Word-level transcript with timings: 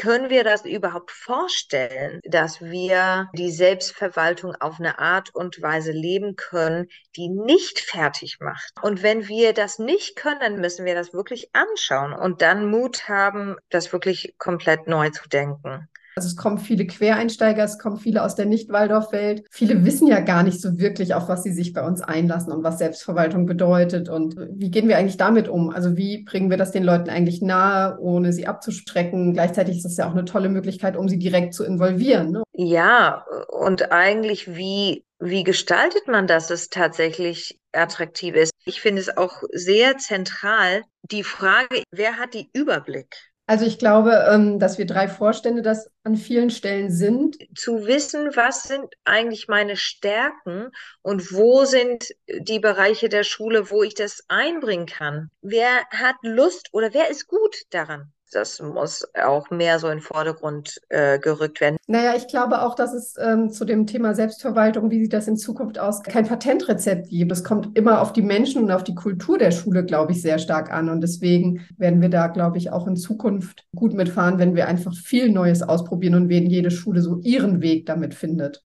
können 0.00 0.30
wir 0.30 0.44
das 0.44 0.64
überhaupt 0.64 1.10
vorstellen, 1.10 2.20
dass 2.24 2.62
wir 2.62 3.28
die 3.34 3.50
Selbstverwaltung 3.50 4.54
auf 4.58 4.80
eine 4.80 4.98
Art 4.98 5.34
und 5.34 5.60
Weise 5.60 5.92
leben 5.92 6.36
können, 6.36 6.88
die 7.16 7.28
nicht 7.28 7.80
fertig 7.80 8.38
macht? 8.40 8.72
Und 8.80 9.02
wenn 9.02 9.28
wir 9.28 9.52
das 9.52 9.78
nicht 9.78 10.16
können, 10.16 10.40
dann 10.40 10.56
müssen 10.58 10.86
wir 10.86 10.94
das 10.94 11.12
wirklich 11.12 11.50
anschauen 11.52 12.14
und 12.14 12.40
dann 12.40 12.70
Mut 12.70 13.10
haben, 13.10 13.56
das 13.68 13.92
wirklich 13.92 14.34
komplett 14.38 14.86
neu 14.86 15.10
zu 15.10 15.28
denken. 15.28 15.86
Also 16.20 16.28
es 16.28 16.36
kommen 16.36 16.58
viele 16.58 16.86
Quereinsteiger, 16.86 17.64
es 17.64 17.78
kommen 17.78 17.96
viele 17.96 18.22
aus 18.22 18.34
der 18.34 18.44
Nicht-Waldorf-Welt. 18.44 19.46
Viele 19.50 19.86
wissen 19.86 20.06
ja 20.06 20.20
gar 20.20 20.42
nicht 20.42 20.60
so 20.60 20.78
wirklich, 20.78 21.14
auf 21.14 21.30
was 21.30 21.44
sie 21.44 21.50
sich 21.50 21.72
bei 21.72 21.82
uns 21.82 22.02
einlassen 22.02 22.52
und 22.52 22.62
was 22.62 22.76
Selbstverwaltung 22.76 23.46
bedeutet. 23.46 24.10
Und 24.10 24.36
wie 24.36 24.70
gehen 24.70 24.86
wir 24.86 24.98
eigentlich 24.98 25.16
damit 25.16 25.48
um? 25.48 25.70
Also 25.70 25.96
wie 25.96 26.22
bringen 26.24 26.50
wir 26.50 26.58
das 26.58 26.72
den 26.72 26.84
Leuten 26.84 27.08
eigentlich 27.08 27.40
nahe, 27.40 27.98
ohne 28.00 28.34
sie 28.34 28.46
abzuschrecken? 28.46 29.32
Gleichzeitig 29.32 29.78
ist 29.78 29.86
das 29.86 29.96
ja 29.96 30.06
auch 30.06 30.12
eine 30.12 30.26
tolle 30.26 30.50
Möglichkeit, 30.50 30.94
um 30.94 31.08
sie 31.08 31.18
direkt 31.18 31.54
zu 31.54 31.64
involvieren. 31.64 32.32
Ne? 32.32 32.42
Ja, 32.52 33.24
und 33.48 33.90
eigentlich 33.92 34.54
wie 34.54 35.06
wie 35.22 35.44
gestaltet 35.44 36.06
man 36.06 36.26
das, 36.26 36.48
dass 36.48 36.62
es 36.62 36.68
tatsächlich 36.68 37.58
attraktiv 37.72 38.34
ist? 38.34 38.52
Ich 38.66 38.82
finde 38.82 39.00
es 39.00 39.16
auch 39.16 39.42
sehr 39.52 39.96
zentral, 39.96 40.82
die 41.02 41.24
Frage, 41.24 41.82
wer 41.90 42.18
hat 42.18 42.34
die 42.34 42.50
Überblick? 42.52 43.29
Also 43.50 43.66
ich 43.66 43.80
glaube, 43.80 44.28
ähm, 44.30 44.60
dass 44.60 44.78
wir 44.78 44.86
drei 44.86 45.08
Vorstände 45.08 45.60
das 45.60 45.90
an 46.04 46.16
vielen 46.16 46.50
Stellen 46.50 46.88
sind. 46.88 47.36
Zu 47.58 47.84
wissen, 47.84 48.30
was 48.36 48.62
sind 48.62 48.94
eigentlich 49.02 49.48
meine 49.48 49.76
Stärken 49.76 50.70
und 51.02 51.32
wo 51.32 51.64
sind 51.64 52.10
die 52.28 52.60
Bereiche 52.60 53.08
der 53.08 53.24
Schule, 53.24 53.68
wo 53.72 53.82
ich 53.82 53.94
das 53.94 54.22
einbringen 54.28 54.86
kann. 54.86 55.32
Wer 55.42 55.84
hat 55.90 56.14
Lust 56.22 56.68
oder 56.70 56.94
wer 56.94 57.10
ist 57.10 57.26
gut 57.26 57.56
daran? 57.70 58.12
Das 58.30 58.60
muss 58.60 59.06
auch 59.22 59.50
mehr 59.50 59.78
so 59.78 59.88
in 59.88 59.98
den 59.98 60.02
Vordergrund 60.02 60.80
äh, 60.88 61.18
gerückt 61.18 61.60
werden. 61.60 61.76
Naja, 61.86 62.14
ich 62.16 62.28
glaube 62.28 62.62
auch, 62.62 62.74
dass 62.74 62.94
es 62.94 63.14
ähm, 63.20 63.50
zu 63.50 63.64
dem 63.64 63.86
Thema 63.86 64.14
Selbstverwaltung, 64.14 64.90
wie 64.90 65.02
sieht 65.02 65.12
das 65.12 65.28
in 65.28 65.36
Zukunft 65.36 65.78
aus, 65.78 66.02
kein 66.02 66.26
Patentrezept 66.26 67.08
gibt. 67.08 67.32
Es 67.32 67.44
kommt 67.44 67.76
immer 67.76 68.00
auf 68.00 68.12
die 68.12 68.22
Menschen 68.22 68.62
und 68.62 68.70
auf 68.70 68.84
die 68.84 68.94
Kultur 68.94 69.38
der 69.38 69.50
Schule, 69.50 69.84
glaube 69.84 70.12
ich, 70.12 70.22
sehr 70.22 70.38
stark 70.38 70.72
an. 70.72 70.88
Und 70.88 71.00
deswegen 71.00 71.66
werden 71.76 72.00
wir 72.00 72.08
da, 72.08 72.28
glaube 72.28 72.58
ich, 72.58 72.70
auch 72.70 72.86
in 72.86 72.96
Zukunft 72.96 73.64
gut 73.74 73.94
mitfahren, 73.94 74.38
wenn 74.38 74.54
wir 74.54 74.68
einfach 74.68 74.94
viel 74.94 75.30
Neues 75.30 75.62
ausprobieren 75.62 76.14
und 76.14 76.28
wenn 76.28 76.46
jede 76.46 76.70
Schule 76.70 77.00
so 77.00 77.18
ihren 77.22 77.60
Weg 77.60 77.86
damit 77.86 78.14
findet. 78.14 78.62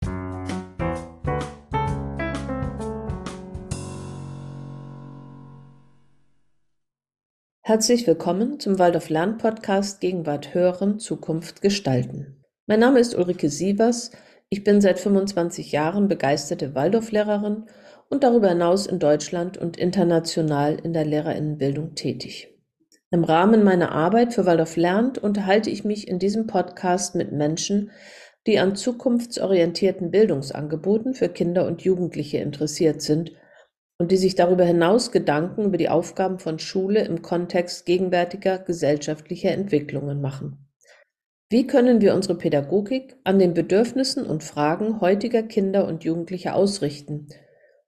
Herzlich 7.66 8.06
willkommen 8.08 8.59
zum 8.59 8.78
Waldorf 8.78 9.08
Lern 9.08 9.38
Podcast 9.38 10.02
Gegenwart 10.02 10.53
hören, 10.53 11.00
Zukunft 11.00 11.61
gestalten. 11.61 12.44
Mein 12.67 12.81
Name 12.81 13.00
ist 13.00 13.16
Ulrike 13.16 13.47
Sievers. 13.47 14.11
Ich 14.50 14.66
bin 14.66 14.81
seit 14.81 15.00
25 15.00 15.72
Jahren 15.72 16.09
begeisterte 16.09 16.75
Waldorflehrerin 16.75 17.67
und 18.09 18.25
darüber 18.25 18.50
hinaus 18.50 18.86
in 18.86 19.00
Deutschland 19.00 19.58
und 19.58 19.78
international 19.78 20.78
in 20.84 20.91
der 20.91 21.06
Lehrerinnenbildung 21.06 21.95
tätig. 21.95 22.53
Im 23.11 23.23
Rahmen 23.23 23.64
meiner 23.64 23.94
Arbeit 23.94 24.34
für 24.34 24.45
Waldorf 24.45 24.75
lernt 24.75 25.17
unterhalte 25.17 25.69
ich 25.69 25.86
mich 25.86 26.09
in 26.09 26.19
diesem 26.19 26.47
Podcast 26.47 27.16
mit 27.16 27.31
Menschen, 27.31 27.91
die 28.45 28.59
an 28.59 28.75
zukunftsorientierten 28.75 30.11
Bildungsangeboten 30.11 31.14
für 31.14 31.30
Kinder 31.30 31.66
und 31.66 31.81
Jugendliche 31.84 32.39
interessiert 32.39 33.02
sind 33.02 33.31
und 33.99 34.11
die 34.11 34.17
sich 34.17 34.36
darüber 34.36 34.66
hinaus 34.66 35.11
Gedanken 35.11 35.66
über 35.66 35.77
die 35.77 35.89
Aufgaben 35.89 36.39
von 36.39 36.59
Schule 36.59 37.05
im 37.05 37.22
Kontext 37.22 37.86
gegenwärtiger 37.86 38.58
gesellschaftlicher 38.58 39.52
Entwicklungen 39.52 40.22
machen. 40.22 40.63
Wie 41.50 41.67
können 41.67 42.02
wir 42.02 42.16
unsere 42.16 42.35
Pädagogik 42.35 43.16
an 43.23 43.38
den 43.38 43.53
Bedürfnissen 43.53 44.25
und 44.25 44.44
Fragen 44.44 45.02
heutiger 45.02 45.44
Kinder 45.44 45.88
und 45.88 46.03
Jugendliche 46.03 46.55
ausrichten 46.55 47.27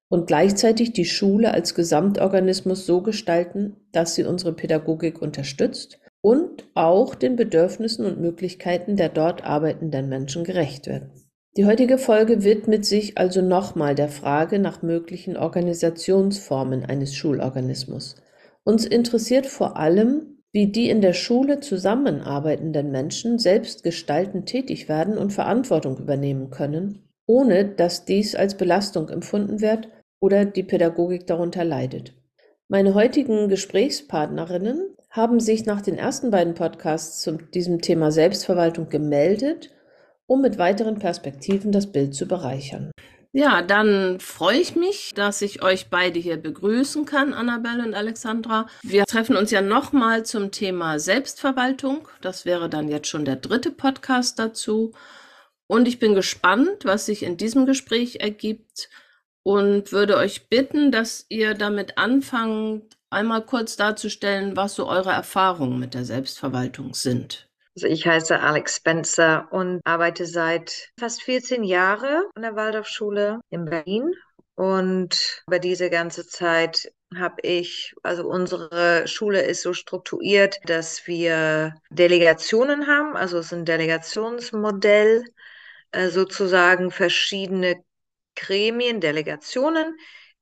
und 0.07 0.27
gleichzeitig 0.27 0.93
die 0.93 1.05
Schule 1.05 1.51
als 1.51 1.73
Gesamtorganismus 1.73 2.85
so 2.85 3.01
gestalten, 3.01 3.75
dass 3.91 4.13
sie 4.13 4.23
unsere 4.23 4.53
Pädagogik 4.53 5.19
unterstützt 5.19 5.99
und 6.21 6.67
auch 6.75 7.15
den 7.15 7.35
Bedürfnissen 7.35 8.05
und 8.05 8.21
Möglichkeiten 8.21 8.97
der 8.97 9.09
dort 9.09 9.43
arbeitenden 9.43 10.09
Menschen 10.09 10.43
gerecht 10.43 10.85
wird? 10.85 11.09
Die 11.57 11.65
heutige 11.65 11.97
Folge 11.97 12.43
widmet 12.43 12.83
sich 12.83 13.17
also 13.17 13.41
nochmal 13.41 13.95
der 13.95 14.09
Frage 14.09 14.59
nach 14.59 14.81
möglichen 14.81 15.37
Organisationsformen 15.37 16.83
eines 16.83 17.15
Schulorganismus. 17.15 18.17
Uns 18.65 18.85
interessiert 18.85 19.45
vor 19.45 19.77
allem, 19.77 20.41
wie 20.51 20.67
die 20.67 20.89
in 20.89 20.99
der 20.99 21.13
Schule 21.13 21.61
zusammenarbeitenden 21.61 22.91
Menschen 22.91 23.39
selbst 23.39 23.83
gestaltend 23.83 24.47
tätig 24.47 24.89
werden 24.89 25.17
und 25.17 25.31
Verantwortung 25.31 25.97
übernehmen 25.97 26.49
können, 26.49 27.07
ohne 27.25 27.63
dass 27.63 28.03
dies 28.03 28.35
als 28.35 28.57
Belastung 28.57 29.07
empfunden 29.07 29.61
wird 29.61 29.87
oder 30.19 30.43
die 30.43 30.63
Pädagogik 30.63 31.25
darunter 31.25 31.63
leidet. 31.63 32.15
Meine 32.67 32.95
heutigen 32.95 33.47
Gesprächspartnerinnen 33.47 34.93
haben 35.09 35.39
sich 35.39 35.65
nach 35.65 35.81
den 35.81 35.97
ersten 35.97 36.31
beiden 36.31 36.53
Podcasts 36.53 37.21
zu 37.21 37.37
diesem 37.37 37.81
Thema 37.81 38.11
Selbstverwaltung 38.11 38.89
gemeldet 38.89 39.71
um 40.27 40.41
mit 40.41 40.57
weiteren 40.57 40.99
Perspektiven 40.99 41.71
das 41.71 41.91
Bild 41.91 42.15
zu 42.15 42.27
bereichern. 42.27 42.91
Ja, 43.37 43.61
dann 43.61 44.21
freue 44.21 44.59
ich 44.59 44.77
mich, 44.77 45.13
dass 45.13 45.41
ich 45.41 45.61
euch 45.61 45.89
beide 45.89 46.19
hier 46.19 46.37
begrüßen 46.37 47.03
kann, 47.03 47.33
Annabelle 47.33 47.83
und 47.83 47.93
Alexandra. 47.93 48.67
Wir 48.81 49.05
treffen 49.05 49.35
uns 49.35 49.51
ja 49.51 49.59
nochmal 49.59 50.25
zum 50.25 50.51
Thema 50.51 50.99
Selbstverwaltung. 50.99 52.07
Das 52.21 52.45
wäre 52.45 52.69
dann 52.69 52.87
jetzt 52.87 53.09
schon 53.09 53.25
der 53.25 53.35
dritte 53.35 53.71
Podcast 53.71 54.39
dazu. 54.39 54.93
Und 55.67 55.87
ich 55.89 55.99
bin 55.99 56.15
gespannt, 56.15 56.85
was 56.85 57.07
sich 57.07 57.23
in 57.23 57.35
diesem 57.35 57.65
Gespräch 57.65 58.21
ergibt 58.21 58.89
und 59.43 59.91
würde 59.91 60.15
euch 60.15 60.47
bitten, 60.47 60.93
dass 60.93 61.25
ihr 61.27 61.55
damit 61.55 61.97
anfangt, 61.97 62.95
einmal 63.09 63.41
kurz 63.41 63.75
darzustellen, 63.75 64.55
was 64.55 64.75
so 64.75 64.87
eure 64.87 65.11
Erfahrungen 65.11 65.77
mit 65.77 65.93
der 65.93 66.05
Selbstverwaltung 66.05 66.93
sind. 66.93 67.49
Also 67.75 67.87
ich 67.87 68.07
heiße 68.07 68.39
Alex 68.39 68.77
Spencer 68.77 69.47
und 69.51 69.81
arbeite 69.83 70.25
seit 70.25 70.91
fast 70.97 71.21
14 71.23 71.63
Jahren 71.63 72.23
an 72.33 72.41
der 72.41 72.55
Waldorfschule 72.55 73.41
in 73.49 73.65
Berlin. 73.65 74.13
Und 74.55 75.43
über 75.47 75.59
diese 75.59 75.89
ganze 75.89 76.25
Zeit 76.25 76.89
habe 77.13 77.41
ich, 77.41 77.93
also 78.03 78.27
unsere 78.27 79.05
Schule 79.07 79.41
ist 79.41 79.61
so 79.61 79.73
strukturiert, 79.73 80.57
dass 80.65 81.05
wir 81.07 81.75
Delegationen 81.89 82.87
haben, 82.87 83.17
also 83.17 83.39
es 83.39 83.47
ist 83.47 83.53
ein 83.53 83.65
Delegationsmodell, 83.65 85.25
äh, 85.91 86.07
sozusagen 86.07 86.91
verschiedene 86.91 87.83
Gremien, 88.35 89.01
Delegationen, 89.01 89.97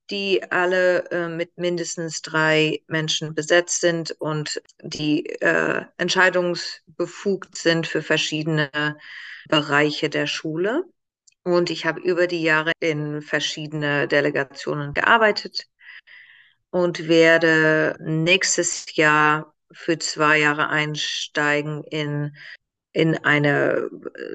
die 0.09 0.43
alle 0.51 1.09
äh, 1.11 1.27
mit 1.29 1.57
mindestens 1.57 2.21
drei 2.21 2.81
Menschen 2.87 3.33
besetzt 3.33 3.81
sind 3.81 4.11
und 4.19 4.61
die 4.81 5.25
äh, 5.41 5.85
entscheidungsbefugt 5.97 7.57
sind 7.57 7.87
für 7.87 8.01
verschiedene 8.01 8.69
Bereiche 9.47 10.09
der 10.09 10.27
Schule. 10.27 10.83
Und 11.43 11.69
ich 11.69 11.85
habe 11.85 11.99
über 12.01 12.27
die 12.27 12.41
Jahre 12.41 12.71
in 12.79 13.21
verschiedene 13.21 14.07
Delegationen 14.07 14.93
gearbeitet 14.93 15.67
und 16.69 17.07
werde 17.07 17.95
nächstes 17.99 18.95
Jahr 18.95 19.53
für 19.71 19.97
zwei 19.99 20.39
Jahre 20.39 20.69
einsteigen 20.69 21.83
in, 21.83 22.35
in 22.93 23.17
eine, 23.23 23.89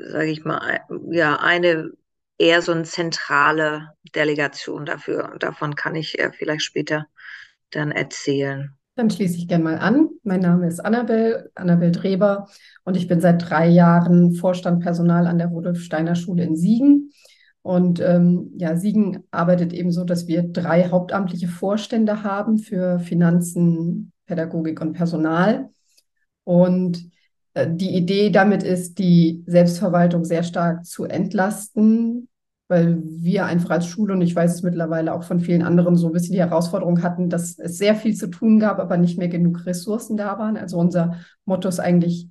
sage 0.09 0.31
ich 0.31 0.45
mal, 0.45 0.81
ja, 1.11 1.37
eine 1.37 1.93
eher 2.39 2.63
so 2.63 2.73
eine 2.73 2.85
zentrale 2.85 3.91
Delegation 4.15 4.87
dafür. 4.87 5.31
Und 5.33 5.43
davon 5.43 5.75
kann 5.75 5.95
ich 5.95 6.19
äh, 6.19 6.33
vielleicht 6.33 6.63
später 6.63 7.07
dann 7.71 7.91
erzählen. 7.91 8.79
Dann 8.95 9.11
schließe 9.11 9.37
ich 9.37 9.49
gerne 9.49 9.63
mal 9.63 9.79
an. 9.79 10.09
Mein 10.25 10.41
Name 10.41 10.67
ist 10.67 10.81
Annabel, 10.81 11.51
Annabel 11.55 11.93
Dreber 11.93 12.49
und 12.85 12.97
ich 12.97 13.07
bin 13.07 13.21
seit 13.21 13.49
drei 13.49 13.69
Jahren 13.69 14.33
Vorstand 14.35 14.83
Personal 14.83 15.27
an 15.27 15.39
der 15.39 15.49
Rudolf 15.49 15.81
Steiner 15.81 16.17
Schule 16.17 16.43
in 16.43 16.57
Siegen. 16.57 17.13
Und 17.63 18.01
ähm, 18.01 18.51
ja, 18.57 18.77
Siegen 18.77 19.25
arbeitet 19.31 19.73
eben 19.73 19.93
so, 19.93 20.05
dass 20.05 20.27
wir 20.27 20.43
drei 20.43 20.89
hauptamtliche 20.89 21.49
Vorstände 21.49 22.23
haben 22.23 22.59
für 22.59 22.99
Finanzen, 22.99 24.13
Pädagogik 24.27 24.81
und 24.81 24.95
Personal. 24.95 25.69
Und 26.45 27.11
äh, 27.55 27.69
die 27.71 27.95
Idee 27.95 28.31
damit 28.31 28.63
ist, 28.63 28.99
die 28.99 29.45
Selbstverwaltung 29.47 30.25
sehr 30.25 30.43
stark 30.43 30.87
zu 30.87 31.05
entlasten, 31.05 32.29
weil 32.69 32.99
wir 33.03 33.47
einfach 33.47 33.71
als 33.71 33.87
Schule, 33.87 34.13
und 34.13 34.21
ich 34.21 34.37
weiß 34.37 34.55
es 34.55 34.63
mittlerweile 34.63 35.15
auch 35.15 35.23
von 35.23 35.41
vielen 35.41 35.63
anderen, 35.63 35.97
so 35.97 36.07
ein 36.07 36.13
bisschen 36.13 36.35
die 36.35 36.41
Herausforderung 36.41 37.03
hatten, 37.03 37.31
dass 37.31 37.59
es 37.59 37.79
sehr 37.79 37.95
viel 37.95 38.15
zu 38.15 38.29
tun 38.29 38.61
gab, 38.61 38.79
aber 38.79 38.99
nicht 38.99 39.19
mehr 39.19 39.29
genug 39.29 39.65
Ressourcen 39.65 40.19
da 40.19 40.39
waren. 40.39 40.59
Also 40.59 40.79
unser 40.79 41.17
Motto 41.47 41.69
ist 41.69 41.81
eigentlich, 41.81 42.29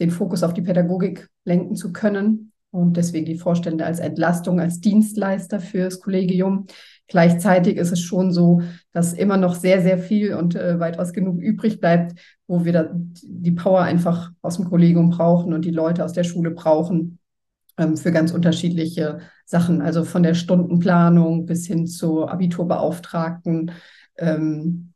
den 0.00 0.10
Fokus 0.10 0.42
auf 0.42 0.54
die 0.54 0.62
Pädagogik 0.62 1.28
lenken 1.44 1.76
zu 1.76 1.92
können 1.92 2.52
und 2.70 2.96
deswegen 2.96 3.26
die 3.26 3.36
Vorstände 3.36 3.84
als 3.84 4.00
Entlastung, 4.00 4.58
als 4.58 4.80
Dienstleister 4.80 5.60
fürs 5.60 6.00
Kollegium. 6.00 6.66
Gleichzeitig 7.06 7.76
ist 7.76 7.92
es 7.92 8.00
schon 8.00 8.32
so, 8.32 8.62
dass 8.92 9.12
immer 9.12 9.36
noch 9.36 9.54
sehr, 9.54 9.82
sehr 9.82 9.98
viel 9.98 10.32
und 10.32 10.54
äh, 10.54 10.80
weitaus 10.80 11.12
genug 11.12 11.38
übrig 11.38 11.80
bleibt, 11.80 12.18
wo 12.46 12.64
wir 12.64 12.72
da 12.72 12.90
die 12.94 13.50
Power 13.50 13.82
einfach 13.82 14.30
aus 14.40 14.56
dem 14.56 14.64
Kollegium 14.64 15.10
brauchen 15.10 15.52
und 15.52 15.66
die 15.66 15.70
Leute 15.70 16.02
aus 16.02 16.14
der 16.14 16.24
Schule 16.24 16.52
brauchen 16.52 17.19
für 17.96 18.12
ganz 18.12 18.32
unterschiedliche 18.32 19.20
Sachen. 19.44 19.82
Also 19.82 20.04
von 20.04 20.22
der 20.22 20.34
Stundenplanung 20.34 21.46
bis 21.46 21.66
hin 21.66 21.86
zur 21.86 22.30
Abiturbeauftragten, 22.30 23.72
ähm, 24.18 24.92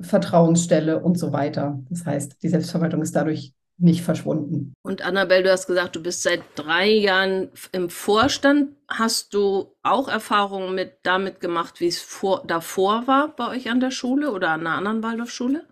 Vertrauensstelle 0.00 1.00
und 1.00 1.18
so 1.18 1.32
weiter. 1.32 1.80
Das 1.88 2.04
heißt, 2.04 2.42
die 2.42 2.48
Selbstverwaltung 2.48 3.02
ist 3.02 3.16
dadurch 3.16 3.54
nicht 3.78 4.02
verschwunden. 4.02 4.74
Und 4.82 5.02
Annabelle, 5.02 5.44
du 5.44 5.52
hast 5.52 5.66
gesagt, 5.66 5.94
du 5.94 6.02
bist 6.02 6.22
seit 6.22 6.42
drei 6.56 6.88
Jahren 6.88 7.48
im 7.72 7.90
Vorstand. 7.90 8.74
Hast 8.88 9.34
du 9.34 9.74
auch 9.82 10.08
Erfahrungen 10.08 10.74
mit 10.74 10.94
damit 11.04 11.40
gemacht, 11.40 11.80
wie 11.80 11.86
es 11.86 12.00
vor, 12.00 12.42
davor 12.46 13.06
war 13.06 13.34
bei 13.36 13.48
euch 13.48 13.70
an 13.70 13.80
der 13.80 13.92
Schule 13.92 14.32
oder 14.32 14.50
an 14.50 14.66
einer 14.66 14.76
anderen 14.76 15.02
Waldorfschule? 15.02 15.64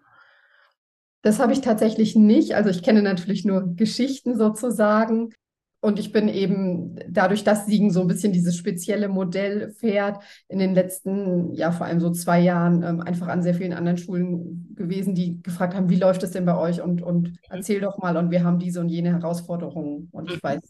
Das 1.23 1.41
habe 1.41 1.53
ich 1.53 1.61
tatsächlich 1.61 2.15
nicht. 2.15 2.55
Also 2.55 2.71
ich 2.71 2.85
kenne 2.85 3.03
natürlich 3.03 3.45
nur 3.45 3.75
Geschichten 3.75 4.37
sozusagen. 4.37 5.33
Und 5.81 5.99
ich 5.99 6.11
bin 6.11 6.29
eben 6.29 6.97
dadurch, 7.09 7.45
dass 7.45 7.67
Siegen 7.67 7.91
so 7.91 8.01
ein 8.01 8.07
bisschen 8.07 8.33
dieses 8.33 8.57
spezielle 8.57 9.09
Modell 9.09 9.71
fährt, 9.71 10.23
in 10.49 10.59
den 10.59 10.75
letzten, 10.75 11.53
ja, 11.53 11.71
vor 11.71 11.87
allem 11.87 12.01
so 12.01 12.11
zwei 12.11 12.41
Jahren 12.41 12.83
ähm, 12.83 13.01
einfach 13.01 13.29
an 13.29 13.43
sehr 13.43 13.55
vielen 13.55 13.73
anderen 13.73 13.99
Schulen 13.99 14.75
gewesen, 14.75 15.15
die 15.15 15.41
gefragt 15.43 15.75
haben, 15.75 15.89
wie 15.91 15.97
läuft 15.97 16.23
es 16.23 16.33
denn 16.33 16.45
bei 16.45 16.57
euch? 16.57 16.81
Und, 16.81 17.03
und 17.03 17.39
erzähl 17.51 17.81
doch 17.81 17.99
mal. 17.99 18.17
Und 18.17 18.31
wir 18.31 18.43
haben 18.43 18.59
diese 18.59 18.81
und 18.81 18.89
jene 18.89 19.13
Herausforderungen. 19.13 20.09
Und 20.13 20.31
ich 20.31 20.37
mhm. 20.37 20.49
weiß, 20.49 20.61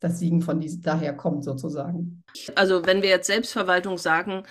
dass 0.00 0.18
Siegen 0.18 0.42
von 0.42 0.60
dies, 0.60 0.80
daher 0.80 1.14
kommt 1.14 1.44
sozusagen. 1.44 2.24
Also 2.54 2.86
wenn 2.86 3.02
wir 3.02 3.08
jetzt 3.08 3.26
Selbstverwaltung 3.26 3.98
sagen, 3.98 4.44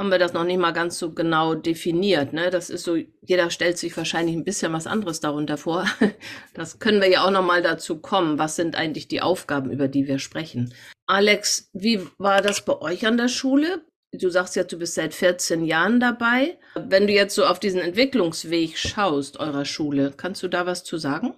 haben 0.00 0.10
wir 0.10 0.18
das 0.18 0.32
noch 0.32 0.44
nicht 0.44 0.58
mal 0.58 0.72
ganz 0.72 0.98
so 0.98 1.12
genau 1.12 1.54
definiert. 1.54 2.32
Ne? 2.32 2.48
Das 2.48 2.70
ist 2.70 2.84
so, 2.84 2.96
jeder 3.20 3.50
stellt 3.50 3.76
sich 3.76 3.94
wahrscheinlich 3.98 4.34
ein 4.34 4.44
bisschen 4.44 4.72
was 4.72 4.86
anderes 4.86 5.20
darunter 5.20 5.58
vor. 5.58 5.84
Das 6.54 6.78
können 6.78 7.02
wir 7.02 7.08
ja 7.10 7.24
auch 7.24 7.30
noch 7.30 7.44
mal 7.44 7.62
dazu 7.62 8.00
kommen. 8.00 8.38
Was 8.38 8.56
sind 8.56 8.76
eigentlich 8.76 9.08
die 9.08 9.20
Aufgaben, 9.20 9.70
über 9.70 9.88
die 9.88 10.06
wir 10.06 10.18
sprechen? 10.18 10.72
Alex, 11.06 11.68
wie 11.74 12.00
war 12.16 12.40
das 12.40 12.64
bei 12.64 12.80
euch 12.80 13.06
an 13.06 13.18
der 13.18 13.28
Schule? 13.28 13.84
Du 14.12 14.30
sagst 14.30 14.56
ja, 14.56 14.64
du 14.64 14.78
bist 14.78 14.94
seit 14.94 15.12
14 15.12 15.64
Jahren 15.64 16.00
dabei. 16.00 16.58
Wenn 16.74 17.06
du 17.06 17.12
jetzt 17.12 17.34
so 17.34 17.44
auf 17.44 17.60
diesen 17.60 17.80
Entwicklungsweg 17.80 18.78
schaust 18.78 19.38
eurer 19.38 19.66
Schule, 19.66 20.14
kannst 20.16 20.42
du 20.42 20.48
da 20.48 20.64
was 20.64 20.82
zu 20.82 20.96
sagen? 20.96 21.34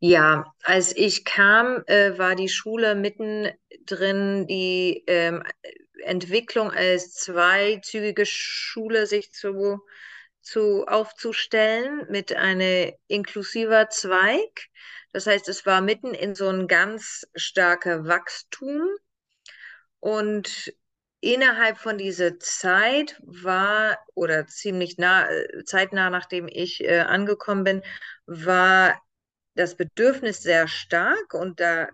Ja, 0.00 0.52
als 0.62 0.94
ich 0.94 1.24
kam, 1.24 1.82
äh, 1.86 2.18
war 2.18 2.34
die 2.34 2.48
Schule 2.48 2.94
mittendrin, 2.94 4.46
die 4.46 5.04
ähm, 5.06 5.42
Entwicklung 6.02 6.70
als 6.70 7.14
zweizügige 7.14 8.26
Schule 8.26 9.06
sich 9.06 9.32
zu, 9.32 9.80
zu 10.40 10.86
aufzustellen 10.86 12.06
mit 12.10 12.34
einem 12.34 12.92
inklusiver 13.08 13.88
Zweig. 13.90 14.68
Das 15.12 15.26
heißt, 15.26 15.48
es 15.48 15.66
war 15.66 15.80
mitten 15.80 16.14
in 16.14 16.34
so 16.34 16.48
ein 16.48 16.68
ganz 16.68 17.26
starker 17.34 18.06
Wachstum 18.06 18.86
und 20.00 20.74
innerhalb 21.20 21.78
von 21.78 21.98
dieser 21.98 22.38
Zeit 22.38 23.20
war 23.24 23.98
oder 24.14 24.46
ziemlich 24.46 24.98
nah, 24.98 25.28
zeitnah 25.64 26.10
nachdem 26.10 26.48
ich 26.48 26.84
äh, 26.84 27.00
angekommen 27.00 27.64
bin, 27.64 27.82
war 28.26 29.00
das 29.54 29.76
Bedürfnis 29.76 30.42
sehr 30.42 30.68
stark 30.68 31.34
und 31.34 31.60
da 31.60 31.88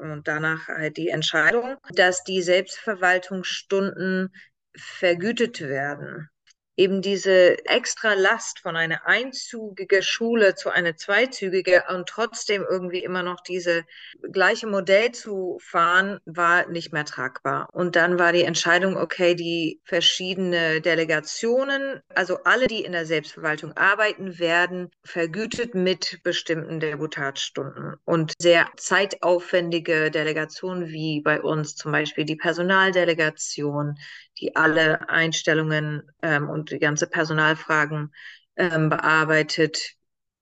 und 0.00 0.28
danach 0.28 0.68
halt 0.68 0.96
die 0.96 1.08
Entscheidung, 1.08 1.76
dass 1.94 2.24
die 2.24 2.42
Selbstverwaltungsstunden 2.42 4.34
vergütet 4.76 5.60
werden 5.60 6.28
eben 6.76 7.02
diese 7.02 7.64
extra 7.66 8.14
Last 8.14 8.60
von 8.60 8.76
einer 8.76 9.06
einzügigen 9.06 10.02
Schule 10.02 10.54
zu 10.54 10.70
einer 10.70 10.96
zweizügige 10.96 11.84
und 11.88 12.08
trotzdem 12.08 12.64
irgendwie 12.68 13.02
immer 13.02 13.22
noch 13.22 13.40
diese 13.40 13.84
gleiche 14.32 14.66
Modell 14.66 15.12
zu 15.12 15.58
fahren, 15.62 16.18
war 16.24 16.68
nicht 16.68 16.92
mehr 16.92 17.04
tragbar. 17.04 17.68
Und 17.72 17.96
dann 17.96 18.18
war 18.18 18.32
die 18.32 18.42
Entscheidung, 18.42 18.96
okay, 18.96 19.34
die 19.34 19.80
verschiedenen 19.84 20.82
Delegationen, 20.82 22.00
also 22.14 22.38
alle, 22.44 22.66
die 22.66 22.84
in 22.84 22.92
der 22.92 23.06
Selbstverwaltung 23.06 23.76
arbeiten, 23.76 24.38
werden 24.38 24.90
vergütet 25.04 25.74
mit 25.74 26.20
bestimmten 26.22 26.80
Deputatsstunden. 26.80 27.94
Und 28.04 28.32
sehr 28.38 28.68
zeitaufwendige 28.76 30.10
Delegationen 30.10 30.88
wie 30.88 31.20
bei 31.20 31.40
uns 31.40 31.76
zum 31.76 31.92
Beispiel 31.92 32.24
die 32.24 32.36
Personaldelegation, 32.36 33.96
die 34.40 34.56
alle 34.56 35.08
Einstellungen 35.08 36.10
ähm, 36.22 36.48
und 36.48 36.70
die 36.70 36.78
ganze 36.78 37.06
Personalfragen 37.06 38.12
ähm, 38.56 38.88
bearbeitet. 38.88 39.78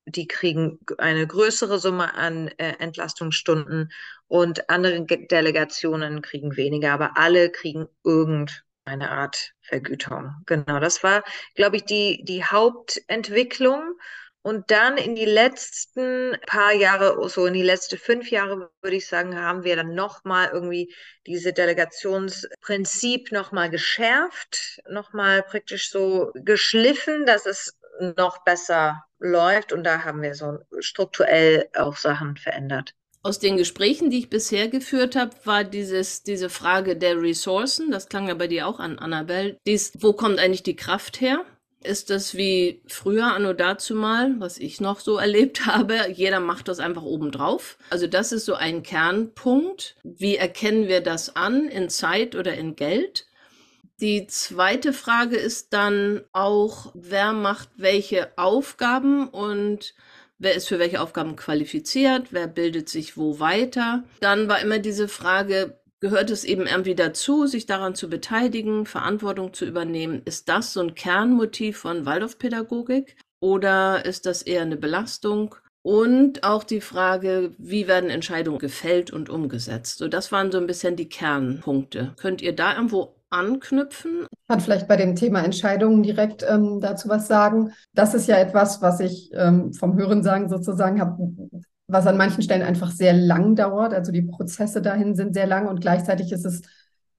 Die 0.06 0.27
kriegen 0.27 0.81
eine 0.99 1.27
größere 1.27 1.79
Summe 1.79 2.15
an 2.15 2.49
äh, 2.59 2.75
Entlastungsstunden 2.79 3.93
und 4.27 4.69
andere 4.69 5.05
Delegationen 5.05 6.23
kriegen 6.23 6.56
weniger, 6.56 6.93
aber 6.93 7.17
alle 7.17 7.50
kriegen 7.50 7.87
irgendeine 8.03 9.11
Art 9.11 9.53
Vergütung. 9.61 10.35
Genau, 10.47 10.81
das 10.81 11.05
war, 11.05 11.23
glaube 11.55 11.77
ich, 11.77 11.85
die, 11.85 12.25
die 12.25 12.45
Hauptentwicklung. 12.45 13.83
Und 14.43 14.73
dann 14.73 14.97
in 14.97 15.15
die 15.15 15.25
letzten 15.25 16.37
paar 16.47 16.73
Jahre, 16.73 17.29
so 17.29 17.47
in 17.47 17.55
die 17.55 17.62
letzten 17.62 17.97
fünf 17.97 18.31
Jahre, 18.31 18.71
würde 18.83 18.97
ich 18.97 19.06
sagen, 19.06 19.37
haben 19.39 19.62
wir 19.62 19.77
dann 19.77 19.94
nochmal 19.94 20.50
irgendwie 20.53 20.93
diese 21.27 21.53
Delegationsprinzip 21.53 23.31
nochmal 23.31 23.71
geschärft, 23.71 24.83
nochmal 24.89 25.44
praktisch 25.44 25.91
so 25.91 26.33
geschliffen, 26.35 27.25
dass 27.25 27.47
es 27.47 27.79
noch 28.17 28.43
besser 28.44 29.05
läuft. 29.21 29.73
Und 29.73 29.85
da 29.85 30.03
haben 30.03 30.23
wir 30.23 30.35
so 30.35 30.59
strukturell 30.81 31.69
auch 31.77 31.97
Sachen 31.97 32.37
verändert. 32.37 32.95
Aus 33.25 33.38
den 33.38 33.56
Gesprächen, 33.56 34.11
die 34.11 34.19
ich 34.19 34.31
bisher 34.31 34.67
geführt 34.67 35.15
habe, 35.15 35.31
war 35.45 35.62
dieses, 35.62 36.25
diese 36.25 36.50
Frage 36.50 36.97
der 36.97 37.23
Ressourcen, 37.23 37.93
das 37.93 38.09
klang 38.09 38.27
ja 38.27 38.35
bei 38.35 38.49
dir 38.49 38.67
auch 38.67 38.81
an, 38.81 38.99
Annabelle, 38.99 39.56
dies, 39.65 39.93
wo 40.00 40.12
kommt 40.12 40.41
eigentlich 40.41 40.65
die 40.65 40.75
Kraft 40.75 41.21
her? 41.21 41.45
Ist 41.84 42.11
das 42.11 42.37
wie 42.37 42.82
früher 42.87 43.26
anno 43.34 43.52
dazu 43.52 43.94
mal, 43.94 44.34
was 44.38 44.58
ich 44.58 44.81
noch 44.81 45.00
so 45.00 45.17
erlebt 45.19 45.67
habe. 45.67 46.11
Jeder 46.12 46.40
macht 46.40 46.69
das 46.69 46.81
einfach 46.81 47.02
obendrauf. 47.02 47.79
Also 47.90 48.06
das 48.06 48.32
ist 48.32 48.44
so 48.44 48.55
ein 48.55 48.82
Kernpunkt. 48.82 49.96
Wie 50.02 50.37
erkennen 50.37 50.88
wir 50.88 51.00
das 51.00 51.37
an 51.37 51.69
in 51.69 51.88
Zeit 51.88 52.34
oder 52.34 52.55
in 52.55 52.76
Geld? 52.76 53.26
Die 54.00 54.26
zweite 54.26 54.93
Frage 54.93 55.37
ist 55.37 55.73
dann 55.73 56.23
auch, 56.32 56.90
wer 56.94 57.32
macht 57.32 57.69
welche 57.76 58.37
Aufgaben 58.37 59.28
und 59.28 59.94
wer 60.38 60.55
ist 60.55 60.67
für 60.67 60.81
welche 60.81 61.00
Aufgaben 61.00 61.37
qualifiziert, 61.37 62.32
wer 62.32 62.49
bildet 62.49 62.88
sich 62.88 63.17
wo 63.17 63.38
weiter. 63.38 64.02
Dann 64.20 64.49
war 64.49 64.61
immer 64.61 64.80
diese 64.80 65.07
Frage, 65.07 65.78
gehört 66.02 66.30
es 66.30 66.42
eben 66.42 66.66
irgendwie 66.66 66.97
dazu, 66.97 67.47
sich 67.47 67.64
daran 67.64 67.94
zu 67.94 68.11
beteiligen, 68.11 68.87
Verantwortung 68.87 69.54
zu 69.54 69.64
übernehmen. 69.64 70.21
Ist 70.25 70.49
das 70.49 70.73
so 70.73 70.80
ein 70.80 70.97
Kernmotiv 70.97 71.78
von 71.78 72.04
Waldorfpädagogik 72.04 73.16
oder 73.40 74.04
ist 74.04 74.26
das 74.26 74.42
eher 74.42 74.62
eine 74.62 74.76
Belastung? 74.76 75.54
Und 75.82 76.44
auch 76.44 76.64
die 76.64 76.80
Frage, 76.80 77.52
wie 77.56 77.87
werden 77.87 78.11
Entscheidungen 78.11 78.59
gefällt 78.59 79.12
und 79.12 79.30
umgesetzt? 79.30 79.99
So, 79.99 80.09
das 80.09 80.32
waren 80.32 80.50
so 80.50 80.59
ein 80.59 80.66
bisschen 80.66 80.97
die 80.97 81.09
Kernpunkte. 81.09 82.14
Könnt 82.16 82.42
ihr 82.42 82.54
da 82.54 82.75
irgendwo 82.75 83.14
anknüpfen? 83.30 84.26
Ich 84.30 84.49
kann 84.49 84.61
vielleicht 84.61 84.88
bei 84.88 84.97
dem 84.97 85.14
Thema 85.14 85.42
Entscheidungen 85.44 86.02
direkt 86.02 86.44
ähm, 86.49 86.80
dazu 86.80 87.09
was 87.09 87.28
sagen. 87.28 87.73
Das 87.94 88.14
ist 88.14 88.26
ja 88.26 88.37
etwas, 88.38 88.82
was 88.82 88.99
ich 88.99 89.30
ähm, 89.35 89.73
vom 89.73 89.97
Hörensagen 89.97 90.49
sozusagen 90.49 91.00
habe 91.00 91.16
was 91.92 92.06
an 92.06 92.16
manchen 92.16 92.42
Stellen 92.42 92.62
einfach 92.62 92.90
sehr 92.90 93.12
lang 93.12 93.54
dauert. 93.54 93.92
Also 93.92 94.12
die 94.12 94.22
Prozesse 94.22 94.80
dahin 94.82 95.14
sind 95.14 95.34
sehr 95.34 95.46
lang 95.46 95.68
und 95.68 95.80
gleichzeitig 95.80 96.32
ist 96.32 96.46
es 96.46 96.62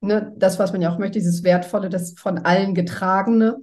ne, 0.02 0.34
das, 0.36 0.60
was 0.60 0.72
man 0.74 0.82
ja 0.82 0.92
auch 0.92 1.00
möchte, 1.00 1.20
dieses 1.20 1.44
Wertvolle, 1.44 1.90
das 1.90 2.14
von 2.18 2.40
allen 2.40 2.74
Getragene. 2.74 3.58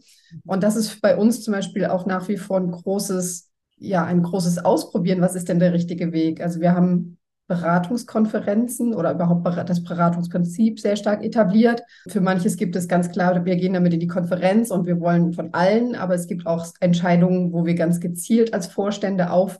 Und 0.46 0.62
das 0.62 0.76
ist 0.76 1.00
bei 1.00 1.16
uns 1.16 1.42
zum 1.42 1.52
Beispiel 1.52 1.86
auch 1.86 2.06
nach 2.06 2.28
wie 2.28 2.36
vor 2.36 2.58
ein 2.58 2.70
großes, 2.70 3.50
ja, 3.76 4.04
ein 4.04 4.22
großes 4.22 4.64
Ausprobieren. 4.64 5.20
Was 5.20 5.34
ist 5.34 5.48
denn 5.48 5.58
der 5.58 5.72
richtige 5.72 6.12
Weg? 6.12 6.40
Also 6.40 6.60
wir 6.60 6.74
haben 6.74 7.18
Beratungskonferenzen 7.48 8.94
oder 8.94 9.12
überhaupt 9.12 9.44
das 9.68 9.82
Beratungsprinzip 9.82 10.78
sehr 10.78 10.94
stark 10.94 11.24
etabliert. 11.24 11.82
Für 12.08 12.20
manches 12.20 12.56
gibt 12.56 12.76
es 12.76 12.86
ganz 12.86 13.10
klar, 13.10 13.44
wir 13.44 13.56
gehen 13.56 13.74
damit 13.74 13.92
in 13.92 13.98
die 13.98 14.06
Konferenz 14.06 14.70
und 14.70 14.86
wir 14.86 15.00
wollen 15.00 15.32
von 15.32 15.52
allen, 15.52 15.96
aber 15.96 16.14
es 16.14 16.28
gibt 16.28 16.46
auch 16.46 16.64
Entscheidungen, 16.78 17.52
wo 17.52 17.66
wir 17.66 17.74
ganz 17.74 17.98
gezielt 17.98 18.54
als 18.54 18.68
Vorstände 18.68 19.32
auf 19.32 19.58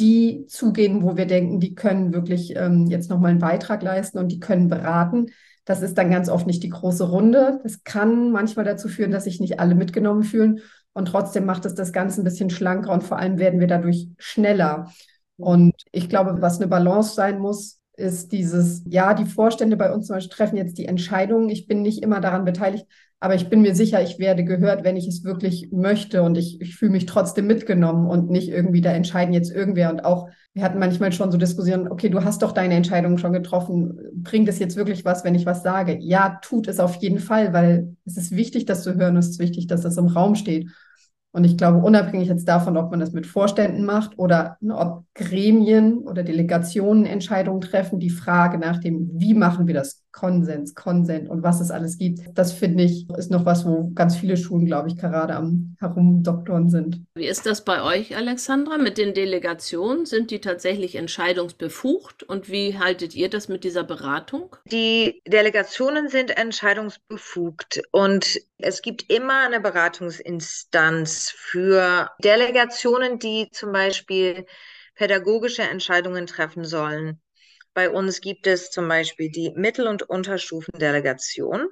die 0.00 0.46
zugehen, 0.48 1.02
wo 1.02 1.16
wir 1.16 1.26
denken, 1.26 1.60
die 1.60 1.74
können 1.74 2.12
wirklich 2.12 2.56
ähm, 2.56 2.86
jetzt 2.86 3.10
nochmal 3.10 3.30
einen 3.30 3.40
Beitrag 3.40 3.82
leisten 3.82 4.18
und 4.18 4.28
die 4.28 4.40
können 4.40 4.68
beraten. 4.68 5.26
Das 5.64 5.82
ist 5.82 5.96
dann 5.98 6.10
ganz 6.10 6.28
oft 6.28 6.46
nicht 6.46 6.62
die 6.62 6.70
große 6.70 7.08
Runde. 7.08 7.60
Das 7.62 7.84
kann 7.84 8.32
manchmal 8.32 8.64
dazu 8.64 8.88
führen, 8.88 9.10
dass 9.10 9.24
sich 9.24 9.40
nicht 9.40 9.60
alle 9.60 9.74
mitgenommen 9.74 10.24
fühlen. 10.24 10.60
Und 10.92 11.06
trotzdem 11.06 11.44
macht 11.44 11.66
es 11.66 11.74
das 11.74 11.92
Ganze 11.92 12.20
ein 12.20 12.24
bisschen 12.24 12.50
schlanker 12.50 12.92
und 12.92 13.04
vor 13.04 13.18
allem 13.18 13.38
werden 13.38 13.60
wir 13.60 13.68
dadurch 13.68 14.08
schneller. 14.18 14.90
Und 15.36 15.74
ich 15.92 16.08
glaube, 16.08 16.42
was 16.42 16.58
eine 16.58 16.66
Balance 16.66 17.14
sein 17.14 17.38
muss, 17.38 17.78
ist 17.96 18.32
dieses, 18.32 18.82
ja, 18.86 19.14
die 19.14 19.26
Vorstände 19.26 19.76
bei 19.76 19.92
uns 19.92 20.06
zum 20.06 20.16
Beispiel 20.16 20.34
treffen 20.34 20.56
jetzt 20.56 20.78
die 20.78 20.86
Entscheidungen. 20.86 21.48
Ich 21.50 21.66
bin 21.66 21.82
nicht 21.82 22.02
immer 22.02 22.20
daran 22.20 22.44
beteiligt, 22.44 22.86
aber 23.22 23.34
ich 23.34 23.50
bin 23.50 23.60
mir 23.60 23.74
sicher, 23.74 24.02
ich 24.02 24.18
werde 24.18 24.44
gehört, 24.44 24.82
wenn 24.82 24.96
ich 24.96 25.06
es 25.06 25.24
wirklich 25.24 25.68
möchte 25.70 26.22
und 26.22 26.38
ich, 26.38 26.58
ich 26.62 26.74
fühle 26.76 26.92
mich 26.92 27.04
trotzdem 27.04 27.46
mitgenommen 27.46 28.08
und 28.08 28.30
nicht 28.30 28.48
irgendwie, 28.48 28.80
da 28.80 28.92
entscheiden 28.92 29.34
jetzt 29.34 29.52
irgendwer. 29.52 29.90
Und 29.90 30.06
auch, 30.06 30.30
wir 30.54 30.62
hatten 30.62 30.78
manchmal 30.78 31.12
schon 31.12 31.30
so 31.30 31.36
Diskussionen, 31.36 31.88
okay, 31.88 32.08
du 32.08 32.24
hast 32.24 32.40
doch 32.40 32.52
deine 32.52 32.74
Entscheidung 32.74 33.18
schon 33.18 33.34
getroffen. 33.34 33.98
Bringt 34.14 34.48
es 34.48 34.58
jetzt 34.58 34.74
wirklich 34.74 35.04
was, 35.04 35.22
wenn 35.22 35.34
ich 35.34 35.44
was 35.44 35.62
sage? 35.62 35.98
Ja, 36.00 36.38
tut 36.40 36.66
es 36.66 36.80
auf 36.80 36.94
jeden 36.96 37.18
Fall, 37.18 37.52
weil 37.52 37.94
es 38.06 38.16
ist 38.16 38.34
wichtig, 38.34 38.64
das 38.64 38.82
zu 38.82 38.94
hören, 38.94 39.18
es 39.18 39.28
ist 39.28 39.38
wichtig, 39.38 39.66
dass 39.66 39.82
das 39.82 39.98
im 39.98 40.06
Raum 40.06 40.34
steht. 40.34 40.70
Und 41.32 41.44
ich 41.44 41.58
glaube, 41.58 41.78
unabhängig 41.78 42.28
jetzt 42.28 42.48
davon, 42.48 42.76
ob 42.78 42.90
man 42.90 43.00
das 43.00 43.12
mit 43.12 43.26
Vorständen 43.26 43.84
macht 43.84 44.18
oder 44.18 44.56
ne, 44.60 44.76
ob 44.76 45.04
Gremien 45.14 45.98
oder 45.98 46.22
Delegationen 46.24 47.04
Entscheidungen 47.04 47.60
treffen, 47.60 48.00
die 48.00 48.10
Frage 48.10 48.58
nach 48.58 48.80
dem, 48.80 49.10
wie 49.12 49.34
machen 49.34 49.66
wir 49.66 49.74
das 49.74 50.02
Konsens, 50.12 50.74
Konsent 50.74 51.28
und 51.28 51.42
was 51.42 51.60
es 51.60 51.70
alles 51.70 51.98
gibt, 51.98 52.20
das 52.34 52.52
finde 52.52 52.84
ich, 52.84 53.08
ist 53.16 53.30
noch 53.30 53.44
was, 53.44 53.64
wo 53.64 53.90
ganz 53.94 54.16
viele 54.16 54.36
Schulen, 54.36 54.66
glaube 54.66 54.88
ich, 54.88 54.96
gerade 54.96 55.34
am 55.34 55.76
Herumdoktoren 55.78 56.68
sind. 56.68 57.04
Wie 57.14 57.26
ist 57.26 57.46
das 57.46 57.64
bei 57.64 57.82
euch, 57.82 58.16
Alexandra, 58.16 58.78
mit 58.78 58.98
den 58.98 59.14
Delegationen? 59.14 60.06
Sind 60.06 60.30
die 60.30 60.40
tatsächlich 60.40 60.96
entscheidungsbefugt 60.96 62.22
und 62.24 62.50
wie 62.50 62.78
haltet 62.78 63.14
ihr 63.14 63.30
das 63.30 63.48
mit 63.48 63.64
dieser 63.64 63.84
Beratung? 63.84 64.56
Die 64.70 65.22
Delegationen 65.26 66.08
sind 66.08 66.36
entscheidungsbefugt 66.36 67.82
und 67.92 68.40
es 68.58 68.82
gibt 68.82 69.12
immer 69.12 69.46
eine 69.46 69.60
Beratungsinstanz 69.60 71.32
für 71.36 72.10
Delegationen, 72.22 73.18
die 73.18 73.48
zum 73.52 73.72
Beispiel 73.72 74.46
pädagogische 74.94 75.62
Entscheidungen 75.62 76.26
treffen 76.26 76.64
sollen. 76.64 77.20
Bei 77.74 77.90
uns 77.90 78.20
gibt 78.20 78.46
es 78.46 78.70
zum 78.70 78.86
Beispiel 78.88 79.30
die 79.30 79.52
Mittel- 79.54 79.86
und 79.86 80.02
Unterstufendelegation 80.02 81.68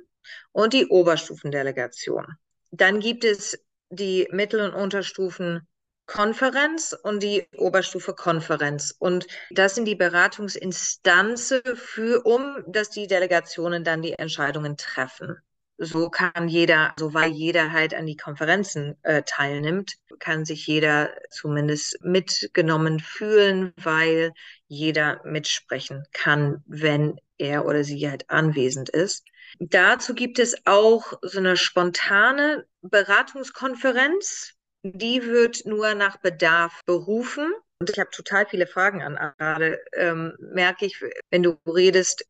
und 0.53 0.73
die 0.73 0.87
Oberstufendelegation. 0.87 2.37
Dann 2.71 3.01
gibt 3.01 3.25
es 3.25 3.59
die 3.91 4.29
Mittel- 4.31 4.61
und 4.61 4.75
Unterstufenkonferenz 4.75 6.97
und 7.03 7.23
die 7.23 7.49
Oberstufe-Konferenz. 7.57 8.95
Und 8.99 9.27
das 9.51 9.75
sind 9.75 9.87
die 9.87 9.97
Beratungsinstanzen 9.97 11.63
für, 11.75 12.25
um, 12.25 12.63
dass 12.67 12.91
die 12.91 13.07
Delegationen 13.07 13.85
dann 13.85 14.03
die 14.03 14.13
Entscheidungen 14.13 14.77
treffen 14.77 15.39
so 15.79 16.11
kann 16.11 16.49
jeder, 16.49 16.93
so 16.99 17.15
weil 17.15 17.31
jeder 17.31 17.73
halt 17.73 17.95
an 17.95 18.07
die 18.07 18.17
Konferenzen 18.17 18.97
äh, 19.03 19.23
teilnimmt, 19.23 19.95
kann 20.19 20.45
sich 20.45 20.67
jeder 20.67 21.11
zumindest 21.31 22.05
mitgenommen 22.05 22.99
fühlen, 22.99 23.73
weil 23.77 24.33
jeder 24.67 25.21
mitsprechen 25.25 26.05
kann, 26.13 26.63
wenn 26.67 27.21
er 27.39 27.65
oder 27.65 27.85
sie 27.85 28.11
halt 28.11 28.29
anwesend 28.29 28.89
ist. 28.89 29.25
Dazu 29.61 30.15
gibt 30.15 30.39
es 30.39 30.67
auch 30.67 31.15
so 31.23 31.39
eine 31.39 31.57
spontane 31.57 32.67
Beratungskonferenz. 32.83 34.55
Die 34.83 35.23
wird 35.23 35.65
nur 35.65 35.95
nach 35.95 36.19
Bedarf 36.19 36.81
berufen. 36.87 37.53
Und 37.81 37.91
ich 37.91 37.99
habe 37.99 38.11
total 38.11 38.47
viele 38.47 38.67
Fragen 38.67 39.03
an 39.03 39.33
gerade, 39.39 39.81
ähm, 39.93 40.37
merke 40.41 40.87
ich, 40.87 41.01
wenn 41.31 41.45
du 41.45 41.59
redest, 41.67 42.25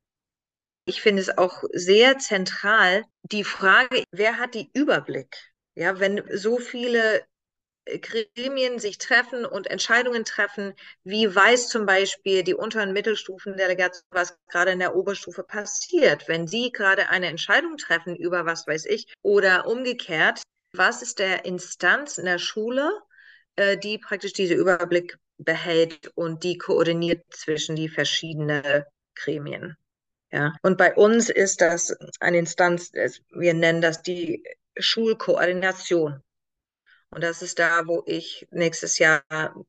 ich 0.88 1.02
finde 1.02 1.20
es 1.20 1.36
auch 1.36 1.64
sehr 1.72 2.18
zentral, 2.18 3.04
die 3.22 3.44
Frage, 3.44 4.04
wer 4.10 4.38
hat 4.38 4.54
die 4.54 4.70
Überblick? 4.72 5.36
Ja, 5.74 6.00
wenn 6.00 6.22
so 6.32 6.58
viele 6.58 7.22
äh, 7.84 7.98
Gremien 7.98 8.78
sich 8.78 8.98
treffen 8.98 9.44
und 9.44 9.66
Entscheidungen 9.66 10.24
treffen, 10.24 10.74
wie 11.04 11.32
weiß 11.32 11.68
zum 11.68 11.84
Beispiel 11.86 12.42
die 12.42 12.54
Unter- 12.54 12.82
und 12.82 12.94
Mittelstufendelegation, 12.94 14.02
was 14.10 14.36
gerade 14.48 14.72
in 14.72 14.78
der 14.78 14.96
Oberstufe 14.96 15.42
passiert, 15.42 16.26
wenn 16.26 16.46
sie 16.46 16.72
gerade 16.72 17.10
eine 17.10 17.26
Entscheidung 17.26 17.76
treffen 17.76 18.16
über 18.16 18.46
was 18.46 18.66
weiß 18.66 18.86
ich 18.86 19.12
oder 19.22 19.66
umgekehrt, 19.66 20.42
was 20.72 21.02
ist 21.02 21.18
der 21.18 21.44
Instanz 21.44 22.18
in 22.18 22.24
der 22.24 22.38
Schule, 22.38 22.90
äh, 23.56 23.76
die 23.76 23.98
praktisch 23.98 24.32
diese 24.32 24.54
Überblick 24.54 25.18
behält 25.36 26.08
und 26.14 26.44
die 26.44 26.56
koordiniert 26.58 27.22
zwischen 27.30 27.76
die 27.76 27.88
verschiedenen 27.88 28.84
Gremien. 29.14 29.76
Ja, 30.30 30.54
und 30.62 30.76
bei 30.76 30.94
uns 30.94 31.30
ist 31.30 31.60
das 31.60 31.96
eine 32.20 32.38
Instanz, 32.38 32.92
wir 32.92 33.54
nennen 33.54 33.80
das 33.80 34.02
die 34.02 34.42
Schulkoordination. 34.78 36.22
Und 37.10 37.24
das 37.24 37.40
ist 37.40 37.58
da, 37.58 37.86
wo 37.86 38.02
ich 38.06 38.46
nächstes 38.50 38.98
Jahr 38.98 39.22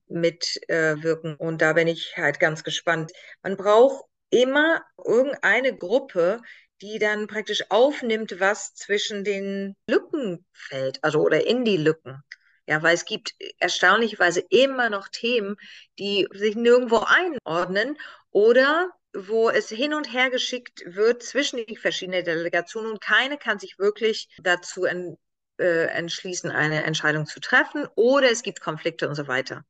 mitwirken. 0.07 1.33
Äh, 1.39 1.43
und 1.43 1.61
da 1.61 1.73
bin 1.73 1.87
ich 1.87 2.17
halt 2.17 2.39
ganz 2.39 2.63
gespannt. 2.63 3.11
Man 3.41 3.55
braucht 3.55 4.03
immer 4.29 4.83
irgendeine 4.97 5.75
Gruppe, 5.75 6.41
die 6.81 6.99
dann 6.99 7.27
praktisch 7.27 7.63
aufnimmt, 7.69 8.39
was 8.39 8.73
zwischen 8.73 9.23
den 9.23 9.75
Lücken 9.87 10.45
fällt, 10.53 11.03
also 11.03 11.21
oder 11.21 11.45
in 11.45 11.65
die 11.65 11.77
Lücken. 11.77 12.21
Ja, 12.67 12.83
weil 12.83 12.93
es 12.93 13.05
gibt 13.05 13.33
erstaunlicherweise 13.57 14.43
immer 14.49 14.89
noch 14.89 15.07
Themen, 15.07 15.55
die 15.97 16.27
sich 16.31 16.55
nirgendwo 16.55 16.99
einordnen 16.99 17.97
oder 18.31 18.91
wo 19.13 19.49
es 19.49 19.69
hin 19.69 19.93
und 19.93 20.11
her 20.13 20.29
geschickt 20.29 20.83
wird 20.85 21.23
zwischen 21.23 21.65
die 21.65 21.77
verschiedenen 21.77 22.23
Delegationen 22.23 22.91
und 22.91 23.01
keine 23.01 23.37
kann 23.37 23.59
sich 23.59 23.79
wirklich 23.79 24.29
dazu 24.41 24.85
en, 24.85 25.17
äh, 25.59 25.87
entschließen, 25.87 26.51
eine 26.51 26.83
Entscheidung 26.83 27.25
zu 27.25 27.39
treffen 27.39 27.87
oder 27.95 28.31
es 28.31 28.43
gibt 28.43 28.61
Konflikte 28.61 29.07
und 29.09 29.15
so 29.15 29.27
weiter. 29.27 29.65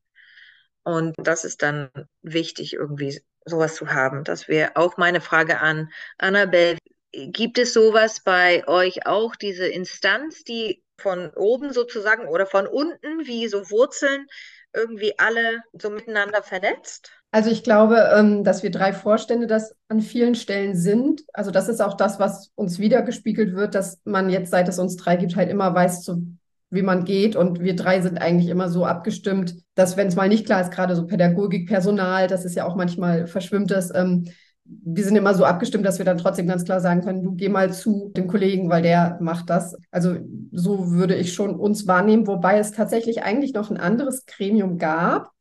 Und 0.83 1.15
das 1.17 1.45
ist 1.45 1.61
dann 1.61 1.89
wichtig, 2.21 2.73
irgendwie 2.73 3.21
sowas 3.45 3.75
zu 3.75 3.91
haben. 3.91 4.23
Das 4.23 4.47
wäre 4.47 4.75
auch 4.75 4.97
meine 4.97 5.21
Frage 5.21 5.59
an 5.59 5.91
Annabelle. 6.17 6.77
Gibt 7.11 7.57
es 7.57 7.73
sowas 7.73 8.21
bei 8.23 8.67
euch 8.67 9.05
auch, 9.07 9.35
diese 9.35 9.67
Instanz, 9.67 10.43
die 10.43 10.83
von 10.99 11.31
oben 11.35 11.73
sozusagen 11.73 12.27
oder 12.27 12.45
von 12.45 12.67
unten, 12.67 13.25
wie 13.25 13.47
so 13.47 13.69
Wurzeln, 13.71 14.27
irgendwie 14.73 15.17
alle 15.17 15.63
so 15.73 15.89
miteinander 15.89 16.43
vernetzt? 16.43 17.18
Also 17.31 17.51
ich 17.51 17.63
glaube, 17.63 18.09
ähm, 18.15 18.43
dass 18.43 18.63
wir 18.63 18.71
drei 18.71 18.91
Vorstände 18.91 19.45
das 19.45 19.75
an 19.87 20.01
vielen 20.01 20.33
Stellen 20.33 20.75
sind. 20.75 21.23
Also 21.31 21.51
das 21.51 21.69
ist 21.69 21.79
auch 21.79 21.93
das, 21.95 22.19
was 22.19 22.51
uns 22.55 22.79
wiedergespiegelt 22.79 23.55
wird, 23.55 23.75
dass 23.75 23.99
man 24.03 24.29
jetzt, 24.29 24.49
seit 24.49 24.67
es 24.67 24.79
uns 24.79 24.95
drei 24.95 25.15
gibt, 25.15 25.35
halt 25.35 25.49
immer 25.49 25.75
weiß, 25.75 26.01
zu, 26.01 26.25
wie 26.71 26.81
man 26.81 27.05
geht. 27.05 27.35
Und 27.35 27.59
wir 27.59 27.75
drei 27.75 28.01
sind 28.01 28.17
eigentlich 28.19 28.49
immer 28.49 28.67
so 28.69 28.83
abgestimmt, 28.83 29.55
dass 29.75 29.95
wenn 29.95 30.07
es 30.07 30.15
mal 30.15 30.27
nicht 30.27 30.47
klar 30.47 30.61
ist, 30.61 30.71
gerade 30.71 30.95
so 30.95 31.05
Pädagogik, 31.05 31.67
Personal, 31.67 32.27
das 32.27 32.45
ist 32.45 32.55
ja 32.55 32.65
auch 32.65 32.75
manchmal 32.75 33.27
verschwimmt 33.27 33.69
das. 33.69 33.93
Ähm, 33.93 34.25
wir 34.65 35.03
sind 35.03 35.15
immer 35.15 35.33
so 35.35 35.45
abgestimmt, 35.45 35.85
dass 35.85 35.99
wir 35.99 36.05
dann 36.05 36.17
trotzdem 36.17 36.47
ganz 36.47 36.63
klar 36.63 36.79
sagen 36.79 37.01
können, 37.01 37.23
du 37.23 37.33
geh 37.33 37.49
mal 37.49 37.71
zu 37.71 38.11
dem 38.15 38.27
Kollegen, 38.27 38.69
weil 38.69 38.81
der 38.81 39.17
macht 39.19 39.49
das. 39.51 39.75
Also 39.91 40.17
so 40.51 40.91
würde 40.91 41.15
ich 41.15 41.33
schon 41.33 41.55
uns 41.59 41.87
wahrnehmen, 41.87 42.27
wobei 42.27 42.57
es 42.57 42.71
tatsächlich 42.71 43.23
eigentlich 43.23 43.53
noch 43.53 43.69
ein 43.69 43.77
anderes 43.77 44.25
Gremium 44.25 44.77
gab, 44.77 45.31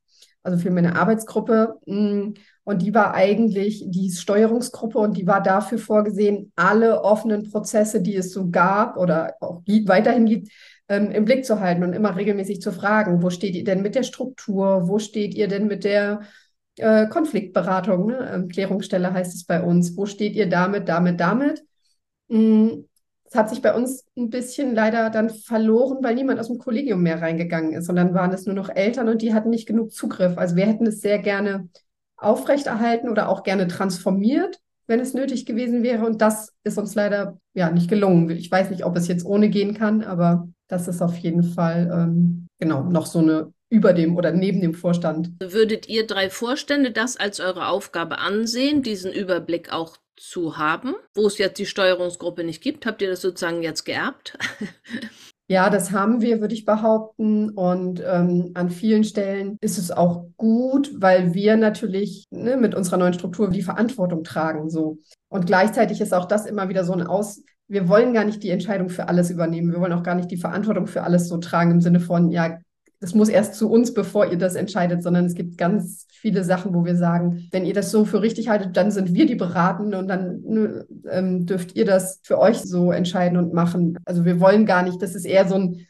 also 0.49 0.63
für 0.63 0.71
meine 0.71 0.97
Arbeitsgruppe. 0.97 1.79
Mm, 1.87 2.35
und 2.65 2.83
die 2.83 2.95
war 2.95 3.15
eigentlich 3.15 3.85
die 3.87 4.11
Steuerungsgruppe 4.11 4.99
und 4.99 5.17
die 5.17 5.27
war 5.27 5.43
dafür 5.43 5.79
vorgesehen, 5.79 6.53
alle 6.57 7.03
offenen 7.03 7.51
Prozesse, 7.51 8.03
die 8.03 8.17
es 8.17 8.33
so 8.33 8.51
gab 8.51 8.97
oder 8.97 9.35
auch 9.41 9.63
weiterhin 9.67 10.27
gibt, 10.27 10.51
ähm, 10.89 11.11
im 11.11 11.25
Blick 11.25 11.45
zu 11.45 11.61
halten 11.61 11.83
und 11.85 11.93
immer 11.93 12.17
regelmäßig 12.17 12.61
zu 12.61 12.73
fragen, 12.73 13.23
wo 13.23 13.31
steht 13.31 13.55
ihr 13.55 13.65
denn 13.65 13.83
mit 13.83 13.95
der 13.95 14.03
Struktur, 14.03 14.89
wo 14.89 14.99
steht 14.99 15.35
ihr 15.35 15.49
denn 15.49 15.67
mit 15.67 15.85
der 15.85 16.23
äh, 16.77 17.07
Konfliktberatung, 17.09 18.07
ne? 18.07 18.31
Ähm, 18.35 18.49
Klärungsstelle 18.49 19.13
heißt 19.13 19.35
es 19.35 19.45
bei 19.45 19.63
uns, 19.63 19.97
wo 19.97 20.07
steht 20.07 20.35
ihr 20.35 20.49
damit, 20.49 20.89
damit, 20.89 21.21
damit. 21.21 21.65
Mm, 22.29 22.85
es 23.31 23.35
hat 23.37 23.51
sich 23.51 23.61
bei 23.61 23.75
uns 23.75 24.07
ein 24.17 24.31
bisschen 24.31 24.75
leider 24.75 25.11
dann 25.11 25.31
verloren, 25.31 25.99
weil 26.03 26.15
niemand 26.15 26.41
aus 26.41 26.49
dem 26.49 26.59
Kollegium 26.59 27.03
mehr 27.03 27.21
reingegangen 27.21 27.75
ist. 27.75 27.89
Und 27.89 27.97
dann 27.97 28.15
waren 28.15 28.33
es 28.33 28.47
nur 28.47 28.55
noch 28.55 28.71
Eltern 28.75 29.09
und 29.09 29.21
die 29.21 29.35
hatten 29.35 29.51
nicht 29.51 29.67
genug 29.67 29.93
Zugriff. 29.93 30.39
Also 30.39 30.57
wir 30.57 30.67
hätten 30.67 30.87
es 30.87 31.01
sehr 31.01 31.19
gerne 31.19 31.69
aufrechterhalten 32.17 33.09
oder 33.09 33.29
auch 33.29 33.43
gerne 33.43 33.69
transformiert, 33.69 34.61
wenn 34.87 35.01
es 35.01 35.13
nötig 35.13 35.45
gewesen 35.45 35.83
wäre. 35.83 36.07
Und 36.07 36.23
das 36.23 36.55
ist 36.65 36.79
uns 36.79 36.95
leider 36.95 37.39
ja 37.55 37.71
nicht 37.71 37.91
gelungen. 37.91 38.31
Ich 38.31 38.51
weiß 38.51 38.71
nicht, 38.71 38.85
ob 38.85 38.97
es 38.97 39.09
jetzt 39.09 39.27
ohne 39.27 39.51
gehen 39.51 39.75
kann, 39.75 40.03
aber 40.03 40.49
das 40.69 40.89
ist 40.89 41.03
auf 41.03 41.17
jeden 41.19 41.43
Fall 41.43 41.91
ähm, 41.93 42.47
genau 42.59 42.85
noch 42.85 43.07
so 43.07 43.19
eine 43.19 43.53
über 43.71 43.93
dem 43.93 44.17
oder 44.17 44.33
neben 44.33 44.63
dem 44.63 44.73
Vorstand. 44.73 45.33
Würdet 45.41 45.89
ihr 45.89 46.07
drei 46.07 46.31
Vorstände 46.31 46.91
das 46.91 47.19
als 47.19 47.39
eure 47.41 47.69
Aufgabe 47.69 48.19
ansehen, 48.19 48.83
diesen 48.83 49.13
Überblick 49.13 49.71
auch 49.73 49.99
zu 50.21 50.59
haben, 50.59 50.95
wo 51.15 51.27
es 51.27 51.39
jetzt 51.39 51.59
die 51.59 51.67
Steuerungsgruppe 51.67 52.45
nicht 52.45 52.63
gibt. 52.63 52.87
Habt 52.87 53.03
ihr 53.03 53.11
das 53.11 53.21
sozusagen 53.21 53.63
jetzt 53.63 53.85
geerbt? 53.85 54.39
Ja, 55.51 55.71
das 55.71 55.93
haben 55.93 56.21
wir, 56.21 56.43
würde 56.43 56.53
ich 56.53 56.67
behaupten. 56.67 57.49
Und 57.49 58.03
ähm, 58.07 58.51
an 58.53 58.69
vielen 58.69 59.03
Stellen 59.03 59.57
ist 59.63 59.79
es 59.79 59.91
auch 59.91 60.27
gut, 60.37 60.91
weil 60.95 61.33
wir 61.33 61.57
natürlich 61.57 62.27
ne, 62.31 62.59
mit 62.59 62.75
unserer 62.75 62.99
neuen 62.99 63.15
Struktur 63.15 63.49
die 63.49 63.63
Verantwortung 63.63 64.25
tragen. 64.25 64.69
So. 64.69 64.99
Und 65.31 65.47
gleichzeitig 65.47 66.03
ist 66.03 66.13
auch 66.13 66.27
das 66.27 66.45
immer 66.45 66.69
wieder 66.69 66.85
so 66.85 66.93
ein 66.93 67.07
Aus. 67.07 67.43
Wir 67.67 67.89
wollen 67.89 68.13
gar 68.13 68.25
nicht 68.25 68.43
die 68.43 68.51
Entscheidung 68.51 68.91
für 68.91 69.09
alles 69.09 69.31
übernehmen. 69.31 69.73
Wir 69.73 69.81
wollen 69.81 69.95
auch 69.95 70.03
gar 70.03 70.17
nicht 70.17 70.31
die 70.31 70.37
Verantwortung 70.37 70.87
für 70.87 71.03
alles 71.03 71.29
so 71.29 71.39
tragen 71.39 71.71
im 71.71 71.81
Sinne 71.81 72.01
von, 72.01 72.31
ja, 72.31 72.59
das 73.01 73.15
muss 73.15 73.29
erst 73.29 73.55
zu 73.55 73.71
uns, 73.71 73.95
bevor 73.95 74.27
ihr 74.31 74.39
das 74.39 74.57
entscheidet, 74.57 75.03
sondern 75.03 75.25
es 75.25 75.35
gibt 75.35 75.57
ganz 75.57 76.07
viele 76.11 76.43
Sachen, 76.43 76.75
wo 76.75 76.85
wir 76.85 76.97
sagen, 76.97 77.49
wenn 77.53 77.65
ihr 77.65 77.75
das 77.75 77.93
so 77.93 78.05
für 78.05 78.23
richtig 78.23 78.49
haltet, 78.49 78.77
dann 78.77 78.91
sind 78.91 79.15
wir 79.15 79.27
die 79.27 79.37
Beratenden 79.37 80.01
und 80.01 80.09
dann 80.09 80.43
ne, 80.43 80.87
ähm, 81.09 81.47
dürft 81.47 81.77
ihr 81.77 81.85
das 81.85 82.21
für 82.25 82.39
euch 82.39 82.59
so 82.59 82.91
entscheiden 82.91 83.39
und 83.39 83.55
machen. 83.55 83.97
Also 84.05 84.25
wir 84.25 84.41
wollen 84.41 84.67
gar 84.67 84.83
nicht, 84.83 85.01
das 85.01 85.15
ist 85.15 85.27
eher 85.27 85.47
so 85.47 85.55
ein, 85.55 85.87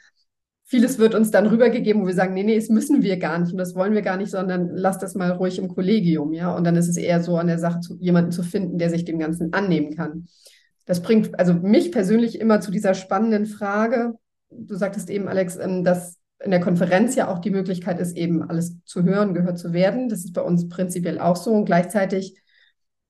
vieles 0.66 0.98
wird 0.98 1.14
uns 1.14 1.30
dann 1.30 1.46
rübergegeben, 1.46 2.02
wo 2.02 2.06
wir 2.06 2.14
sagen, 2.14 2.34
nee, 2.34 2.42
nee, 2.42 2.56
das 2.56 2.68
müssen 2.68 3.02
wir 3.02 3.16
gar 3.16 3.38
nicht 3.38 3.52
und 3.52 3.58
das 3.58 3.74
wollen 3.74 3.94
wir 3.94 4.02
gar 4.02 4.18
nicht, 4.18 4.30
sondern 4.30 4.68
lasst 4.76 5.02
das 5.02 5.14
mal 5.14 5.30
ruhig 5.30 5.58
im 5.58 5.68
Kollegium, 5.68 6.34
ja. 6.34 6.54
Und 6.54 6.64
dann 6.64 6.76
ist 6.76 6.88
es 6.88 6.98
eher 6.98 7.22
so 7.22 7.38
an 7.38 7.46
der 7.46 7.58
Sache, 7.58 7.80
zu, 7.80 7.96
jemanden 8.00 8.32
zu 8.32 8.42
finden, 8.42 8.76
der 8.76 8.90
sich 8.90 9.06
dem 9.06 9.18
Ganzen 9.18 9.54
annehmen 9.54 9.96
kann. 9.96 10.26
Das 10.84 11.00
bringt 11.00 11.38
also 11.38 11.54
mich 11.54 11.90
persönlich 11.90 12.38
immer 12.38 12.60
zu 12.60 12.70
dieser 12.70 12.92
spannenden 12.92 13.46
Frage. 13.46 14.12
Du 14.50 14.74
sagtest 14.74 15.08
eben, 15.08 15.26
Alex, 15.26 15.56
ähm, 15.56 15.84
dass 15.84 16.17
in 16.40 16.50
der 16.50 16.60
Konferenz 16.60 17.14
ja 17.16 17.28
auch 17.28 17.38
die 17.38 17.50
Möglichkeit 17.50 17.98
ist, 17.98 18.16
eben 18.16 18.42
alles 18.48 18.82
zu 18.84 19.02
hören, 19.02 19.34
gehört 19.34 19.58
zu 19.58 19.72
werden. 19.72 20.08
Das 20.08 20.20
ist 20.20 20.32
bei 20.32 20.42
uns 20.42 20.68
prinzipiell 20.68 21.18
auch 21.18 21.36
so. 21.36 21.52
Und 21.52 21.64
gleichzeitig 21.64 22.40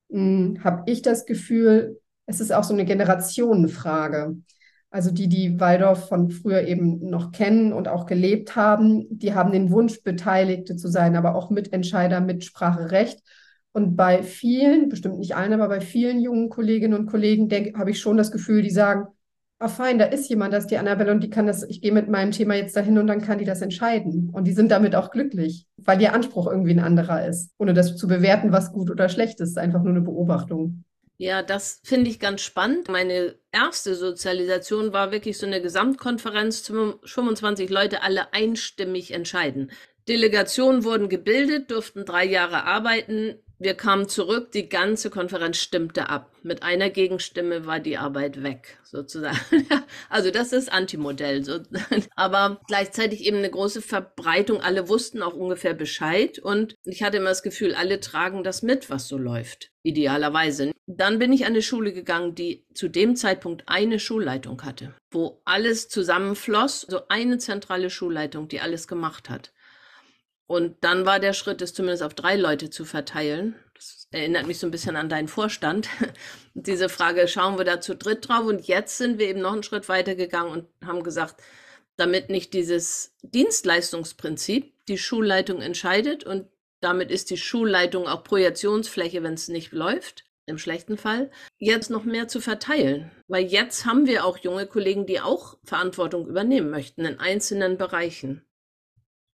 hm, 0.09 0.63
habe 0.63 0.83
ich 0.87 1.01
das 1.01 1.25
Gefühl, 1.25 1.99
es 2.25 2.39
ist 2.39 2.51
auch 2.51 2.63
so 2.63 2.73
eine 2.73 2.85
Generationenfrage. 2.85 4.35
Also 4.91 5.11
die, 5.11 5.27
die 5.27 5.59
Waldorf 5.59 6.07
von 6.07 6.31
früher 6.31 6.63
eben 6.63 7.09
noch 7.09 7.31
kennen 7.31 7.73
und 7.73 7.87
auch 7.87 8.07
gelebt 8.07 8.55
haben, 8.55 9.05
die 9.09 9.35
haben 9.35 9.51
den 9.51 9.69
Wunsch, 9.69 10.01
Beteiligte 10.01 10.75
zu 10.75 10.87
sein, 10.87 11.15
aber 11.15 11.35
auch 11.35 11.51
Mitentscheider, 11.51 12.21
Mitspracherecht. 12.21 13.19
Und 13.71 13.95
bei 13.95 14.23
vielen, 14.23 14.89
bestimmt 14.89 15.19
nicht 15.19 15.35
allen, 15.35 15.53
aber 15.53 15.67
bei 15.67 15.81
vielen 15.81 16.19
jungen 16.19 16.49
Kolleginnen 16.49 16.99
und 16.99 17.05
Kollegen 17.05 17.49
habe 17.77 17.91
ich 17.91 17.99
schon 17.99 18.17
das 18.17 18.31
Gefühl, 18.31 18.63
die 18.63 18.71
sagen, 18.71 19.07
ah 19.59 19.67
fein, 19.67 19.99
da 19.99 20.05
ist 20.05 20.29
jemand, 20.29 20.53
das 20.53 20.63
ist 20.63 20.71
die 20.71 20.77
Annabelle 20.77 21.11
und 21.11 21.21
die 21.21 21.29
kann 21.29 21.45
das, 21.45 21.63
ich 21.63 21.81
gehe 21.81 21.91
mit 21.91 22.09
meinem 22.09 22.31
Thema 22.31 22.55
jetzt 22.55 22.75
dahin 22.75 22.97
und 22.97 23.07
dann 23.07 23.21
kann 23.21 23.37
die 23.37 23.45
das 23.45 23.61
entscheiden. 23.61 24.29
Und 24.31 24.45
die 24.45 24.53
sind 24.53 24.71
damit 24.71 24.95
auch 24.95 25.11
glücklich, 25.11 25.67
weil 25.77 26.01
ihr 26.01 26.13
Anspruch 26.13 26.47
irgendwie 26.47 26.71
ein 26.71 26.79
anderer 26.79 27.25
ist, 27.27 27.51
ohne 27.57 27.73
das 27.73 27.95
zu 27.97 28.07
bewerten, 28.07 28.51
was 28.51 28.71
gut 28.71 28.89
oder 28.89 29.09
schlecht 29.09 29.41
ist, 29.41 29.57
einfach 29.57 29.81
nur 29.81 29.91
eine 29.91 30.01
Beobachtung. 30.01 30.83
Ja, 31.17 31.43
das 31.43 31.81
finde 31.83 32.09
ich 32.09 32.21
ganz 32.21 32.39
spannend. 32.41 32.87
Meine 32.87 33.35
erste 33.51 33.93
Sozialisation 33.93 34.93
war 34.93 35.11
wirklich 35.11 35.37
so 35.37 35.45
eine 35.45 35.61
Gesamtkonferenz, 35.61 36.65
25 37.03 37.69
Leute 37.69 38.03
alle 38.03 38.31
einstimmig 38.31 39.13
entscheiden. 39.13 39.69
Delegationen 40.07 40.85
wurden 40.85 41.09
gebildet, 41.09 41.71
durften 41.71 42.05
drei 42.05 42.23
Jahre 42.25 42.63
arbeiten. 42.63 43.35
Wir 43.61 43.73
kamen 43.73 44.07
zurück, 44.07 44.53
die 44.53 44.69
ganze 44.69 45.09
Konferenz 45.09 45.57
stimmte 45.57 46.07
ab. 46.07 46.31
Mit 46.43 46.63
einer 46.63 46.89
Gegenstimme 46.89 47.65
war 47.65 47.81
die 47.81 47.97
Arbeit 47.97 48.41
weg, 48.41 48.79
sozusagen. 48.83 49.37
Also 50.09 50.31
das 50.31 50.53
ist 50.53 50.71
Antimodell. 50.71 51.43
Aber 52.15 52.61
gleichzeitig 52.67 53.25
eben 53.25 53.37
eine 53.37 53.49
große 53.49 53.81
Verbreitung. 53.81 54.61
Alle 54.61 54.87
wussten 54.87 55.21
auch 55.21 55.33
ungefähr 55.33 55.73
Bescheid. 55.73 56.39
Und 56.39 56.75
ich 56.85 57.03
hatte 57.03 57.17
immer 57.17 57.29
das 57.29 57.43
Gefühl, 57.43 57.75
alle 57.75 57.99
tragen 57.99 58.43
das 58.43 58.63
mit, 58.63 58.89
was 58.89 59.09
so 59.09 59.17
läuft. 59.17 59.71
Idealerweise. 59.83 60.71
Dann 60.87 61.19
bin 61.19 61.33
ich 61.33 61.45
an 61.45 61.51
eine 61.51 61.61
Schule 61.61 61.91
gegangen, 61.91 62.35
die 62.35 62.65
zu 62.73 62.87
dem 62.87 63.17
Zeitpunkt 63.17 63.63
eine 63.67 63.99
Schulleitung 63.99 64.63
hatte, 64.63 64.93
wo 65.11 65.41
alles 65.43 65.89
zusammenfloss. 65.89 66.81
So 66.81 67.01
eine 67.09 67.39
zentrale 67.39 67.89
Schulleitung, 67.89 68.47
die 68.47 68.61
alles 68.61 68.87
gemacht 68.87 69.29
hat. 69.29 69.51
Und 70.49 70.83
dann 70.83 71.05
war 71.05 71.19
der 71.19 71.33
Schritt, 71.33 71.61
es 71.61 71.75
zumindest 71.75 72.01
auf 72.01 72.15
drei 72.15 72.35
Leute 72.35 72.71
zu 72.71 72.83
verteilen. 72.83 73.53
Das 73.75 74.07
erinnert 74.09 74.47
mich 74.47 74.57
so 74.57 74.65
ein 74.65 74.71
bisschen 74.71 74.95
an 74.95 75.07
deinen 75.07 75.27
Vorstand. 75.27 75.87
Diese 76.55 76.89
Frage, 76.89 77.27
schauen 77.27 77.59
wir 77.59 77.65
da 77.65 77.79
zu 77.81 77.95
dritt 77.95 78.27
drauf? 78.27 78.47
Und 78.47 78.67
jetzt 78.67 78.97
sind 78.97 79.19
wir 79.19 79.27
eben 79.27 79.41
noch 79.41 79.53
einen 79.53 79.61
Schritt 79.61 79.87
weiter 79.89 80.15
gegangen 80.15 80.49
und 80.49 80.65
haben 80.83 81.03
gesagt, 81.03 81.35
damit 81.97 82.31
nicht 82.31 82.55
dieses 82.55 83.15
Dienstleistungsprinzip 83.21 84.73
die 84.87 84.97
Schulleitung 84.97 85.61
entscheidet 85.61 86.23
und 86.23 86.47
damit 86.81 87.11
ist 87.11 87.29
die 87.29 87.37
Schulleitung 87.37 88.07
auch 88.07 88.23
Projektionsfläche, 88.23 89.21
wenn 89.21 89.35
es 89.35 89.49
nicht 89.49 89.71
läuft, 89.71 90.23
im 90.47 90.57
schlechten 90.57 90.97
Fall, 90.97 91.29
jetzt 91.59 91.91
noch 91.91 92.05
mehr 92.05 92.27
zu 92.27 92.41
verteilen. 92.41 93.11
Weil 93.27 93.45
jetzt 93.45 93.85
haben 93.85 94.07
wir 94.07 94.25
auch 94.25 94.39
junge 94.39 94.65
Kollegen, 94.65 95.05
die 95.05 95.21
auch 95.21 95.59
Verantwortung 95.63 96.25
übernehmen 96.25 96.71
möchten 96.71 97.05
in 97.05 97.19
einzelnen 97.19 97.77
Bereichen. 97.77 98.48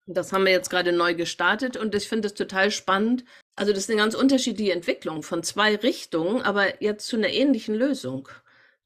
Das 0.07 0.31
haben 0.31 0.45
wir 0.45 0.51
jetzt 0.51 0.69
gerade 0.69 0.91
neu 0.91 1.15
gestartet 1.15 1.77
und 1.77 1.95
ich 1.95 2.07
finde 2.07 2.27
es 2.27 2.35
total 2.35 2.69
spannend. 2.69 3.25
Also 3.55 3.71
das 3.71 3.83
ist 3.83 3.89
eine 3.89 3.99
ganz 3.99 4.13
unterschiedliche 4.13 4.73
Entwicklung 4.73 5.23
von 5.23 5.41
zwei 5.41 5.75
Richtungen, 5.75 6.41
aber 6.41 6.81
jetzt 6.81 7.07
zu 7.07 7.15
einer 7.15 7.29
ähnlichen 7.29 7.73
Lösung. 7.73 8.29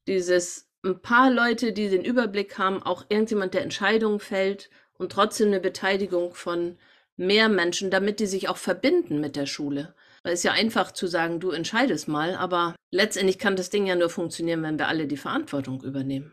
Dieses 0.06 0.68
ein 0.82 1.00
paar 1.00 1.30
Leute, 1.30 1.72
die 1.72 1.88
den 1.88 2.04
Überblick 2.04 2.56
haben, 2.56 2.82
auch 2.82 3.04
irgendjemand, 3.10 3.52
der 3.52 3.62
Entscheidungen 3.62 4.20
fällt 4.20 4.70
und 4.96 5.12
trotzdem 5.12 5.48
eine 5.48 5.60
Beteiligung 5.60 6.34
von 6.34 6.78
mehr 7.16 7.50
Menschen, 7.50 7.90
damit 7.90 8.18
die 8.18 8.26
sich 8.26 8.48
auch 8.48 8.56
verbinden 8.56 9.20
mit 9.20 9.36
der 9.36 9.46
Schule. 9.46 9.94
Weil 10.22 10.32
es 10.32 10.40
ist 10.40 10.44
ja 10.44 10.52
einfach 10.52 10.92
zu 10.92 11.06
sagen, 11.06 11.40
du 11.40 11.50
entscheidest 11.50 12.08
mal, 12.08 12.34
aber 12.34 12.74
letztendlich 12.90 13.38
kann 13.38 13.56
das 13.56 13.70
Ding 13.70 13.86
ja 13.86 13.94
nur 13.94 14.10
funktionieren, 14.10 14.62
wenn 14.62 14.78
wir 14.78 14.88
alle 14.88 15.06
die 15.06 15.16
Verantwortung 15.16 15.82
übernehmen. 15.82 16.32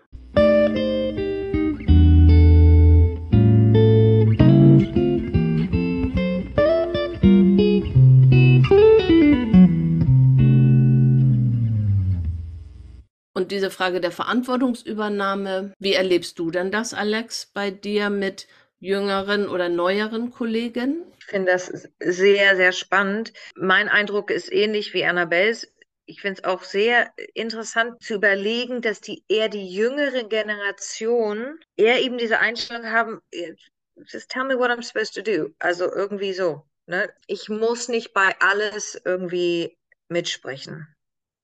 Und 13.38 13.52
diese 13.52 13.70
Frage 13.70 14.02
der 14.02 14.12
Verantwortungsübernahme, 14.12 15.72
wie 15.78 15.94
erlebst 15.94 16.40
du 16.40 16.50
denn 16.50 16.72
das, 16.72 16.96
Alex, 16.96 17.46
bei 17.54 17.70
dir 17.70 18.10
mit 18.10 18.48
jüngeren 18.80 19.48
oder 19.48 19.70
neueren 19.70 20.32
Kollegen? 20.32 21.04
Ich 21.20 21.26
finde 21.26 21.52
das 21.52 21.72
sehr, 22.00 22.56
sehr 22.56 22.72
spannend. 22.72 23.34
Mein 23.56 23.90
Eindruck 23.90 24.32
ist 24.32 24.52
ähnlich 24.52 24.96
wie 24.96 25.06
Annabelles. 25.06 25.72
Ich 26.08 26.22
finde 26.22 26.42
es 26.42 26.50
auch 26.50 26.64
sehr 26.64 27.14
interessant 27.36 28.02
zu 28.02 28.16
überlegen, 28.16 28.82
dass 28.82 29.02
die 29.02 29.24
eher 29.28 29.50
die 29.50 29.70
jüngere 29.72 30.24
Generation 30.24 31.60
eher 31.76 32.02
eben 32.02 32.18
diese 32.18 32.40
Einstellung 32.40 32.88
haben, 32.88 33.22
just 33.32 34.32
tell 34.32 34.46
me 34.46 34.58
what 34.58 34.72
I'm 34.72 34.82
supposed 34.82 35.14
to 35.14 35.22
do. 35.22 35.54
Also 35.60 35.94
irgendwie 35.94 36.34
so. 36.34 36.64
Ne? 36.88 37.08
Ich 37.28 37.50
muss 37.50 37.88
nicht 37.88 38.16
bei 38.16 38.34
alles 38.40 39.00
irgendwie 39.06 39.78
mitsprechen. 40.10 40.88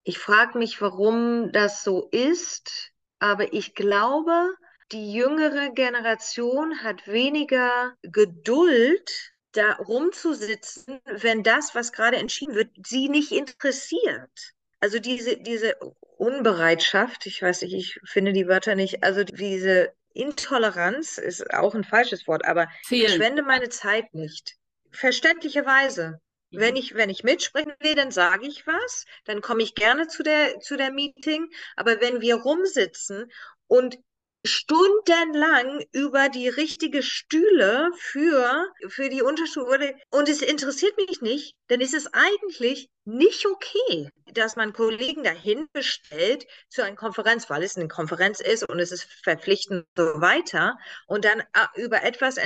Ich 0.03 0.19
frage 0.19 0.57
mich, 0.57 0.81
warum 0.81 1.51
das 1.51 1.83
so 1.83 2.09
ist, 2.11 2.91
aber 3.19 3.53
ich 3.53 3.73
glaube, 3.73 4.49
die 4.91 5.13
jüngere 5.13 5.69
Generation 5.69 6.83
hat 6.83 7.07
weniger 7.07 7.93
Geduld, 8.03 9.33
da 9.53 9.73
rumzusitzen, 9.73 10.99
wenn 11.05 11.43
das, 11.43 11.75
was 11.75 11.91
gerade 11.91 12.17
entschieden 12.17 12.55
wird, 12.55 12.69
sie 12.85 13.07
nicht 13.07 13.31
interessiert. 13.31 14.53
Also 14.79 14.99
diese, 14.99 15.37
diese 15.37 15.75
Unbereitschaft, 16.17 17.25
ich 17.25 17.41
weiß 17.41 17.61
nicht, 17.61 17.73
ich 17.73 17.99
finde 18.03 18.33
die 18.33 18.47
Wörter 18.47 18.75
nicht, 18.75 19.03
also 19.03 19.23
diese 19.23 19.93
Intoleranz 20.13 21.17
ist 21.17 21.53
auch 21.53 21.75
ein 21.75 21.83
falsches 21.83 22.27
Wort, 22.27 22.45
aber 22.45 22.67
Fehlen. 22.83 23.03
ich 23.03 23.09
verschwende 23.09 23.43
meine 23.43 23.69
Zeit 23.69 24.13
nicht. 24.13 24.55
Verständlicherweise. 24.91 26.19
Wenn 26.53 26.75
ich, 26.75 26.95
wenn 26.95 27.09
ich 27.09 27.23
mitsprechen 27.23 27.73
will, 27.79 27.95
dann 27.95 28.11
sage 28.11 28.47
ich 28.47 28.65
was, 28.67 29.05
dann 29.25 29.41
komme 29.41 29.63
ich 29.63 29.75
gerne 29.75 30.07
zu 30.07 30.23
der, 30.23 30.59
zu 30.59 30.77
der 30.77 30.91
Meeting. 30.91 31.49
Aber 31.75 31.99
wenn 32.01 32.21
wir 32.21 32.35
rumsitzen 32.35 33.31
und 33.67 33.97
stundenlang 34.45 35.85
über 35.93 36.27
die 36.27 36.49
richtige 36.49 37.01
Stühle 37.01 37.89
für, 37.95 38.65
für 38.89 39.09
die 39.09 39.21
Unterschule 39.21 39.95
und 40.09 40.27
es 40.27 40.41
interessiert 40.41 40.97
mich 40.97 41.21
nicht, 41.21 41.55
dann 41.67 41.79
ist 41.79 41.93
es 41.93 42.13
eigentlich 42.13 42.89
nicht 43.05 43.45
okay, 43.45 44.09
dass 44.33 44.57
man 44.57 44.73
Kollegen 44.73 45.23
dahin 45.23 45.67
bestellt 45.71 46.45
zu 46.69 46.83
einer 46.83 46.97
Konferenz, 46.97 47.49
weil 47.49 47.63
es 47.63 47.77
eine 47.77 47.87
Konferenz 47.87 48.41
ist 48.41 48.67
und 48.67 48.79
es 48.79 48.91
ist 48.91 49.05
verpflichtend 49.23 49.85
so 49.95 50.03
weiter 50.19 50.77
und 51.07 51.23
dann 51.23 51.39
äh, 51.39 51.81
über 51.81 52.03
etwas 52.03 52.37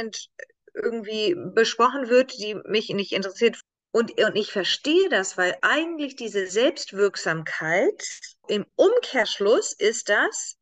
irgendwie 0.76 1.36
besprochen 1.36 2.10
wird, 2.10 2.38
die 2.38 2.56
mich 2.66 2.90
nicht 2.90 3.12
interessiert, 3.12 3.60
und, 3.98 4.12
und 4.22 4.36
ich 4.36 4.52
verstehe 4.52 5.10
das, 5.10 5.40
weil 5.40 5.58
eigentlich 5.64 6.16
diese 6.16 6.46
Selbstwirksamkeit 6.46 8.08
im 8.48 8.68
Umkehrschluss 8.76 9.74
ist 9.74 10.10
das, 10.10 10.56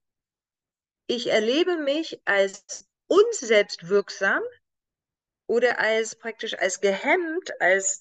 ich 1.08 1.28
erlebe 1.28 1.76
mich 1.76 2.22
als 2.24 2.88
unselbstwirksam 3.08 4.42
oder 5.48 5.80
als 5.80 6.16
praktisch 6.16 6.58
als 6.58 6.80
gehemmt, 6.80 7.52
als, 7.60 8.00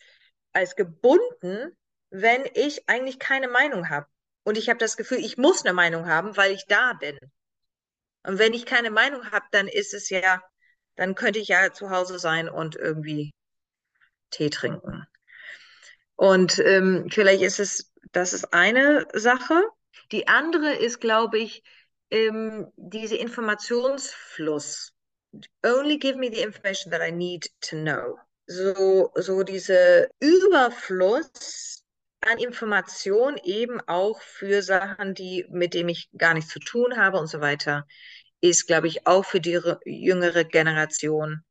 als 0.53 0.77
gebunden, 0.77 1.77
wenn 2.11 2.49
ich 2.55 2.89
eigentlich 2.89 3.19
keine 3.19 3.49
Meinung 3.49 3.91
habe. 3.91 4.07
Und 4.45 4.57
ich 4.57 4.69
habe 4.69 4.79
das 4.79 4.97
Gefühl, 4.97 5.19
ich 5.19 5.37
muss 5.37 5.65
eine 5.65 5.75
Meinung 5.75 6.07
haben, 6.07 6.37
weil 6.37 6.53
ich 6.53 6.67
da 6.67 6.93
bin. 6.93 7.19
Und 8.23 8.39
wenn 8.39 8.55
ich 8.55 8.67
keine 8.67 8.93
Meinung 8.93 9.33
habe, 9.33 9.47
dann 9.51 9.67
ist 9.67 9.95
es 9.95 10.11
ja, 10.11 10.41
dann 10.95 11.17
könnte 11.17 11.41
ich 11.41 11.49
ja 11.49 11.73
zu 11.73 11.91
Hause 11.91 12.21
sein 12.21 12.49
und 12.49 12.77
irgendwie 12.77 13.33
Tee 14.31 14.49
trinken. 14.49 15.09
Und 16.17 16.59
ähm, 16.61 17.09
vielleicht 17.11 17.43
ist 17.43 17.61
es, 17.61 17.93
das 18.13 18.33
ist 18.33 18.53
eine 18.53 19.07
Sache. 19.13 19.63
Die 20.13 20.29
andere 20.29 20.75
ist, 20.75 21.01
glaube 21.01 21.39
ich, 21.39 21.63
ähm, 22.11 22.69
diese 22.77 23.17
Informationsfluss. 23.17 24.95
only 25.65 25.99
give 25.99 26.17
me 26.17 26.29
the 26.29 26.43
information 26.43 26.91
that 26.91 27.03
I 27.03 27.11
need 27.11 27.49
to 27.63 27.77
know. 27.77 28.19
So, 28.47 29.11
so 29.17 29.43
diese 29.43 30.09
Überfluss 30.21 31.83
an 32.21 32.39
Information 32.39 33.37
eben 33.43 33.81
auch 33.87 34.21
für 34.21 34.63
Sachen, 34.63 35.15
die, 35.15 35.47
mit 35.51 35.75
denen 35.75 35.91
ich 35.91 36.09
gar 36.17 36.35
nichts 36.35 36.53
zu 36.53 36.61
tun 36.61 36.97
habe 36.97 37.19
und 37.19 37.27
so 37.27 37.41
weiter, 37.41 37.87
ist, 38.41 38.67
glaube 38.67 38.89
ich, 38.89 39.07
auch 39.07 39.25
für 39.25 39.41
die 39.41 39.61
jüngere 39.85 40.45
Generation. 40.45 41.43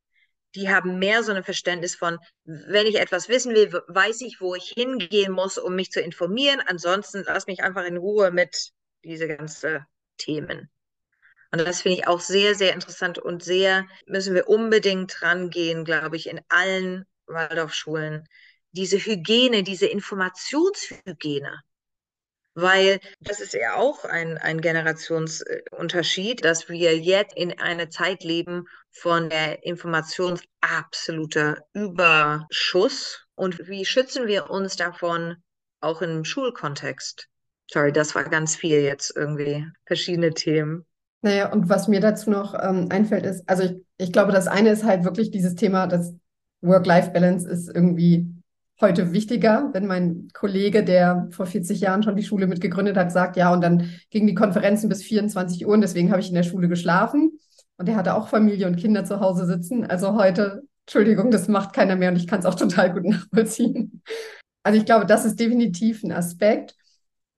Die 0.54 0.68
haben 0.68 0.98
mehr 0.98 1.22
so 1.22 1.32
ein 1.32 1.44
Verständnis 1.44 1.94
von, 1.96 2.18
wenn 2.44 2.86
ich 2.86 3.00
etwas 3.00 3.28
wissen 3.28 3.54
will, 3.54 3.72
weiß 3.88 4.20
ich, 4.20 4.40
wo 4.40 4.54
ich 4.54 4.72
hingehen 4.76 5.32
muss, 5.32 5.58
um 5.58 5.74
mich 5.74 5.90
zu 5.90 6.00
informieren. 6.00 6.60
Ansonsten 6.64 7.24
lass 7.26 7.46
mich 7.46 7.62
einfach 7.62 7.84
in 7.84 7.96
Ruhe 7.96 8.30
mit 8.30 8.70
diese 9.02 9.26
ganzen 9.26 9.84
Themen. 10.16 10.70
Und 11.50 11.60
das 11.60 11.82
finde 11.82 11.98
ich 11.98 12.08
auch 12.08 12.20
sehr, 12.20 12.54
sehr 12.54 12.72
interessant 12.72 13.18
und 13.18 13.42
sehr 13.42 13.86
müssen 14.06 14.34
wir 14.34 14.48
unbedingt 14.48 15.22
rangehen, 15.22 15.84
glaube 15.84 16.16
ich, 16.16 16.28
in 16.28 16.40
allen 16.48 17.04
Waldorfschulen. 17.26 18.28
Diese 18.72 18.98
Hygiene, 18.98 19.62
diese 19.62 19.86
Informationshygiene. 19.86 21.62
Weil 22.54 23.00
das 23.20 23.40
ist 23.40 23.54
ja 23.54 23.74
auch 23.74 24.04
ein, 24.04 24.38
ein 24.38 24.60
Generationsunterschied, 24.60 26.44
dass 26.44 26.68
wir 26.68 26.96
jetzt 26.98 27.36
in 27.36 27.58
einer 27.58 27.90
Zeit 27.90 28.22
leben 28.22 28.66
von 28.90 29.28
der 29.28 29.64
Informations 29.64 30.40
absoluter 30.60 31.58
Überschuss. 31.72 33.26
Und 33.34 33.68
wie 33.68 33.84
schützen 33.84 34.28
wir 34.28 34.50
uns 34.50 34.76
davon 34.76 35.36
auch 35.80 36.00
im 36.00 36.24
Schulkontext? 36.24 37.28
Sorry, 37.70 37.92
das 37.92 38.14
war 38.14 38.24
ganz 38.24 38.54
viel 38.54 38.80
jetzt 38.80 39.16
irgendwie, 39.16 39.66
verschiedene 39.86 40.32
Themen. 40.32 40.86
Naja, 41.22 41.50
und 41.50 41.68
was 41.68 41.88
mir 41.88 42.00
dazu 42.00 42.30
noch 42.30 42.54
ähm, 42.54 42.88
einfällt, 42.90 43.24
ist, 43.24 43.48
also 43.48 43.64
ich, 43.64 43.76
ich 43.96 44.12
glaube, 44.12 44.30
das 44.30 44.46
eine 44.46 44.70
ist 44.70 44.84
halt 44.84 45.04
wirklich 45.04 45.30
dieses 45.30 45.54
Thema, 45.54 45.86
das 45.86 46.14
Work-Life-Balance 46.60 47.48
ist 47.48 47.68
irgendwie 47.68 48.33
heute 48.84 49.12
wichtiger, 49.12 49.70
wenn 49.72 49.86
mein 49.86 50.28
Kollege, 50.34 50.84
der 50.84 51.28
vor 51.30 51.46
40 51.46 51.80
Jahren 51.80 52.02
schon 52.02 52.16
die 52.16 52.22
Schule 52.22 52.46
mitgegründet 52.46 52.98
hat, 52.98 53.10
sagt, 53.10 53.36
ja, 53.36 53.50
und 53.50 53.62
dann 53.62 53.90
gingen 54.10 54.26
die 54.26 54.34
Konferenzen 54.34 54.90
bis 54.90 55.02
24 55.02 55.66
Uhr 55.66 55.72
und 55.72 55.80
deswegen 55.80 56.10
habe 56.10 56.20
ich 56.20 56.28
in 56.28 56.34
der 56.34 56.42
Schule 56.42 56.68
geschlafen. 56.68 57.38
Und 57.78 57.88
er 57.88 57.96
hatte 57.96 58.14
auch 58.14 58.28
Familie 58.28 58.66
und 58.66 58.76
Kinder 58.76 59.04
zu 59.04 59.20
Hause 59.20 59.46
sitzen. 59.46 59.84
Also 59.86 60.14
heute, 60.14 60.64
Entschuldigung, 60.86 61.30
das 61.30 61.48
macht 61.48 61.72
keiner 61.72 61.96
mehr 61.96 62.10
und 62.10 62.16
ich 62.16 62.26
kann 62.26 62.40
es 62.40 62.46
auch 62.46 62.54
total 62.54 62.92
gut 62.92 63.04
nachvollziehen. 63.04 64.02
Also 64.62 64.78
ich 64.78 64.84
glaube, 64.84 65.06
das 65.06 65.24
ist 65.24 65.40
definitiv 65.40 66.04
ein 66.04 66.12
Aspekt. 66.12 66.76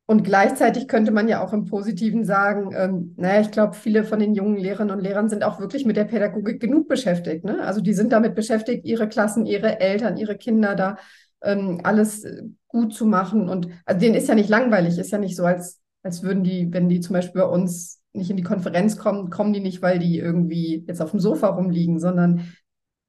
Und 0.08 0.22
gleichzeitig 0.22 0.86
könnte 0.86 1.10
man 1.10 1.26
ja 1.26 1.44
auch 1.44 1.52
im 1.52 1.64
Positiven 1.64 2.24
sagen, 2.24 2.72
ähm, 2.76 3.14
naja, 3.16 3.40
ich 3.40 3.50
glaube, 3.50 3.74
viele 3.74 4.04
von 4.04 4.20
den 4.20 4.34
jungen 4.34 4.56
Lehrerinnen 4.56 4.96
und 4.96 5.02
Lehrern 5.02 5.28
sind 5.28 5.42
auch 5.42 5.58
wirklich 5.58 5.84
mit 5.84 5.96
der 5.96 6.04
Pädagogik 6.04 6.60
genug 6.60 6.86
beschäftigt. 6.86 7.44
Ne? 7.44 7.60
Also 7.62 7.80
die 7.80 7.92
sind 7.92 8.12
damit 8.12 8.36
beschäftigt, 8.36 8.84
ihre 8.84 9.08
Klassen, 9.08 9.46
ihre 9.46 9.80
Eltern, 9.80 10.16
ihre 10.16 10.36
Kinder 10.36 10.76
da 10.76 10.96
ähm, 11.42 11.80
alles 11.84 12.26
gut 12.68 12.94
zu 12.94 13.06
machen. 13.06 13.48
Und 13.48 13.68
also 13.84 14.00
denen 14.00 14.14
ist 14.14 14.28
ja 14.28 14.34
nicht 14.34 14.48
langweilig, 14.48 14.98
ist 14.98 15.12
ja 15.12 15.18
nicht 15.18 15.36
so, 15.36 15.44
als, 15.44 15.80
als 16.02 16.22
würden 16.22 16.44
die, 16.44 16.72
wenn 16.72 16.88
die 16.88 17.00
zum 17.00 17.14
Beispiel 17.14 17.40
bei 17.42 17.48
uns 17.48 18.02
nicht 18.12 18.30
in 18.30 18.36
die 18.36 18.42
Konferenz 18.42 18.96
kommen, 18.96 19.30
kommen 19.30 19.52
die 19.52 19.60
nicht, 19.60 19.82
weil 19.82 19.98
die 19.98 20.18
irgendwie 20.18 20.84
jetzt 20.86 21.02
auf 21.02 21.10
dem 21.10 21.20
Sofa 21.20 21.48
rumliegen, 21.48 21.98
sondern 21.98 22.52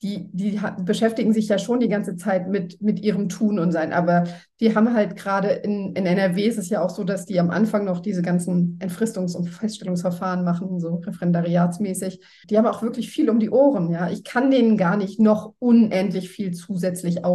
die, 0.04 0.30
die 0.32 0.60
beschäftigen 0.84 1.34
sich 1.34 1.48
ja 1.48 1.58
schon 1.58 1.80
die 1.80 1.88
ganze 1.88 2.16
Zeit 2.16 2.48
mit, 2.48 2.80
mit 2.82 3.00
ihrem 3.00 3.30
Tun 3.30 3.58
und 3.58 3.72
Sein. 3.72 3.94
Aber 3.94 4.26
die 4.60 4.76
haben 4.76 4.94
halt 4.94 5.16
gerade 5.16 5.50
in, 5.50 5.96
in 5.96 6.06
NRW 6.06 6.44
ist 6.44 6.60
es 6.60 6.70
ja 6.70 6.84
auch 6.84 6.92
so, 6.92 7.04
dass 7.04 7.26
die 7.26 7.40
am 7.40 7.50
Anfang 7.50 7.84
noch 7.84 8.00
diese 8.00 8.22
ganzen 8.22 8.78
Entfristungs- 8.80 9.36
und 9.36 9.50
Feststellungsverfahren 9.50 10.44
machen, 10.44 10.80
so 10.80 10.98
referendariatsmäßig. 10.98 12.22
Die 12.50 12.58
haben 12.58 12.68
auch 12.68 12.84
wirklich 12.84 13.10
viel 13.10 13.28
um 13.30 13.40
die 13.40 13.50
Ohren. 13.50 13.90
Ja, 13.90 14.10
ich 14.10 14.24
kann 14.24 14.52
denen 14.52 14.78
gar 14.78 14.98
nicht 14.98 15.20
noch 15.20 15.54
unendlich 15.58 16.30
viel 16.30 16.52
zusätzlich 16.52 17.26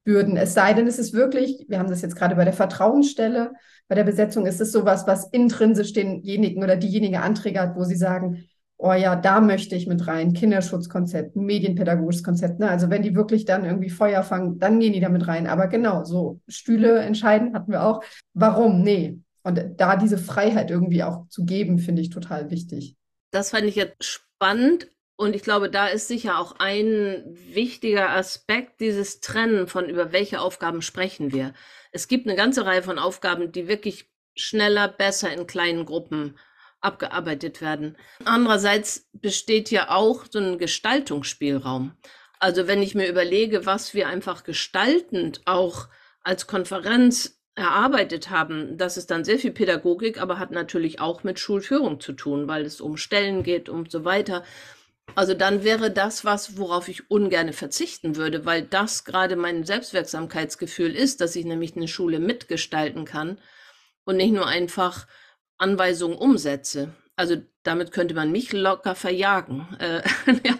aufbürden. 0.00 0.36
Es 0.36 0.54
sei 0.54 0.72
denn, 0.74 0.86
es 0.86 0.98
ist 0.98 1.12
wirklich, 1.12 1.64
wir 1.68 1.78
haben 1.78 1.90
das 1.90 2.02
jetzt 2.02 2.16
gerade 2.16 2.34
bei 2.34 2.44
der 2.44 2.52
Vertrauensstelle, 2.52 3.52
bei 3.88 3.94
der 3.94 4.04
Besetzung 4.04 4.46
ist 4.46 4.60
es 4.60 4.72
sowas, 4.72 5.06
was 5.06 5.28
intrinsisch 5.30 5.92
denjenigen 5.92 6.62
oder 6.62 6.76
diejenige 6.76 7.20
Anträge 7.20 7.60
hat, 7.60 7.76
wo 7.76 7.84
sie 7.84 7.96
sagen, 7.96 8.44
oh 8.76 8.92
ja, 8.92 9.14
da 9.16 9.40
möchte 9.40 9.74
ich 9.74 9.86
mit 9.86 10.06
rein, 10.06 10.32
Kinderschutzkonzept, 10.32 11.36
medienpädagogisches 11.36 12.22
Konzept. 12.22 12.60
Ne? 12.60 12.70
Also 12.70 12.88
wenn 12.88 13.02
die 13.02 13.14
wirklich 13.14 13.44
dann 13.44 13.64
irgendwie 13.64 13.90
Feuer 13.90 14.22
fangen, 14.22 14.58
dann 14.58 14.80
gehen 14.80 14.94
die 14.94 15.00
damit 15.00 15.26
rein. 15.26 15.46
Aber 15.46 15.66
genau, 15.66 16.04
so 16.04 16.40
Stühle 16.48 17.00
entscheiden 17.00 17.52
hatten 17.52 17.72
wir 17.72 17.84
auch. 17.84 18.02
Warum? 18.32 18.82
Nee. 18.82 19.18
Und 19.42 19.60
da 19.76 19.96
diese 19.96 20.18
Freiheit 20.18 20.70
irgendwie 20.70 21.02
auch 21.02 21.26
zu 21.28 21.44
geben, 21.44 21.78
finde 21.78 22.00
ich 22.00 22.10
total 22.10 22.50
wichtig. 22.50 22.96
Das 23.32 23.50
fand 23.50 23.64
ich 23.64 23.74
jetzt 23.74 24.04
spannend. 24.04 24.88
Und 25.20 25.36
ich 25.36 25.42
glaube, 25.42 25.68
da 25.68 25.86
ist 25.86 26.08
sicher 26.08 26.38
auch 26.38 26.54
ein 26.60 27.22
wichtiger 27.26 28.08
Aspekt 28.08 28.80
dieses 28.80 29.20
Trennen 29.20 29.66
von 29.66 29.86
über 29.86 30.12
welche 30.12 30.40
Aufgaben 30.40 30.80
sprechen 30.80 31.30
wir. 31.30 31.52
Es 31.92 32.08
gibt 32.08 32.26
eine 32.26 32.36
ganze 32.36 32.64
Reihe 32.64 32.82
von 32.82 32.98
Aufgaben, 32.98 33.52
die 33.52 33.68
wirklich 33.68 34.10
schneller, 34.34 34.88
besser 34.88 35.30
in 35.30 35.46
kleinen 35.46 35.84
Gruppen 35.84 36.38
abgearbeitet 36.80 37.60
werden. 37.60 37.98
Andererseits 38.24 39.10
besteht 39.12 39.70
ja 39.70 39.90
auch 39.90 40.24
so 40.24 40.38
ein 40.38 40.56
Gestaltungsspielraum. 40.56 41.92
Also 42.38 42.66
wenn 42.66 42.80
ich 42.80 42.94
mir 42.94 43.06
überlege, 43.06 43.66
was 43.66 43.92
wir 43.92 44.08
einfach 44.08 44.42
gestaltend 44.42 45.42
auch 45.44 45.88
als 46.22 46.46
Konferenz 46.46 47.42
erarbeitet 47.56 48.30
haben, 48.30 48.78
das 48.78 48.96
ist 48.96 49.10
dann 49.10 49.24
sehr 49.24 49.38
viel 49.38 49.52
Pädagogik, 49.52 50.18
aber 50.18 50.38
hat 50.38 50.50
natürlich 50.50 50.98
auch 50.98 51.24
mit 51.24 51.38
Schulführung 51.38 52.00
zu 52.00 52.14
tun, 52.14 52.48
weil 52.48 52.64
es 52.64 52.80
um 52.80 52.96
Stellen 52.96 53.42
geht 53.42 53.68
und 53.68 53.90
so 53.90 54.06
weiter. 54.06 54.44
Also 55.14 55.34
dann 55.34 55.64
wäre 55.64 55.90
das 55.90 56.24
was, 56.24 56.56
worauf 56.56 56.88
ich 56.88 57.10
ungern 57.10 57.52
verzichten 57.52 58.16
würde, 58.16 58.44
weil 58.44 58.62
das 58.62 59.04
gerade 59.04 59.36
mein 59.36 59.64
Selbstwirksamkeitsgefühl 59.64 60.94
ist, 60.94 61.20
dass 61.20 61.36
ich 61.36 61.44
nämlich 61.44 61.76
eine 61.76 61.88
Schule 61.88 62.20
mitgestalten 62.20 63.04
kann 63.04 63.38
und 64.04 64.16
nicht 64.16 64.32
nur 64.32 64.46
einfach 64.46 65.06
Anweisungen 65.58 66.16
umsetze. 66.16 66.94
Also 67.16 67.36
damit 67.62 67.92
könnte 67.92 68.14
man 68.14 68.32
mich 68.32 68.52
locker 68.52 68.94
verjagen. 68.94 69.68
Äh. 69.78 70.02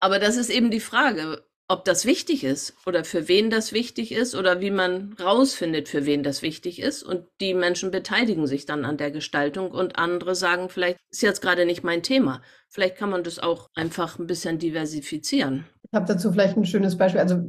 Aber 0.00 0.18
das 0.18 0.36
ist 0.36 0.50
eben 0.50 0.70
die 0.70 0.80
Frage, 0.80 1.44
ob 1.70 1.84
das 1.84 2.04
wichtig 2.04 2.42
ist 2.42 2.74
oder 2.84 3.04
für 3.04 3.28
wen 3.28 3.48
das 3.48 3.72
wichtig 3.72 4.10
ist 4.10 4.34
oder 4.34 4.60
wie 4.60 4.72
man 4.72 5.12
rausfindet, 5.22 5.88
für 5.88 6.04
wen 6.04 6.24
das 6.24 6.42
wichtig 6.42 6.82
ist. 6.82 7.04
Und 7.04 7.26
die 7.40 7.54
Menschen 7.54 7.92
beteiligen 7.92 8.48
sich 8.48 8.66
dann 8.66 8.84
an 8.84 8.96
der 8.96 9.12
Gestaltung 9.12 9.70
und 9.70 9.96
andere 9.96 10.34
sagen, 10.34 10.68
vielleicht 10.68 10.98
ist 11.10 11.22
jetzt 11.22 11.40
gerade 11.40 11.66
nicht 11.66 11.84
mein 11.84 12.02
Thema. 12.02 12.42
Vielleicht 12.68 12.96
kann 12.96 13.10
man 13.10 13.22
das 13.22 13.38
auch 13.38 13.68
einfach 13.74 14.18
ein 14.18 14.26
bisschen 14.26 14.58
diversifizieren. 14.58 15.64
Ich 15.84 15.94
habe 15.94 16.06
dazu 16.06 16.32
vielleicht 16.32 16.56
ein 16.56 16.66
schönes 16.66 16.96
Beispiel. 16.96 17.20
Also 17.20 17.40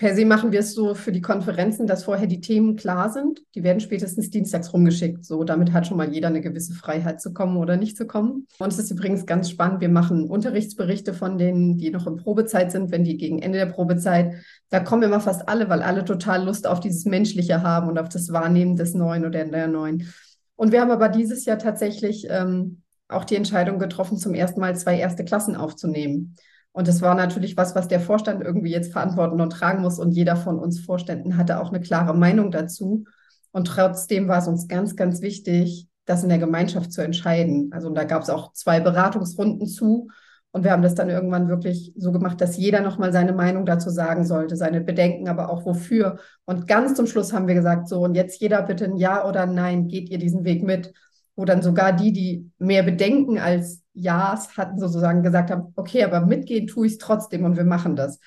Per 0.00 0.14
se 0.14 0.24
machen 0.24 0.50
wir 0.50 0.60
es 0.60 0.72
so 0.72 0.94
für 0.94 1.12
die 1.12 1.20
Konferenzen, 1.20 1.86
dass 1.86 2.04
vorher 2.04 2.26
die 2.26 2.40
Themen 2.40 2.76
klar 2.76 3.10
sind. 3.10 3.42
Die 3.54 3.62
werden 3.62 3.80
spätestens 3.80 4.30
dienstags 4.30 4.72
rumgeschickt. 4.72 5.26
So, 5.26 5.44
damit 5.44 5.74
hat 5.74 5.86
schon 5.86 5.98
mal 5.98 6.10
jeder 6.10 6.28
eine 6.28 6.40
gewisse 6.40 6.72
Freiheit 6.72 7.20
zu 7.20 7.34
kommen 7.34 7.58
oder 7.58 7.76
nicht 7.76 7.98
zu 7.98 8.06
kommen. 8.06 8.46
Und 8.58 8.72
es 8.72 8.78
ist 8.78 8.90
übrigens 8.90 9.26
ganz 9.26 9.50
spannend. 9.50 9.82
Wir 9.82 9.90
machen 9.90 10.30
Unterrichtsberichte 10.30 11.12
von 11.12 11.36
denen, 11.36 11.76
die 11.76 11.90
noch 11.90 12.06
in 12.06 12.16
Probezeit 12.16 12.72
sind, 12.72 12.90
wenn 12.92 13.04
die 13.04 13.18
gegen 13.18 13.42
Ende 13.42 13.58
der 13.58 13.66
Probezeit. 13.66 14.36
Da 14.70 14.80
kommen 14.80 15.02
immer 15.02 15.20
fast 15.20 15.50
alle, 15.50 15.68
weil 15.68 15.82
alle 15.82 16.02
total 16.06 16.46
Lust 16.46 16.66
auf 16.66 16.80
dieses 16.80 17.04
Menschliche 17.04 17.62
haben 17.62 17.86
und 17.86 17.98
auf 17.98 18.08
das 18.08 18.32
Wahrnehmen 18.32 18.76
des 18.76 18.94
Neuen 18.94 19.26
oder 19.26 19.44
der 19.44 19.68
Neuen. 19.68 20.10
Und 20.56 20.72
wir 20.72 20.80
haben 20.80 20.90
aber 20.90 21.10
dieses 21.10 21.44
Jahr 21.44 21.58
tatsächlich 21.58 22.26
ähm, 22.30 22.80
auch 23.06 23.26
die 23.26 23.36
Entscheidung 23.36 23.78
getroffen, 23.78 24.16
zum 24.16 24.32
ersten 24.32 24.60
Mal 24.60 24.74
zwei 24.76 24.98
erste 24.98 25.26
Klassen 25.26 25.56
aufzunehmen. 25.56 26.36
Und 26.72 26.86
das 26.86 27.02
war 27.02 27.14
natürlich 27.14 27.56
was, 27.56 27.74
was 27.74 27.88
der 27.88 28.00
Vorstand 28.00 28.42
irgendwie 28.42 28.70
jetzt 28.70 28.92
verantworten 28.92 29.40
und 29.40 29.50
tragen 29.50 29.82
muss. 29.82 29.98
Und 29.98 30.12
jeder 30.12 30.36
von 30.36 30.58
uns 30.58 30.80
Vorständen 30.80 31.36
hatte 31.36 31.60
auch 31.60 31.70
eine 31.70 31.80
klare 31.80 32.14
Meinung 32.14 32.50
dazu. 32.50 33.04
Und 33.52 33.66
trotzdem 33.66 34.28
war 34.28 34.38
es 34.38 34.48
uns 34.48 34.68
ganz, 34.68 34.94
ganz 34.94 35.20
wichtig, 35.20 35.88
das 36.04 36.22
in 36.22 36.28
der 36.28 36.38
Gemeinschaft 36.38 36.92
zu 36.92 37.02
entscheiden. 37.02 37.70
Also 37.72 37.90
da 37.90 38.04
gab 38.04 38.22
es 38.22 38.30
auch 38.30 38.52
zwei 38.52 38.80
Beratungsrunden 38.80 39.66
zu. 39.66 40.08
Und 40.52 40.64
wir 40.64 40.72
haben 40.72 40.82
das 40.82 40.96
dann 40.96 41.08
irgendwann 41.08 41.48
wirklich 41.48 41.92
so 41.96 42.10
gemacht, 42.10 42.40
dass 42.40 42.56
jeder 42.56 42.80
nochmal 42.80 43.12
seine 43.12 43.32
Meinung 43.32 43.66
dazu 43.66 43.88
sagen 43.88 44.24
sollte, 44.24 44.56
seine 44.56 44.80
Bedenken, 44.80 45.28
aber 45.28 45.48
auch 45.48 45.64
wofür. 45.64 46.18
Und 46.44 46.66
ganz 46.66 46.94
zum 46.94 47.06
Schluss 47.06 47.32
haben 47.32 47.46
wir 47.46 47.54
gesagt, 47.54 47.88
so, 47.88 48.00
und 48.00 48.14
jetzt 48.16 48.40
jeder 48.40 48.62
bitte 48.62 48.86
ein 48.86 48.96
Ja 48.96 49.28
oder 49.28 49.46
Nein, 49.46 49.86
geht 49.86 50.08
ihr 50.08 50.18
diesen 50.18 50.44
Weg 50.44 50.64
mit? 50.64 50.92
Wo 51.36 51.44
dann 51.44 51.62
sogar 51.62 51.92
die, 51.92 52.12
die 52.12 52.50
mehr 52.58 52.82
Bedenken 52.82 53.38
als 53.38 53.82
Ja's 54.00 54.56
hatten 54.56 54.78
sozusagen 54.78 55.22
gesagt 55.22 55.50
haben, 55.50 55.72
okay, 55.76 56.04
aber 56.04 56.20
mitgehen 56.20 56.66
tue 56.66 56.86
ich 56.86 56.92
es 56.94 56.98
trotzdem 56.98 57.44
und 57.44 57.56
wir 57.56 57.64
machen 57.64 57.96
das. 57.96 58.18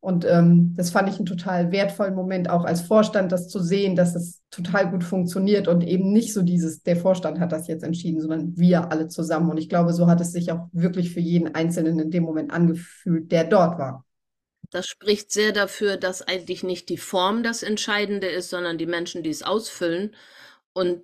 Und 0.00 0.24
ähm, 0.24 0.74
das 0.76 0.90
fand 0.90 1.08
ich 1.08 1.16
einen 1.16 1.26
total 1.26 1.72
wertvollen 1.72 2.14
Moment, 2.14 2.48
auch 2.48 2.64
als 2.64 2.82
Vorstand, 2.82 3.32
das 3.32 3.48
zu 3.48 3.60
sehen, 3.60 3.96
dass 3.96 4.14
es 4.14 4.40
total 4.50 4.88
gut 4.90 5.02
funktioniert 5.02 5.66
und 5.66 5.82
eben 5.82 6.12
nicht 6.12 6.32
so 6.32 6.42
dieses, 6.42 6.82
der 6.82 6.96
Vorstand 6.96 7.40
hat 7.40 7.50
das 7.50 7.66
jetzt 7.66 7.82
entschieden, 7.82 8.20
sondern 8.20 8.56
wir 8.56 8.92
alle 8.92 9.08
zusammen. 9.08 9.50
Und 9.50 9.58
ich 9.58 9.68
glaube, 9.68 9.92
so 9.92 10.06
hat 10.06 10.20
es 10.20 10.30
sich 10.30 10.52
auch 10.52 10.68
wirklich 10.70 11.12
für 11.12 11.18
jeden 11.18 11.56
Einzelnen 11.56 11.98
in 11.98 12.12
dem 12.12 12.22
Moment 12.22 12.52
angefühlt, 12.52 13.32
der 13.32 13.44
dort 13.44 13.80
war. 13.80 14.04
Das 14.70 14.86
spricht 14.86 15.32
sehr 15.32 15.50
dafür, 15.50 15.96
dass 15.96 16.22
eigentlich 16.22 16.62
nicht 16.62 16.88
die 16.88 16.98
Form 16.98 17.42
das 17.42 17.64
Entscheidende 17.64 18.28
ist, 18.28 18.50
sondern 18.50 18.78
die 18.78 18.86
Menschen, 18.86 19.24
die 19.24 19.30
es 19.30 19.42
ausfüllen 19.42 20.14
und 20.72 21.02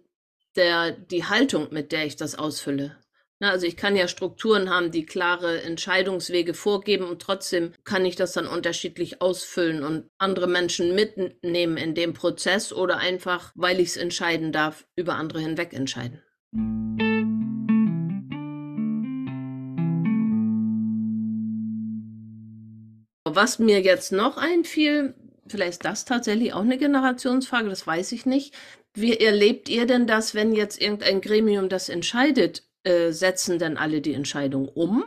der, 0.54 0.92
die 0.92 1.24
Haltung, 1.24 1.68
mit 1.72 1.90
der 1.90 2.06
ich 2.06 2.14
das 2.14 2.36
ausfülle. 2.36 2.96
Also 3.42 3.66
ich 3.66 3.76
kann 3.76 3.96
ja 3.96 4.06
Strukturen 4.06 4.70
haben, 4.70 4.92
die 4.92 5.04
klare 5.04 5.62
Entscheidungswege 5.62 6.54
vorgeben 6.54 7.06
und 7.06 7.20
trotzdem 7.20 7.72
kann 7.82 8.04
ich 8.04 8.14
das 8.14 8.32
dann 8.32 8.46
unterschiedlich 8.46 9.20
ausfüllen 9.20 9.82
und 9.82 10.08
andere 10.18 10.46
Menschen 10.46 10.94
mitnehmen 10.94 11.76
in 11.76 11.94
dem 11.94 12.12
Prozess 12.12 12.72
oder 12.72 12.98
einfach, 12.98 13.50
weil 13.56 13.80
ich 13.80 13.88
es 13.88 13.96
entscheiden 13.96 14.52
darf, 14.52 14.86
über 14.94 15.16
andere 15.16 15.40
hinweg 15.40 15.72
entscheiden. 15.72 16.22
Was 23.24 23.58
mir 23.58 23.80
jetzt 23.80 24.12
noch 24.12 24.36
einfiel, 24.36 25.14
vielleicht 25.48 25.72
ist 25.72 25.84
das 25.84 26.04
tatsächlich 26.04 26.52
auch 26.52 26.60
eine 26.60 26.78
Generationsfrage, 26.78 27.68
das 27.68 27.86
weiß 27.86 28.12
ich 28.12 28.24
nicht. 28.24 28.54
Wie 28.94 29.16
erlebt 29.16 29.68
ihr 29.68 29.86
denn 29.86 30.06
das, 30.06 30.34
wenn 30.34 30.52
jetzt 30.52 30.80
irgendein 30.80 31.20
Gremium 31.22 31.68
das 31.68 31.88
entscheidet? 31.88 32.62
Äh, 32.84 33.12
setzen 33.12 33.58
denn 33.58 33.76
alle 33.76 34.00
die 34.00 34.14
Entscheidung 34.14 34.68
um? 34.68 35.04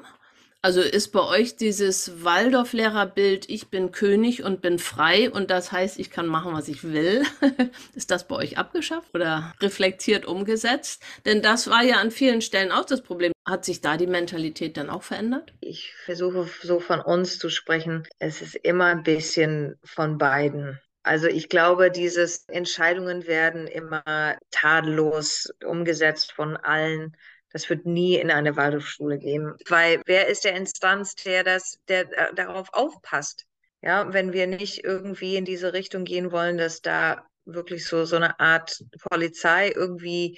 Also 0.66 0.82
ist 0.82 1.10
bei 1.10 1.22
euch 1.22 1.58
dieses 1.58 2.24
Waldorf-Lehrerbild, 2.24 3.48
ich 3.50 3.68
bin 3.68 3.92
König 3.92 4.44
und 4.44 4.64
bin 4.64 4.80
frei 4.80 5.30
und 5.30 5.52
das 5.52 5.72
heißt, 5.72 6.00
ich 6.00 6.10
kann 6.10 6.26
machen, 6.26 6.54
was 6.54 6.68
ich 6.70 6.84
will. 6.84 7.22
ist 7.94 8.10
das 8.10 8.28
bei 8.28 8.36
euch 8.36 8.58
abgeschafft 8.58 9.14
oder 9.14 9.54
reflektiert 9.62 10.26
umgesetzt? 10.26 11.04
Denn 11.26 11.44
das 11.44 11.70
war 11.70 11.84
ja 11.84 11.98
an 11.98 12.10
vielen 12.10 12.42
Stellen 12.42 12.72
auch 12.72 12.86
das 12.86 13.04
Problem. 13.04 13.32
Hat 13.48 13.64
sich 13.64 13.82
da 13.82 13.96
die 13.96 14.08
Mentalität 14.08 14.76
dann 14.78 14.90
auch 14.90 15.04
verändert? 15.04 15.54
Ich 15.62 15.94
versuche 16.04 16.50
so 16.64 16.80
von 16.80 17.00
uns 17.00 17.38
zu 17.38 17.50
sprechen. 17.50 18.08
Es 18.18 18.42
ist 18.42 18.56
immer 18.56 18.86
ein 18.86 19.04
bisschen 19.04 19.78
von 19.84 20.18
beiden. 20.18 20.80
Also 21.04 21.28
ich 21.28 21.50
glaube, 21.50 21.92
diese 21.92 22.28
Entscheidungen 22.48 23.28
werden 23.28 23.68
immer 23.68 24.36
tadellos 24.50 25.54
umgesetzt 25.64 26.32
von 26.32 26.58
allen. 26.58 27.16
Das 27.56 27.70
wird 27.70 27.86
nie 27.86 28.18
in 28.18 28.32
eine 28.32 28.58
Waldorfschule 28.58 29.18
gehen, 29.18 29.54
weil 29.70 30.02
wer 30.06 30.28
ist 30.28 30.44
der 30.44 30.58
Instanz, 30.58 31.15
der 31.15 31.46
das, 31.46 31.80
der 31.88 32.02
äh, 32.12 32.36
darauf 32.36 32.68
aufpasst? 32.74 33.46
Ja, 33.82 34.12
wenn 34.12 34.34
wir 34.34 34.46
nicht 34.46 34.84
irgendwie 34.84 35.38
in 35.38 35.46
diese 35.46 35.72
Richtung 35.72 36.04
gehen 36.04 36.34
wollen, 36.34 36.58
dass 36.58 36.82
da 36.82 37.26
wirklich 37.46 37.88
so 37.88 38.04
so 38.04 38.18
eine 38.18 38.41
Art 38.41 38.84
Polizei 39.10 39.72
irgendwie 39.74 40.38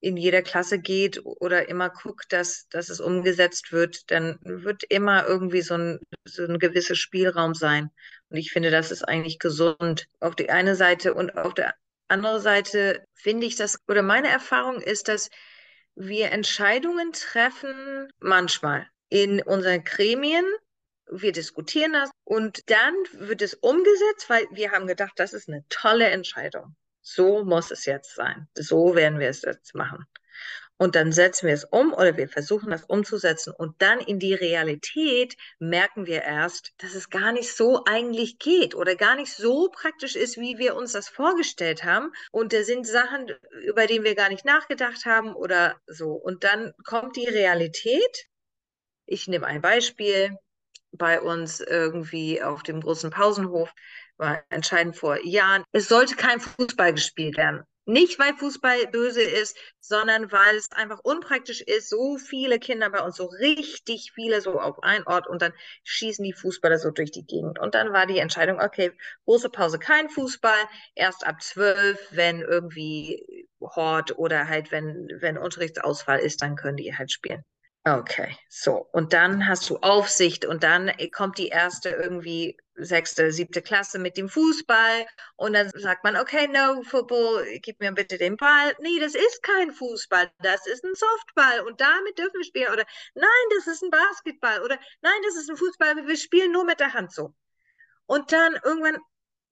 in 0.00 0.16
jeder 0.16 0.40
Klasse 0.40 0.78
geht 0.78 1.20
oder 1.26 1.68
immer 1.68 1.90
guckt, 1.90 2.32
dass, 2.32 2.66
dass 2.70 2.88
es 2.88 2.98
umgesetzt 2.98 3.70
wird, 3.70 4.10
dann 4.10 4.38
wird 4.42 4.84
immer 4.84 5.26
irgendwie 5.26 5.60
so 5.60 5.74
ein, 5.74 5.98
so 6.24 6.44
ein 6.44 6.58
gewisser 6.58 6.94
Spielraum 6.94 7.52
sein. 7.52 7.90
Und 8.30 8.38
ich 8.38 8.52
finde, 8.52 8.70
das 8.70 8.90
ist 8.90 9.06
eigentlich 9.06 9.38
gesund 9.38 10.06
auf 10.18 10.34
die 10.34 10.48
eine 10.48 10.76
Seite 10.76 11.12
und 11.12 11.36
auf 11.36 11.52
der 11.52 11.74
anderen 12.08 12.40
Seite 12.40 13.04
finde 13.12 13.46
ich 13.46 13.56
das, 13.56 13.78
oder 13.86 14.00
meine 14.00 14.28
Erfahrung 14.28 14.80
ist, 14.80 15.08
dass 15.08 15.28
wir 15.94 16.32
Entscheidungen 16.32 17.12
treffen, 17.12 18.08
manchmal 18.20 18.88
in 19.08 19.42
unseren 19.42 19.84
Gremien. 19.84 20.44
Wir 21.10 21.32
diskutieren 21.32 21.92
das 21.92 22.10
und 22.24 22.68
dann 22.70 22.94
wird 23.12 23.42
es 23.42 23.54
umgesetzt, 23.54 24.28
weil 24.28 24.46
wir 24.50 24.72
haben 24.72 24.86
gedacht, 24.86 25.12
das 25.16 25.32
ist 25.32 25.48
eine 25.48 25.64
tolle 25.68 26.06
Entscheidung. 26.06 26.74
So 27.02 27.44
muss 27.44 27.70
es 27.70 27.84
jetzt 27.84 28.14
sein. 28.14 28.48
So 28.54 28.94
werden 28.94 29.18
wir 29.18 29.28
es 29.28 29.42
jetzt 29.42 29.74
machen. 29.74 30.06
Und 30.76 30.96
dann 30.96 31.12
setzen 31.12 31.46
wir 31.46 31.54
es 31.54 31.64
um 31.64 31.92
oder 31.92 32.16
wir 32.16 32.28
versuchen 32.28 32.70
das 32.70 32.84
umzusetzen. 32.84 33.52
Und 33.56 33.80
dann 33.80 34.00
in 34.00 34.18
die 34.18 34.34
Realität 34.34 35.36
merken 35.58 36.06
wir 36.06 36.22
erst, 36.22 36.72
dass 36.78 36.94
es 36.94 37.10
gar 37.10 37.32
nicht 37.32 37.54
so 37.54 37.84
eigentlich 37.84 38.38
geht 38.38 38.74
oder 38.74 38.96
gar 38.96 39.14
nicht 39.14 39.32
so 39.32 39.70
praktisch 39.70 40.16
ist, 40.16 40.36
wie 40.36 40.58
wir 40.58 40.74
uns 40.74 40.92
das 40.92 41.08
vorgestellt 41.08 41.84
haben. 41.84 42.12
Und 42.32 42.52
da 42.52 42.64
sind 42.64 42.86
Sachen, 42.86 43.30
über 43.62 43.86
die 43.86 44.02
wir 44.02 44.16
gar 44.16 44.28
nicht 44.28 44.44
nachgedacht 44.44 45.04
haben 45.04 45.34
oder 45.34 45.76
so. 45.86 46.12
Und 46.12 46.42
dann 46.42 46.72
kommt 46.84 47.16
die 47.16 47.28
Realität. 47.28 48.26
Ich 49.06 49.28
nehme 49.28 49.46
ein 49.46 49.60
Beispiel 49.60 50.36
bei 50.92 51.20
uns 51.20 51.60
irgendwie 51.60 52.42
auf 52.42 52.62
dem 52.62 52.80
großen 52.80 53.10
Pausenhof 53.10 53.72
war 54.16 54.44
entscheidend 54.48 54.96
vor 54.96 55.24
Jahren. 55.24 55.64
Es 55.72 55.88
sollte 55.88 56.16
kein 56.16 56.40
Fußball 56.40 56.92
gespielt 56.94 57.36
werden. 57.36 57.64
Nicht, 57.86 58.18
weil 58.18 58.34
Fußball 58.34 58.86
böse 58.86 59.22
ist, 59.22 59.56
sondern 59.80 60.32
weil 60.32 60.56
es 60.56 60.72
einfach 60.72 61.00
unpraktisch 61.02 61.60
ist, 61.60 61.90
so 61.90 62.16
viele 62.16 62.58
Kinder 62.58 62.88
bei 62.88 63.00
uns, 63.00 63.16
so 63.16 63.26
richtig 63.26 64.12
viele 64.14 64.40
so 64.40 64.58
auf 64.58 64.82
einen 64.82 65.06
Ort 65.06 65.26
und 65.26 65.42
dann 65.42 65.52
schießen 65.84 66.24
die 66.24 66.32
Fußballer 66.32 66.78
so 66.78 66.90
durch 66.90 67.10
die 67.10 67.26
Gegend. 67.26 67.58
Und 67.58 67.74
dann 67.74 67.92
war 67.92 68.06
die 68.06 68.18
Entscheidung, 68.18 68.58
okay, 68.58 68.92
große 69.26 69.50
Pause, 69.50 69.78
kein 69.78 70.08
Fußball, 70.08 70.64
erst 70.94 71.26
ab 71.26 71.42
zwölf, 71.42 71.98
wenn 72.10 72.40
irgendwie 72.40 73.46
Hort 73.60 74.16
oder 74.16 74.48
halt, 74.48 74.72
wenn, 74.72 75.08
wenn 75.20 75.36
Unterrichtsausfall 75.36 76.20
ist, 76.20 76.40
dann 76.40 76.56
können 76.56 76.78
die 76.78 76.96
halt 76.96 77.12
spielen. 77.12 77.44
Okay, 77.86 78.34
so. 78.48 78.88
Und 78.92 79.12
dann 79.12 79.46
hast 79.46 79.68
du 79.68 79.76
Aufsicht 79.78 80.46
und 80.46 80.64
dann 80.64 80.90
kommt 81.12 81.36
die 81.36 81.48
erste 81.48 81.90
irgendwie 81.90 82.56
sechste, 82.76 83.32
siebte 83.32 83.62
Klasse 83.62 83.98
mit 83.98 84.16
dem 84.16 84.28
Fußball 84.28 85.06
und 85.36 85.52
dann 85.52 85.70
sagt 85.74 86.04
man, 86.04 86.16
okay, 86.16 86.48
no 86.48 86.82
Football, 86.82 87.46
gib 87.60 87.80
mir 87.80 87.92
bitte 87.92 88.18
den 88.18 88.36
Ball. 88.36 88.74
Nee, 88.80 88.98
das 89.00 89.14
ist 89.14 89.42
kein 89.42 89.72
Fußball, 89.72 90.30
das 90.42 90.66
ist 90.66 90.84
ein 90.84 90.94
Softball 90.94 91.60
und 91.66 91.80
damit 91.80 92.18
dürfen 92.18 92.38
wir 92.38 92.44
spielen. 92.44 92.72
Oder 92.72 92.84
nein, 93.14 93.28
das 93.56 93.66
ist 93.66 93.82
ein 93.82 93.90
Basketball 93.90 94.62
oder 94.62 94.78
nein, 95.02 95.20
das 95.24 95.36
ist 95.36 95.50
ein 95.50 95.56
Fußball, 95.56 96.06
wir 96.06 96.16
spielen 96.16 96.52
nur 96.52 96.64
mit 96.64 96.80
der 96.80 96.94
Hand 96.94 97.12
so. 97.12 97.34
Und 98.06 98.32
dann 98.32 98.58
irgendwann 98.64 98.98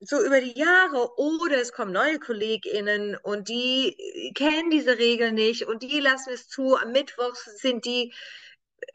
so 0.00 0.20
über 0.24 0.40
die 0.40 0.58
Jahre 0.58 1.16
oder 1.16 1.60
es 1.60 1.72
kommen 1.72 1.92
neue 1.92 2.18
KollegInnen 2.18 3.16
und 3.22 3.48
die 3.48 4.32
kennen 4.34 4.70
diese 4.70 4.98
Regeln 4.98 5.34
nicht 5.34 5.66
und 5.66 5.82
die 5.82 6.00
lassen 6.00 6.32
es 6.32 6.48
zu. 6.48 6.76
Am 6.76 6.90
Mittwoch 6.90 7.36
sind 7.36 7.84
die 7.84 8.12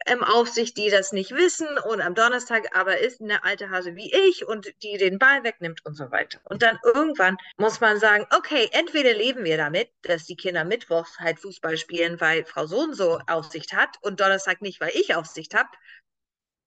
im 0.06 0.22
Aufsicht, 0.22 0.76
die 0.76 0.90
das 0.90 1.12
nicht 1.12 1.32
wissen 1.32 1.66
und 1.78 2.00
am 2.00 2.14
Donnerstag 2.14 2.76
aber 2.76 2.98
ist 2.98 3.20
eine 3.20 3.44
alte 3.44 3.70
Hase 3.70 3.94
wie 3.96 4.12
ich 4.28 4.46
und 4.46 4.72
die 4.82 4.96
den 4.96 5.18
Ball 5.18 5.44
wegnimmt 5.44 5.84
und 5.84 5.94
so 5.94 6.10
weiter. 6.10 6.40
Und 6.44 6.62
dann 6.62 6.78
irgendwann 6.82 7.36
muss 7.56 7.80
man 7.80 7.98
sagen, 7.98 8.26
okay, 8.34 8.68
entweder 8.72 9.12
leben 9.14 9.44
wir 9.44 9.56
damit, 9.56 9.90
dass 10.02 10.24
die 10.24 10.36
Kinder 10.36 10.64
mittwochs 10.64 11.18
halt 11.18 11.38
Fußball 11.40 11.76
spielen, 11.76 12.20
weil 12.20 12.44
Frau 12.44 12.66
so 12.66 12.80
und 12.80 12.94
so 12.94 13.20
Aufsicht 13.26 13.72
hat 13.72 13.96
und 14.02 14.20
Donnerstag 14.20 14.62
nicht, 14.62 14.80
weil 14.80 14.92
ich 14.94 15.14
Aufsicht 15.14 15.54
habe. 15.54 15.68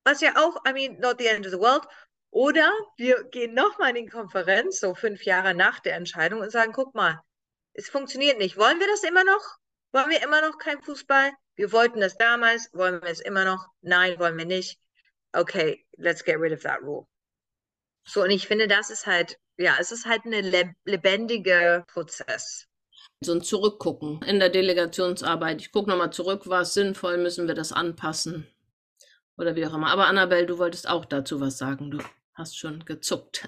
Was 0.03 0.21
ja 0.21 0.33
auch, 0.37 0.57
I 0.67 0.73
mean, 0.73 0.99
not 0.99 1.17
the 1.19 1.27
end 1.27 1.45
of 1.45 1.51
the 1.51 1.59
world. 1.59 1.83
Oder 2.31 2.71
wir 2.97 3.23
gehen 3.25 3.53
nochmal 3.53 3.89
in 3.95 4.05
die 4.05 4.11
Konferenz, 4.11 4.79
so 4.79 4.95
fünf 4.95 5.23
Jahre 5.25 5.53
nach 5.53 5.79
der 5.79 5.95
Entscheidung, 5.95 6.39
und 6.39 6.49
sagen, 6.49 6.71
guck 6.71 6.95
mal, 6.95 7.21
es 7.73 7.89
funktioniert 7.89 8.37
nicht. 8.37 8.57
Wollen 8.57 8.79
wir 8.79 8.87
das 8.87 9.03
immer 9.03 9.23
noch? 9.23 9.57
Wollen 9.91 10.09
wir 10.09 10.23
immer 10.23 10.41
noch 10.41 10.57
kein 10.57 10.81
Fußball? 10.81 11.31
Wir 11.55 11.71
wollten 11.71 11.99
das 11.99 12.17
damals, 12.17 12.69
wollen 12.73 13.01
wir 13.01 13.09
es 13.09 13.19
immer 13.19 13.45
noch? 13.45 13.67
Nein, 13.81 14.17
wollen 14.19 14.37
wir 14.37 14.45
nicht. 14.45 14.79
Okay, 15.33 15.85
let's 15.97 16.23
get 16.23 16.39
rid 16.39 16.53
of 16.53 16.61
that 16.63 16.81
rule. 16.81 17.05
So, 18.03 18.23
und 18.23 18.31
ich 18.31 18.47
finde, 18.47 18.67
das 18.67 18.89
ist 18.89 19.05
halt, 19.05 19.39
ja, 19.57 19.75
es 19.79 19.91
ist 19.91 20.05
halt 20.05 20.25
ein 20.25 20.73
lebendiger 20.85 21.83
Prozess. 21.87 22.67
So 23.21 23.33
ein 23.33 23.41
Zurückgucken 23.41 24.21
in 24.23 24.39
der 24.39 24.49
Delegationsarbeit. 24.49 25.61
Ich 25.61 25.71
gucke 25.71 25.89
nochmal 25.89 26.11
zurück, 26.11 26.47
war 26.47 26.61
es 26.61 26.73
sinnvoll, 26.73 27.17
müssen 27.17 27.47
wir 27.47 27.53
das 27.53 27.71
anpassen? 27.71 28.47
Oder 29.37 29.55
wie 29.55 29.65
auch 29.65 29.73
immer. 29.73 29.91
Aber 29.91 30.07
Annabelle, 30.07 30.47
du 30.47 30.57
wolltest 30.57 30.89
auch 30.89 31.05
dazu 31.05 31.39
was 31.39 31.57
sagen. 31.57 31.91
Du 31.91 31.99
hast 32.33 32.57
schon 32.57 32.83
gezuckt. 32.85 33.47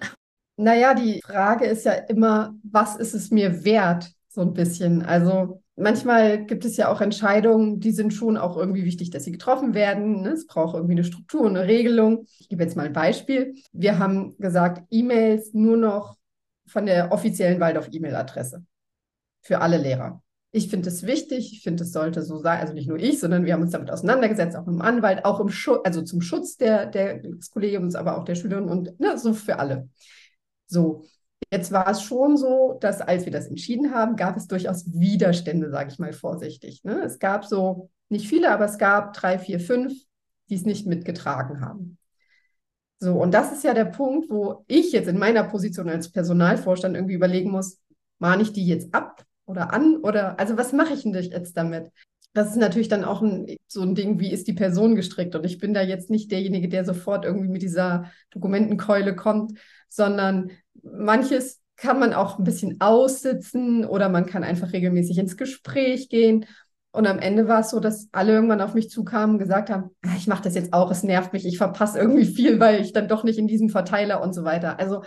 Naja, 0.55 0.93
die 0.93 1.19
Frage 1.25 1.65
ist 1.65 1.85
ja 1.85 1.93
immer, 1.93 2.53
was 2.63 2.95
ist 2.95 3.15
es 3.15 3.31
mir 3.31 3.63
wert, 3.63 4.11
so 4.29 4.41
ein 4.41 4.53
bisschen. 4.53 5.03
Also 5.03 5.62
manchmal 5.75 6.45
gibt 6.45 6.65
es 6.65 6.77
ja 6.77 6.91
auch 6.91 7.01
Entscheidungen, 7.01 7.79
die 7.79 7.91
sind 7.91 8.13
schon 8.13 8.37
auch 8.37 8.57
irgendwie 8.57 8.85
wichtig, 8.85 9.09
dass 9.09 9.23
sie 9.23 9.31
getroffen 9.31 9.73
werden. 9.73 10.21
Ne? 10.21 10.29
Es 10.29 10.47
braucht 10.47 10.75
irgendwie 10.75 10.93
eine 10.93 11.03
Struktur, 11.03 11.47
eine 11.47 11.67
Regelung. 11.67 12.25
Ich 12.39 12.49
gebe 12.49 12.63
jetzt 12.63 12.75
mal 12.75 12.85
ein 12.85 12.93
Beispiel. 12.93 13.55
Wir 13.71 13.99
haben 13.99 14.37
gesagt, 14.37 14.83
E-Mails 14.91 15.53
nur 15.53 15.77
noch 15.77 16.17
von 16.67 16.85
der 16.85 17.11
offiziellen 17.11 17.59
Waldorf-E-Mail-Adresse 17.59 18.65
für 19.41 19.61
alle 19.61 19.77
Lehrer. 19.77 20.21
Ich 20.55 20.69
finde 20.69 20.89
es 20.89 21.03
wichtig, 21.03 21.51
ich 21.51 21.63
finde, 21.63 21.83
es 21.83 21.91
sollte 21.91 22.21
so 22.21 22.37
sein, 22.37 22.59
also 22.59 22.73
nicht 22.73 22.87
nur 22.87 22.99
ich, 22.99 23.19
sondern 23.19 23.43
wir 23.43 23.53
haben 23.53 23.63
uns 23.63 23.71
damit 23.71 23.89
auseinandergesetzt, 23.89 24.55
auch 24.55 24.67
mit 24.67 24.75
dem 24.75 24.81
Anwalt, 24.81 25.25
auch 25.25 25.39
im 25.39 25.49
Schutz, 25.49 25.81
also 25.83 26.03
zum 26.03 26.21
Schutz 26.21 26.57
der, 26.57 26.85
der, 26.85 27.17
des 27.17 27.49
Kollegiums, 27.49 27.95
aber 27.95 28.17
auch 28.17 28.23
der 28.23 28.35
Schülerinnen 28.35 28.69
und 28.69 28.99
ne, 28.99 29.17
so 29.17 29.33
für 29.33 29.57
alle. 29.57 29.89
So, 30.67 31.05
jetzt 31.51 31.71
war 31.71 31.89
es 31.89 32.01
schon 32.01 32.37
so, 32.37 32.77
dass 32.81 33.01
als 33.01 33.25
wir 33.25 33.31
das 33.31 33.47
entschieden 33.47 33.93
haben, 33.93 34.15
gab 34.15 34.37
es 34.37 34.47
durchaus 34.47 34.85
Widerstände, 34.93 35.69
sage 35.69 35.91
ich 35.91 35.99
mal 35.99 36.13
vorsichtig. 36.13 36.83
Ne? 36.83 37.01
Es 37.03 37.19
gab 37.19 37.45
so, 37.45 37.89
nicht 38.09 38.27
viele, 38.27 38.51
aber 38.51 38.65
es 38.65 38.77
gab 38.77 39.13
drei, 39.13 39.39
vier, 39.39 39.59
fünf, 39.59 39.93
die 40.49 40.55
es 40.55 40.65
nicht 40.65 40.85
mitgetragen 40.85 41.61
haben. 41.61 41.97
So, 42.99 43.21
und 43.21 43.33
das 43.33 43.51
ist 43.51 43.63
ja 43.63 43.73
der 43.73 43.85
Punkt, 43.85 44.29
wo 44.29 44.63
ich 44.67 44.93
jetzt 44.93 45.09
in 45.09 45.17
meiner 45.17 45.43
Position 45.43 45.89
als 45.89 46.11
Personalvorstand 46.11 46.95
irgendwie 46.95 47.15
überlegen 47.15 47.51
muss, 47.51 47.81
mahne 48.19 48.43
ich 48.43 48.53
die 48.53 48.65
jetzt 48.65 48.93
ab 48.93 49.25
oder 49.45 49.73
an 49.73 49.97
oder 49.97 50.39
also 50.39 50.57
was 50.57 50.71
mache 50.71 50.93
ich 50.93 51.03
denn 51.03 51.13
jetzt 51.13 51.57
damit? 51.57 51.91
Das 52.33 52.49
ist 52.49 52.55
natürlich 52.55 52.87
dann 52.87 53.03
auch 53.03 53.21
ein, 53.21 53.57
so 53.67 53.81
ein 53.81 53.93
Ding, 53.93 54.19
wie 54.19 54.31
ist 54.31 54.47
die 54.47 54.53
Person 54.53 54.95
gestrickt? 54.95 55.35
Und 55.35 55.45
ich 55.45 55.59
bin 55.59 55.73
da 55.73 55.81
jetzt 55.81 56.09
nicht 56.09 56.31
derjenige, 56.31 56.69
der 56.69 56.85
sofort 56.85 57.25
irgendwie 57.25 57.49
mit 57.49 57.61
dieser 57.61 58.11
Dokumentenkeule 58.31 59.15
kommt, 59.15 59.59
sondern 59.89 60.51
manches 60.83 61.59
kann 61.75 61.99
man 61.99 62.13
auch 62.13 62.37
ein 62.37 62.43
bisschen 62.43 62.79
aussitzen 62.79 63.85
oder 63.85 64.09
man 64.09 64.25
kann 64.25 64.43
einfach 64.43 64.73
regelmäßig 64.73 65.17
ins 65.17 65.37
Gespräch 65.37 66.09
gehen. 66.09 66.45
Und 66.91 67.07
am 67.07 67.17
Ende 67.17 67.47
war 67.47 67.61
es 67.61 67.71
so, 67.71 67.79
dass 67.79 68.07
alle 68.11 68.33
irgendwann 68.33 68.61
auf 68.61 68.75
mich 68.75 68.89
zukamen 68.89 69.35
und 69.35 69.39
gesagt 69.39 69.71
haben, 69.71 69.89
ah, 70.03 70.13
ich 70.15 70.27
mache 70.27 70.43
das 70.43 70.53
jetzt 70.53 70.73
auch, 70.73 70.91
es 70.91 71.01
nervt 71.01 71.33
mich, 71.33 71.45
ich 71.45 71.57
verpasse 71.57 71.97
irgendwie 71.97 72.25
viel, 72.25 72.59
weil 72.59 72.81
ich 72.81 72.93
dann 72.93 73.07
doch 73.07 73.23
nicht 73.23 73.39
in 73.39 73.47
diesem 73.47 73.69
Verteiler 73.69 74.21
und 74.21 74.33
so 74.33 74.43
weiter. 74.43 74.79
Also 74.79 75.01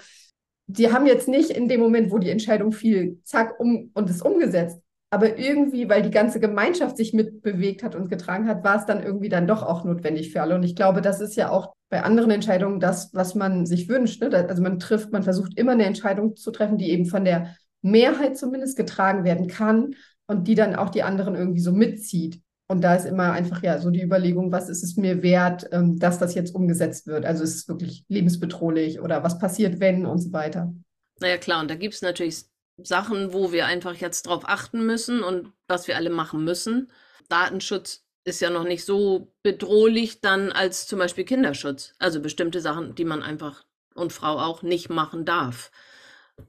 die 0.66 0.92
haben 0.92 1.06
jetzt 1.06 1.28
nicht 1.28 1.50
in 1.50 1.68
dem 1.68 1.80
Moment, 1.80 2.10
wo 2.10 2.18
die 2.18 2.30
Entscheidung 2.30 2.72
fiel, 2.72 3.20
zack, 3.22 3.60
um 3.60 3.90
und 3.94 4.10
es 4.10 4.20
umgesetzt. 4.20 4.80
Aber 5.10 5.38
irgendwie, 5.38 5.88
weil 5.88 6.02
die 6.02 6.10
ganze 6.10 6.40
Gemeinschaft 6.40 6.96
sich 6.96 7.12
mitbewegt 7.12 7.82
hat 7.82 7.94
und 7.94 8.08
getragen 8.08 8.48
hat, 8.48 8.64
war 8.64 8.76
es 8.76 8.86
dann 8.86 9.02
irgendwie 9.02 9.28
dann 9.28 9.46
doch 9.46 9.62
auch 9.62 9.84
notwendig 9.84 10.32
für 10.32 10.42
alle. 10.42 10.54
Und 10.56 10.64
ich 10.64 10.74
glaube, 10.74 11.00
das 11.00 11.20
ist 11.20 11.36
ja 11.36 11.50
auch 11.50 11.74
bei 11.88 12.02
anderen 12.02 12.32
Entscheidungen 12.32 12.80
das, 12.80 13.14
was 13.14 13.34
man 13.34 13.66
sich 13.66 13.88
wünscht. 13.88 14.20
Ne? 14.20 14.30
Also 14.48 14.62
man 14.62 14.80
trifft, 14.80 15.12
man 15.12 15.22
versucht 15.22 15.56
immer 15.58 15.72
eine 15.72 15.84
Entscheidung 15.84 16.34
zu 16.34 16.50
treffen, 16.50 16.78
die 16.78 16.90
eben 16.90 17.06
von 17.06 17.24
der 17.24 17.54
Mehrheit 17.82 18.36
zumindest 18.36 18.76
getragen 18.76 19.22
werden 19.24 19.46
kann 19.46 19.94
und 20.26 20.48
die 20.48 20.56
dann 20.56 20.74
auch 20.74 20.90
die 20.90 21.04
anderen 21.04 21.36
irgendwie 21.36 21.60
so 21.60 21.72
mitzieht. 21.72 22.40
Und 22.68 22.82
da 22.82 22.96
ist 22.96 23.06
immer 23.06 23.30
einfach 23.30 23.62
ja 23.62 23.78
so 23.78 23.90
die 23.90 24.02
Überlegung, 24.02 24.50
was 24.50 24.68
ist 24.68 24.82
es 24.82 24.96
mir 24.96 25.22
wert, 25.22 25.68
ähm, 25.70 26.00
dass 26.00 26.18
das 26.18 26.34
jetzt 26.34 26.52
umgesetzt 26.52 27.06
wird? 27.06 27.24
Also 27.24 27.44
ist 27.44 27.54
es 27.54 27.68
wirklich 27.68 28.04
lebensbedrohlich 28.08 29.00
oder 29.00 29.22
was 29.22 29.38
passiert, 29.38 29.78
wenn 29.78 30.04
und 30.04 30.18
so 30.18 30.32
weiter. 30.32 30.74
Naja, 31.20 31.38
klar, 31.38 31.60
und 31.60 31.70
da 31.70 31.76
gibt 31.76 31.94
es 31.94 32.02
natürlich 32.02 32.44
Sachen, 32.78 33.32
wo 33.32 33.52
wir 33.52 33.66
einfach 33.66 33.94
jetzt 33.94 34.26
drauf 34.26 34.42
achten 34.46 34.84
müssen 34.84 35.22
und 35.22 35.52
was 35.66 35.88
wir 35.88 35.96
alle 35.96 36.10
machen 36.10 36.44
müssen. 36.44 36.92
Datenschutz 37.28 38.04
ist 38.24 38.40
ja 38.40 38.50
noch 38.50 38.64
nicht 38.64 38.84
so 38.84 39.32
bedrohlich 39.42 40.20
dann 40.20 40.52
als 40.52 40.86
zum 40.86 40.98
Beispiel 40.98 41.24
Kinderschutz. 41.24 41.94
Also 41.98 42.20
bestimmte 42.20 42.60
Sachen, 42.60 42.94
die 42.94 43.04
man 43.04 43.22
einfach 43.22 43.64
und 43.94 44.12
Frau 44.12 44.38
auch 44.38 44.62
nicht 44.62 44.90
machen 44.90 45.24
darf. 45.24 45.70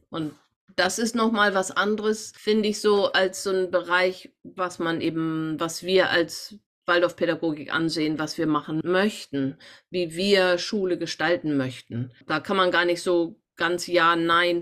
Und 0.10 0.34
das 0.76 1.00
ist 1.00 1.16
nochmal 1.16 1.54
was 1.54 1.72
anderes, 1.72 2.34
finde 2.38 2.70
ich 2.70 2.82
so, 2.82 3.12
als 3.12 3.44
so 3.44 3.52
ein 3.52 3.72
Bereich, 3.72 4.32
was 4.44 4.80
man 4.80 5.02
eben, 5.02 5.60
was 5.60 5.84
wir 5.84 6.10
als 6.10 6.56
Waldorfpädagogik 6.86 7.74
ansehen, 7.74 8.20
was 8.20 8.38
wir 8.38 8.48
machen 8.48 8.82
möchten, 8.84 9.58
wie 9.90 10.16
wir 10.16 10.58
Schule 10.58 10.98
gestalten 10.98 11.58
möchten. 11.58 12.12
Da 12.28 12.40
kann 12.40 12.58
man 12.58 12.72
gar 12.72 12.86
nicht 12.86 13.02
so 13.02 13.40
ganz 13.56 13.88
Ja, 13.88 14.16
Nein 14.16 14.62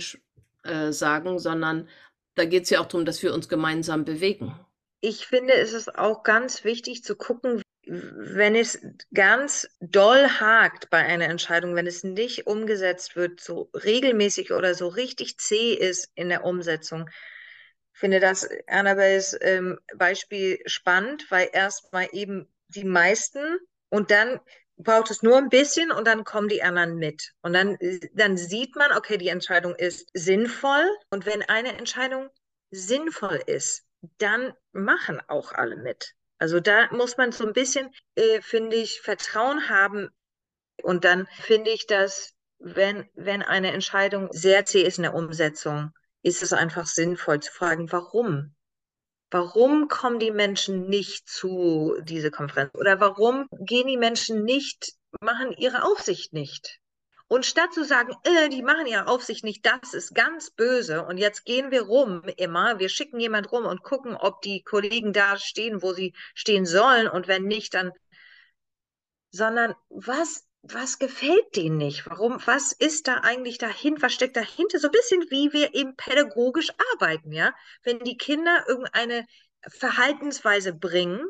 äh, 0.65 0.91
sagen, 0.91 1.39
sondern 1.39 1.87
da 2.35 2.45
geht 2.45 2.63
es 2.63 2.69
ja 2.69 2.81
auch 2.81 2.87
darum, 2.87 3.05
dass 3.05 3.23
wir 3.23 3.33
uns 3.33 3.47
gemeinsam 3.47 4.05
bewegen. 4.05 4.59
Ich 5.01 5.27
finde, 5.27 5.53
es 5.53 5.73
ist 5.73 5.97
auch 5.97 6.23
ganz 6.23 6.63
wichtig 6.63 7.03
zu 7.03 7.15
gucken, 7.15 7.61
wenn 7.87 8.55
es 8.55 8.79
ganz 9.13 9.67
doll 9.79 10.27
hakt 10.27 10.89
bei 10.89 10.97
einer 10.97 11.25
Entscheidung, 11.25 11.75
wenn 11.75 11.85
es 11.85 12.03
nicht 12.03 12.47
umgesetzt 12.47 13.15
wird, 13.15 13.39
so 13.39 13.69
regelmäßig 13.73 14.51
oder 14.51 14.73
so 14.73 14.87
richtig 14.87 15.37
zäh 15.37 15.73
ist 15.73 16.09
in 16.15 16.29
der 16.29 16.43
Umsetzung, 16.43 17.09
finde 17.93 18.19
das 18.19 18.49
Annabelles 18.67 19.37
ähm, 19.39 19.79
Beispiel 19.95 20.59
spannend, 20.65 21.29
weil 21.29 21.49
erstmal 21.53 22.09
eben 22.11 22.51
die 22.67 22.83
meisten 22.83 23.57
und 23.89 24.11
dann 24.11 24.39
braucht 24.77 25.09
es 25.09 25.23
nur 25.23 25.37
ein 25.37 25.49
bisschen 25.49 25.91
und 25.91 26.05
dann 26.05 26.23
kommen 26.23 26.49
die 26.49 26.63
anderen 26.63 26.97
mit. 26.97 27.31
Und 27.41 27.53
dann, 27.53 27.77
dann 28.13 28.37
sieht 28.37 28.75
man, 28.75 28.91
okay, 28.91 29.17
die 29.17 29.29
Entscheidung 29.29 29.75
ist 29.75 30.09
sinnvoll. 30.13 30.85
Und 31.09 31.25
wenn 31.25 31.43
eine 31.43 31.77
Entscheidung 31.77 32.29
sinnvoll 32.71 33.41
ist, 33.45 33.83
dann 34.17 34.53
machen 34.71 35.21
auch 35.27 35.53
alle 35.53 35.77
mit. 35.77 36.13
Also 36.37 36.59
da 36.59 36.91
muss 36.91 37.17
man 37.17 37.31
so 37.31 37.45
ein 37.45 37.53
bisschen, 37.53 37.89
äh, 38.15 38.41
finde 38.41 38.75
ich, 38.75 39.01
Vertrauen 39.01 39.69
haben. 39.69 40.09
Und 40.83 41.05
dann 41.05 41.27
finde 41.41 41.71
ich, 41.71 41.87
dass 41.87 42.33
wenn, 42.59 43.09
wenn 43.13 43.41
eine 43.41 43.71
Entscheidung 43.71 44.29
sehr 44.31 44.65
zäh 44.65 44.81
ist 44.81 44.97
in 44.97 45.03
der 45.03 45.13
Umsetzung, 45.13 45.91
ist 46.21 46.43
es 46.43 46.53
einfach 46.53 46.87
sinnvoll 46.87 47.39
zu 47.39 47.51
fragen, 47.51 47.91
warum? 47.91 48.54
Warum 49.31 49.87
kommen 49.87 50.19
die 50.19 50.31
Menschen 50.31 50.87
nicht 50.87 51.27
zu 51.27 51.95
dieser 52.03 52.31
Konferenz? 52.31 52.71
Oder 52.75 52.99
warum 52.99 53.47
gehen 53.51 53.87
die 53.87 53.97
Menschen 53.97 54.43
nicht, 54.43 54.93
machen 55.19 55.51
ihre 55.57 55.83
Aufsicht 55.83 56.33
nicht? 56.33 56.79
Und 57.27 57.45
statt 57.45 57.73
zu 57.73 57.83
sagen, 57.83 58.13
äh, 58.23 58.49
die 58.49 58.61
machen 58.61 58.85
ihre 58.85 59.07
Aufsicht 59.07 59.43
nicht, 59.43 59.65
das 59.65 59.95
ist 59.95 60.13
ganz 60.13 60.51
böse 60.51 61.03
und 61.03 61.17
jetzt 61.17 61.43
gehen 61.43 61.71
wir 61.71 61.81
rum 61.81 62.21
immer, 62.37 62.77
wir 62.77 62.87
schicken 62.87 63.19
jemand 63.19 63.51
rum 63.51 63.65
und 63.65 63.81
gucken, 63.81 64.15
ob 64.15 64.41
die 64.43 64.61
Kollegen 64.61 65.11
da 65.11 65.37
stehen, 65.37 65.81
wo 65.81 65.91
sie 65.93 66.13
stehen 66.35 66.67
sollen 66.67 67.07
und 67.07 67.27
wenn 67.27 67.43
nicht, 67.45 67.73
dann, 67.73 67.91
sondern 69.31 69.73
was, 69.89 70.45
was 70.67 70.99
gefällt 70.99 71.55
denen 71.55 71.77
nicht? 71.77 72.07
Warum, 72.09 72.39
was 72.45 72.71
ist 72.71 73.07
da 73.07 73.19
eigentlich 73.21 73.57
dahin, 73.57 74.01
was 74.01 74.13
steckt 74.13 74.35
dahinter? 74.35 74.79
So 74.79 74.87
ein 74.87 74.91
bisschen 74.91 75.29
wie 75.29 75.53
wir 75.53 75.73
eben 75.75 75.95
pädagogisch 75.95 76.71
arbeiten, 76.93 77.31
ja? 77.31 77.53
Wenn 77.83 77.99
die 77.99 78.17
Kinder 78.17 78.65
irgendeine 78.67 79.27
Verhaltensweise 79.67 80.73
bringen, 80.73 81.27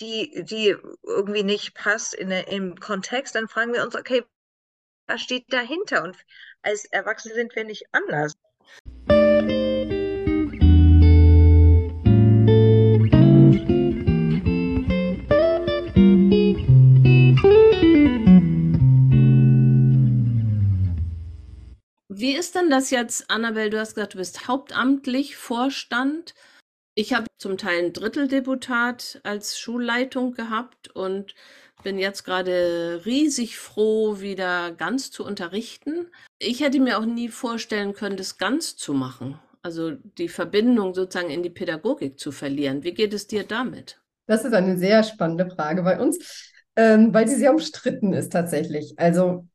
die, 0.00 0.44
die 0.44 0.76
irgendwie 1.02 1.42
nicht 1.42 1.74
passt 1.74 2.14
in, 2.14 2.30
im 2.30 2.76
Kontext, 2.78 3.34
dann 3.34 3.48
fragen 3.48 3.72
wir 3.72 3.82
uns, 3.84 3.96
okay, 3.96 4.24
was 5.06 5.20
steht 5.22 5.52
dahinter? 5.52 6.04
Und 6.04 6.16
als 6.62 6.84
Erwachsene 6.86 7.34
sind 7.34 7.54
wir 7.56 7.64
nicht 7.64 7.86
anders. 7.92 8.36
Wie 22.22 22.36
ist 22.36 22.54
denn 22.54 22.70
das 22.70 22.90
jetzt, 22.90 23.28
Annabelle? 23.32 23.68
Du 23.68 23.80
hast 23.80 23.96
gesagt, 23.96 24.14
du 24.14 24.18
bist 24.18 24.46
hauptamtlich 24.46 25.36
Vorstand. 25.36 26.34
Ich 26.94 27.14
habe 27.14 27.26
zum 27.36 27.58
Teil 27.58 27.86
ein 27.86 27.92
Dritteldeputat 27.92 29.20
als 29.24 29.58
Schulleitung 29.58 30.32
gehabt 30.32 30.88
und 30.94 31.34
bin 31.82 31.98
jetzt 31.98 32.22
gerade 32.22 33.02
riesig 33.04 33.58
froh, 33.58 34.20
wieder 34.20 34.70
ganz 34.70 35.10
zu 35.10 35.24
unterrichten. 35.24 36.06
Ich 36.38 36.60
hätte 36.60 36.78
mir 36.78 37.00
auch 37.00 37.06
nie 37.06 37.26
vorstellen 37.26 37.92
können, 37.92 38.16
das 38.16 38.38
ganz 38.38 38.76
zu 38.76 38.94
machen. 38.94 39.40
Also 39.62 39.90
die 39.90 40.28
Verbindung 40.28 40.94
sozusagen 40.94 41.30
in 41.30 41.42
die 41.42 41.50
Pädagogik 41.50 42.20
zu 42.20 42.30
verlieren. 42.30 42.84
Wie 42.84 42.94
geht 42.94 43.14
es 43.14 43.26
dir 43.26 43.42
damit? 43.42 44.00
Das 44.26 44.44
ist 44.44 44.54
eine 44.54 44.78
sehr 44.78 45.02
spannende 45.02 45.50
Frage 45.50 45.82
bei 45.82 45.98
uns, 45.98 46.52
ähm, 46.76 47.12
weil 47.12 47.26
sie 47.26 47.34
sehr 47.34 47.50
umstritten 47.50 48.12
ist 48.12 48.30
tatsächlich. 48.30 48.94
Also 48.96 49.48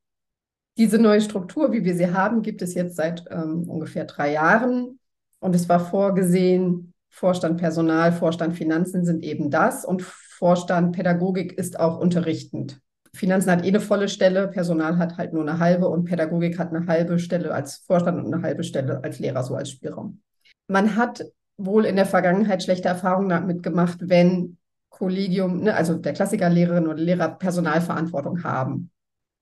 diese 0.77 0.99
neue 0.99 1.21
Struktur, 1.21 1.71
wie 1.71 1.83
wir 1.83 1.95
sie 1.95 2.13
haben, 2.13 2.41
gibt 2.41 2.61
es 2.61 2.73
jetzt 2.73 2.95
seit 2.95 3.25
ähm, 3.31 3.63
ungefähr 3.67 4.05
drei 4.05 4.33
Jahren. 4.33 4.99
Und 5.39 5.55
es 5.55 5.67
war 5.69 5.79
vorgesehen, 5.79 6.93
Vorstand 7.09 7.57
Personal, 7.59 8.11
Vorstand 8.11 8.55
Finanzen 8.55 9.05
sind 9.05 9.23
eben 9.23 9.49
das. 9.49 9.85
Und 9.85 10.01
Vorstand 10.03 10.95
Pädagogik 10.95 11.53
ist 11.53 11.79
auch 11.79 11.99
unterrichtend. 11.99 12.79
Finanzen 13.13 13.49
hat 13.49 13.65
eh 13.65 13.69
eine 13.69 13.79
volle 13.79 14.09
Stelle, 14.09 14.47
Personal 14.47 14.97
hat 14.97 15.17
halt 15.17 15.33
nur 15.33 15.41
eine 15.41 15.59
halbe 15.59 15.87
und 15.87 16.05
Pädagogik 16.05 16.59
hat 16.59 16.73
eine 16.73 16.85
halbe 16.85 17.17
Stelle 17.17 17.53
als 17.53 17.77
Vorstand 17.77 18.23
und 18.23 18.31
eine 18.31 18.43
halbe 18.43 18.63
Stelle 18.63 19.03
als 19.03 19.17
Lehrer, 19.17 19.43
so 19.43 19.55
als 19.55 19.71
Spielraum. 19.71 20.21
Man 20.67 20.95
hat 20.95 21.25
wohl 21.57 21.85
in 21.85 21.95
der 21.95 22.05
Vergangenheit 22.05 22.61
schlechte 22.61 22.89
Erfahrungen 22.89 23.29
damit 23.29 23.63
gemacht, 23.63 23.97
wenn 24.01 24.57
Kollegium, 24.89 25.61
ne, 25.61 25.73
also 25.73 25.95
der 25.95 26.13
Klassikerlehrerin 26.13 26.87
oder 26.87 26.97
Lehrer 26.97 27.29
Personalverantwortung 27.29 28.43
haben. 28.43 28.91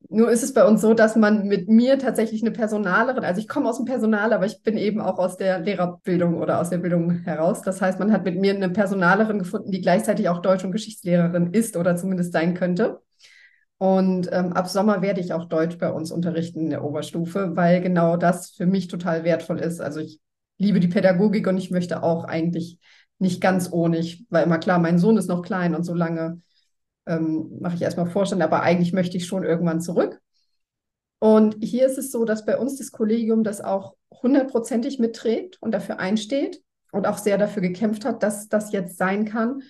Nur 0.09 0.29
ist 0.29 0.43
es 0.43 0.53
bei 0.53 0.65
uns 0.65 0.81
so, 0.81 0.93
dass 0.93 1.15
man 1.15 1.47
mit 1.47 1.67
mir 1.67 1.97
tatsächlich 1.97 2.41
eine 2.41 2.51
Personalerin, 2.51 3.23
also 3.23 3.39
ich 3.39 3.47
komme 3.47 3.69
aus 3.69 3.77
dem 3.77 3.85
Personal, 3.85 4.33
aber 4.33 4.45
ich 4.45 4.61
bin 4.61 4.77
eben 4.77 5.01
auch 5.01 5.17
aus 5.17 5.37
der 5.37 5.59
Lehrerbildung 5.59 6.35
oder 6.37 6.59
aus 6.59 6.69
der 6.69 6.77
Bildung 6.77 7.23
heraus. 7.23 7.61
Das 7.61 7.81
heißt, 7.81 7.99
man 7.99 8.11
hat 8.11 8.23
mit 8.23 8.39
mir 8.39 8.53
eine 8.53 8.69
Personalerin 8.69 9.39
gefunden, 9.39 9.71
die 9.71 9.81
gleichzeitig 9.81 10.29
auch 10.29 10.41
Deutsch- 10.41 10.63
und 10.63 10.71
Geschichtslehrerin 10.71 11.51
ist 11.53 11.75
oder 11.75 11.95
zumindest 11.95 12.33
sein 12.33 12.53
könnte. 12.53 13.01
Und 13.77 14.29
ähm, 14.31 14.53
ab 14.53 14.67
Sommer 14.67 15.01
werde 15.01 15.21
ich 15.21 15.33
auch 15.33 15.45
Deutsch 15.45 15.77
bei 15.77 15.91
uns 15.91 16.11
unterrichten 16.11 16.61
in 16.61 16.69
der 16.69 16.83
Oberstufe, 16.83 17.55
weil 17.55 17.81
genau 17.81 18.15
das 18.15 18.51
für 18.51 18.65
mich 18.65 18.87
total 18.87 19.23
wertvoll 19.23 19.59
ist. 19.59 19.81
Also 19.81 19.99
ich 19.99 20.19
liebe 20.57 20.79
die 20.79 20.87
Pädagogik 20.87 21.47
und 21.47 21.57
ich 21.57 21.71
möchte 21.71 22.03
auch 22.03 22.23
eigentlich 22.23 22.79
nicht 23.19 23.41
ganz 23.41 23.71
ohne. 23.71 23.97
Ich 23.97 24.25
war 24.29 24.43
immer 24.43 24.59
klar, 24.59 24.79
mein 24.79 24.99
Sohn 24.99 25.17
ist 25.17 25.27
noch 25.27 25.41
klein 25.41 25.75
und 25.75 25.83
so 25.83 25.93
lange 25.93 26.41
ähm, 27.05 27.57
mache 27.59 27.75
ich 27.75 27.81
erstmal 27.81 28.07
Vorstand, 28.07 28.41
aber 28.41 28.61
eigentlich 28.61 28.93
möchte 28.93 29.17
ich 29.17 29.25
schon 29.25 29.43
irgendwann 29.43 29.81
zurück. 29.81 30.19
Und 31.19 31.57
hier 31.61 31.85
ist 31.85 31.97
es 31.97 32.11
so, 32.11 32.25
dass 32.25 32.45
bei 32.45 32.57
uns 32.57 32.77
das 32.77 32.91
Kollegium 32.91 33.43
das 33.43 33.61
auch 33.61 33.95
hundertprozentig 34.21 34.99
mitträgt 34.99 35.57
und 35.61 35.71
dafür 35.71 35.99
einsteht 35.99 36.61
und 36.91 37.07
auch 37.07 37.17
sehr 37.17 37.37
dafür 37.37 37.61
gekämpft 37.61 38.05
hat, 38.05 38.23
dass 38.23 38.47
das 38.47 38.71
jetzt 38.71 38.97
sein 38.97 39.25
kann, 39.25 39.61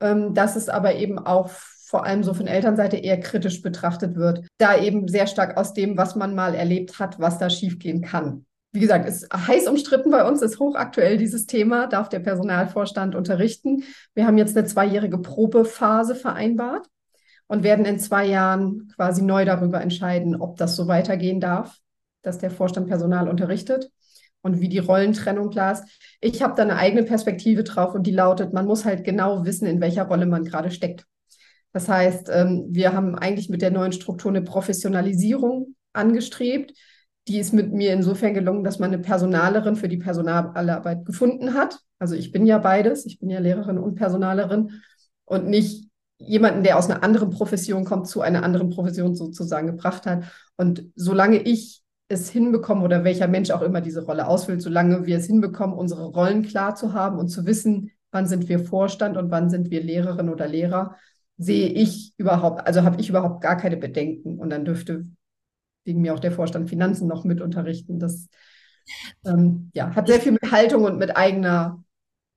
ähm, 0.00 0.34
dass 0.34 0.56
es 0.56 0.68
aber 0.68 0.94
eben 0.96 1.18
auch 1.18 1.48
vor 1.48 2.04
allem 2.04 2.24
so 2.24 2.34
von 2.34 2.46
Elternseite 2.46 2.96
eher 2.96 3.20
kritisch 3.20 3.62
betrachtet 3.62 4.16
wird, 4.16 4.46
da 4.58 4.76
eben 4.76 5.06
sehr 5.06 5.26
stark 5.26 5.56
aus 5.56 5.72
dem, 5.72 5.96
was 5.96 6.16
man 6.16 6.34
mal 6.34 6.54
erlebt 6.54 6.98
hat, 6.98 7.20
was 7.20 7.38
da 7.38 7.48
schiefgehen 7.48 8.02
kann 8.02 8.46
wie 8.72 8.80
gesagt, 8.80 9.08
ist 9.08 9.28
heiß 9.32 9.68
umstritten 9.68 10.10
bei 10.10 10.28
uns, 10.28 10.42
ist 10.42 10.58
hochaktuell 10.58 11.16
dieses 11.16 11.46
Thema, 11.46 11.86
darf 11.86 12.08
der 12.08 12.20
Personalvorstand 12.20 13.14
unterrichten. 13.14 13.84
Wir 14.14 14.26
haben 14.26 14.38
jetzt 14.38 14.56
eine 14.56 14.66
zweijährige 14.66 15.18
Probephase 15.18 16.14
vereinbart 16.14 16.86
und 17.46 17.62
werden 17.62 17.84
in 17.86 17.98
zwei 17.98 18.26
Jahren 18.26 18.92
quasi 18.94 19.22
neu 19.22 19.44
darüber 19.44 19.80
entscheiden, 19.80 20.36
ob 20.40 20.56
das 20.58 20.76
so 20.76 20.88
weitergehen 20.88 21.40
darf, 21.40 21.78
dass 22.22 22.38
der 22.38 22.50
Vorstand 22.50 22.88
Personal 22.88 23.28
unterrichtet. 23.28 23.90
und 24.42 24.60
wie 24.60 24.68
die 24.68 24.78
Rollentrennung 24.78 25.50
klar 25.50 25.72
ist. 25.72 25.84
Ich 26.20 26.42
habe 26.42 26.54
da 26.56 26.62
eine 26.62 26.76
eigene 26.76 27.02
Perspektive 27.02 27.64
drauf 27.64 27.94
und 27.94 28.06
die 28.06 28.12
lautet, 28.12 28.52
man 28.52 28.66
muss 28.66 28.84
halt 28.84 29.04
genau 29.04 29.44
wissen, 29.44 29.66
in 29.66 29.80
welcher 29.80 30.04
Rolle 30.04 30.26
man 30.26 30.44
gerade 30.44 30.70
steckt. 30.70 31.04
Das 31.72 31.88
heißt, 31.88 32.28
ähm, 32.32 32.66
wir 32.70 32.92
haben 32.92 33.16
eigentlich 33.16 33.48
mit 33.48 33.60
der 33.60 33.70
neuen 33.72 33.92
Struktur 33.92 34.30
eine 34.30 34.42
Professionalisierung 34.42 35.74
angestrebt. 35.92 36.72
Die 37.28 37.38
ist 37.38 37.52
mit 37.52 37.72
mir 37.72 37.92
insofern 37.92 38.34
gelungen, 38.34 38.62
dass 38.62 38.78
man 38.78 38.92
eine 38.92 39.02
Personalerin 39.02 39.76
für 39.76 39.88
die 39.88 39.96
Personalarbeit 39.96 41.04
gefunden 41.04 41.54
hat. 41.54 41.80
Also 41.98 42.14
ich 42.14 42.30
bin 42.32 42.46
ja 42.46 42.58
beides. 42.58 43.06
Ich 43.06 43.18
bin 43.18 43.30
ja 43.30 43.40
Lehrerin 43.40 43.78
und 43.78 43.96
Personalerin 43.96 44.82
und 45.24 45.48
nicht 45.48 45.88
jemanden, 46.18 46.62
der 46.62 46.78
aus 46.78 46.88
einer 46.88 47.02
anderen 47.02 47.30
Profession 47.30 47.84
kommt, 47.84 48.08
zu 48.08 48.20
einer 48.20 48.42
anderen 48.42 48.70
Profession 48.70 49.14
sozusagen 49.14 49.66
gebracht 49.66 50.06
hat. 50.06 50.24
Und 50.56 50.84
solange 50.94 51.38
ich 51.38 51.82
es 52.08 52.30
hinbekommen 52.30 52.84
oder 52.84 53.04
welcher 53.04 53.28
Mensch 53.28 53.50
auch 53.50 53.62
immer 53.62 53.80
diese 53.80 54.04
Rolle 54.04 54.28
ausfüllt, 54.28 54.62
solange 54.62 55.06
wir 55.06 55.18
es 55.18 55.26
hinbekommen, 55.26 55.76
unsere 55.76 56.04
Rollen 56.04 56.42
klar 56.42 56.74
zu 56.76 56.92
haben 56.92 57.18
und 57.18 57.28
zu 57.28 57.46
wissen, 57.46 57.90
wann 58.12 58.26
sind 58.26 58.48
wir 58.48 58.60
Vorstand 58.60 59.16
und 59.16 59.30
wann 59.30 59.50
sind 59.50 59.70
wir 59.70 59.82
Lehrerin 59.82 60.28
oder 60.28 60.46
Lehrer, 60.46 60.96
sehe 61.36 61.68
ich 61.68 62.14
überhaupt, 62.16 62.66
also 62.66 62.82
habe 62.82 63.00
ich 63.00 63.08
überhaupt 63.08 63.42
gar 63.42 63.56
keine 63.56 63.76
Bedenken. 63.76 64.38
Und 64.38 64.50
dann 64.50 64.64
dürfte 64.64 65.06
wegen 65.86 66.02
mir 66.02 66.12
auch 66.12 66.20
der 66.20 66.32
Vorstand 66.32 66.68
Finanzen 66.68 67.08
noch 67.08 67.24
mit 67.24 67.40
unterrichten. 67.40 67.98
Das 67.98 68.28
ähm, 69.24 69.70
ja, 69.72 69.94
hat 69.94 70.08
sehr 70.08 70.20
viel 70.20 70.32
mit 70.32 70.50
Haltung 70.50 70.84
und 70.84 70.98
mit 70.98 71.16
eigener 71.16 71.82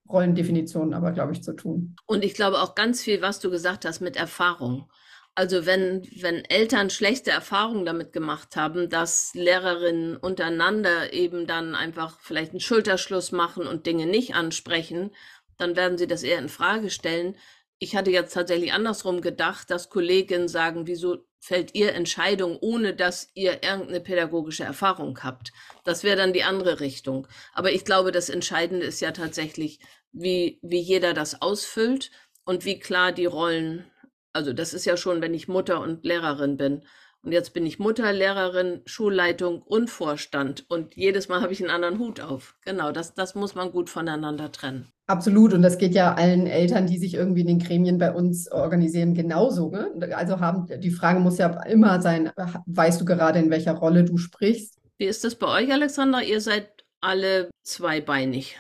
Rollendefinition 0.10 0.94
aber, 0.94 1.12
glaube 1.12 1.34
ich, 1.34 1.44
zu 1.44 1.54
tun. 1.54 1.96
Und 2.06 2.24
ich 2.24 2.34
glaube 2.34 2.62
auch 2.62 2.76
ganz 2.76 3.02
viel, 3.02 3.22
was 3.22 3.40
du 3.40 3.50
gesagt 3.50 3.86
hast, 3.86 4.00
mit 4.00 4.16
Erfahrung. 4.16 4.90
Also 5.36 5.66
wenn, 5.66 6.08
wenn 6.20 6.44
Eltern 6.46 6.90
schlechte 6.90 7.32
Erfahrungen 7.32 7.86
damit 7.86 8.12
gemacht 8.12 8.56
haben, 8.56 8.90
dass 8.90 9.32
Lehrerinnen 9.36 10.18
untereinander 10.18 11.14
eben 11.14 11.48
dann 11.48 11.76
einfach 11.76 12.20
vielleicht 12.20 12.52
einen 12.52 12.60
Schulterschluss 12.60 13.32
machen 13.32 13.68
und 13.68 13.86
Dinge 13.86 14.06
nicht 14.06 14.36
ansprechen, 14.36 15.12
dann 15.58 15.76
werden 15.76 15.98
sie 15.98 16.08
das 16.08 16.24
eher 16.24 16.40
in 16.40 16.50
Frage 16.50 16.90
stellen. 16.90 17.36
Ich 17.80 17.96
hatte 17.96 18.12
jetzt 18.12 18.34
tatsächlich 18.34 18.74
andersrum 18.74 19.22
gedacht, 19.22 19.70
dass 19.72 19.90
Kolleginnen 19.90 20.48
sagen, 20.48 20.86
wieso 20.86 21.18
fällt 21.40 21.74
ihr 21.74 21.94
Entscheidungen, 21.94 22.58
ohne 22.60 22.94
dass 22.94 23.32
ihr 23.34 23.64
irgendeine 23.64 24.02
pädagogische 24.02 24.66
Erfahrung 24.66 25.18
habt. 25.24 25.54
Das 25.86 26.04
wäre 26.04 26.18
dann 26.18 26.34
die 26.34 26.44
andere 26.44 26.82
Richtung. 26.82 27.28
Aber 27.54 27.72
ich 27.72 27.86
glaube, 27.86 28.12
das 28.12 28.30
Entscheidende 28.30 28.86
ist 28.86 29.00
ja 29.00 29.12
tatsächlich, 29.12 29.80
wie, 30.12 30.60
wie 30.62 30.82
jeder 30.82 31.14
das 31.14 31.42
ausfüllt 31.42 32.12
und 32.44 32.66
wie 32.66 32.80
klar 32.80 33.14
die 33.14 33.26
Rollen 33.26 33.90
also 34.34 34.54
das 34.54 34.74
ist 34.74 34.86
ja 34.86 34.98
schon, 34.98 35.22
wenn 35.22 35.34
ich 35.34 35.48
Mutter 35.48 35.82
und 35.82 36.06
Lehrerin 36.06 36.58
bin. 36.58 36.86
Und 37.22 37.34
jetzt 37.34 37.54
bin 37.54 37.66
ich 37.66 37.80
Mutter, 37.80 38.14
Lehrerin, 38.14 38.82
Schulleitung 38.86 39.62
und 39.62 39.90
Vorstand. 39.90 40.66
Und 40.70 40.96
jedes 40.96 41.28
Mal 41.28 41.42
habe 41.42 41.52
ich 41.52 41.60
einen 41.60 41.72
anderen 41.72 42.00
Hut 42.00 42.22
auf. 42.22 42.56
Genau, 42.64 42.92
das, 42.92 43.14
das 43.14 43.36
muss 43.36 43.56
man 43.56 43.72
gut 43.72 43.90
voneinander 43.90 44.52
trennen. 44.52 44.92
Absolut. 45.10 45.54
Und 45.54 45.64
das 45.64 45.80
geht 45.80 45.96
ja 45.96 46.14
allen 46.14 46.46
Eltern, 46.46 46.86
die 46.86 47.00
sich 47.00 47.16
irgendwie 47.16 47.42
in 47.42 47.48
den 47.48 47.58
Gremien 47.58 47.98
bei 47.98 48.12
uns 48.12 48.52
organisieren, 48.52 49.16
genauso. 49.16 49.72
Ne? 49.72 50.16
Also 50.16 50.40
haben, 50.40 50.68
die 50.80 50.92
Frage 50.92 51.20
muss 51.20 51.40
ja 51.40 51.48
immer 51.64 52.00
sein, 52.00 52.32
weißt 52.68 53.02
du 53.02 53.06
gerade, 53.06 53.40
in 53.40 53.50
welcher 53.50 53.74
Rolle 53.74 54.04
du 54.04 54.18
sprichst? 54.18 54.78
Wie 55.00 55.06
ist 55.06 55.24
das 55.24 55.34
bei 55.34 55.48
euch, 55.48 55.74
Alexander? 55.74 56.22
Ihr 56.22 56.42
seid 56.42 56.86
alle 57.02 57.50
zweibeinig. 57.64 58.60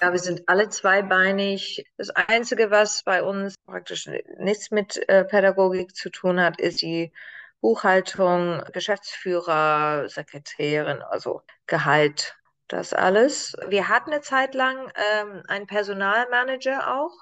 Ja, 0.00 0.10
wir 0.10 0.18
sind 0.18 0.42
alle 0.48 0.70
zweibeinig. 0.70 1.84
Das 1.96 2.10
Einzige, 2.10 2.72
was 2.72 3.04
bei 3.04 3.22
uns 3.22 3.54
praktisch 3.64 4.10
nichts 4.40 4.72
mit 4.72 5.00
äh, 5.08 5.24
Pädagogik 5.24 5.94
zu 5.94 6.10
tun 6.10 6.40
hat, 6.40 6.60
ist 6.60 6.82
die 6.82 7.12
Buchhaltung, 7.60 8.60
Geschäftsführer, 8.72 10.08
Sekretärin, 10.08 11.02
also 11.02 11.42
Gehalt, 11.66 12.39
das 12.72 12.92
alles. 12.92 13.56
Wir 13.68 13.88
hatten 13.88 14.12
eine 14.12 14.22
Zeit 14.22 14.54
lang 14.54 14.90
ähm, 14.94 15.42
einen 15.48 15.66
Personalmanager 15.66 16.96
auch, 16.96 17.12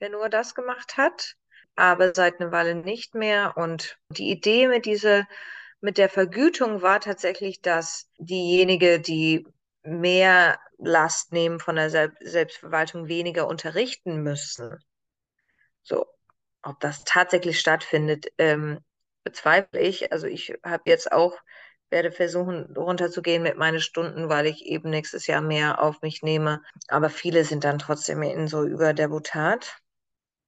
der 0.00 0.10
nur 0.10 0.28
das 0.28 0.54
gemacht 0.54 0.96
hat, 0.96 1.34
aber 1.74 2.14
seit 2.14 2.40
einer 2.40 2.52
Weile 2.52 2.74
nicht 2.74 3.14
mehr. 3.14 3.56
Und 3.56 3.98
die 4.10 4.30
Idee 4.30 4.68
mit 4.68 4.86
dieser, 4.86 5.26
mit 5.80 5.98
der 5.98 6.08
Vergütung 6.08 6.82
war 6.82 7.00
tatsächlich, 7.00 7.60
dass 7.60 8.08
diejenige, 8.18 9.00
die 9.00 9.46
mehr 9.82 10.60
Last 10.78 11.32
nehmen 11.32 11.60
von 11.60 11.76
der 11.76 11.90
Sel 11.90 12.12
Selbstverwaltung, 12.20 13.08
weniger 13.08 13.46
unterrichten 13.46 14.22
müssen. 14.22 14.78
So, 15.82 16.06
ob 16.62 16.78
das 16.80 17.04
tatsächlich 17.04 17.58
stattfindet, 17.58 18.26
ähm, 18.38 18.80
bezweifle 19.24 19.80
ich. 19.80 20.12
Also 20.12 20.26
ich 20.26 20.54
habe 20.64 20.82
jetzt 20.86 21.10
auch, 21.12 21.38
werde 21.92 22.10
versuchen, 22.10 22.74
runterzugehen 22.76 23.42
mit 23.42 23.56
meinen 23.56 23.80
Stunden, 23.80 24.28
weil 24.28 24.46
ich 24.46 24.66
eben 24.66 24.90
nächstes 24.90 25.28
Jahr 25.28 25.42
mehr 25.42 25.80
auf 25.80 26.02
mich 26.02 26.22
nehme. 26.22 26.62
Aber 26.88 27.10
viele 27.10 27.44
sind 27.44 27.62
dann 27.62 27.78
trotzdem 27.78 28.22
in 28.22 28.48
so 28.48 28.64
Überdebutat. 28.64 29.78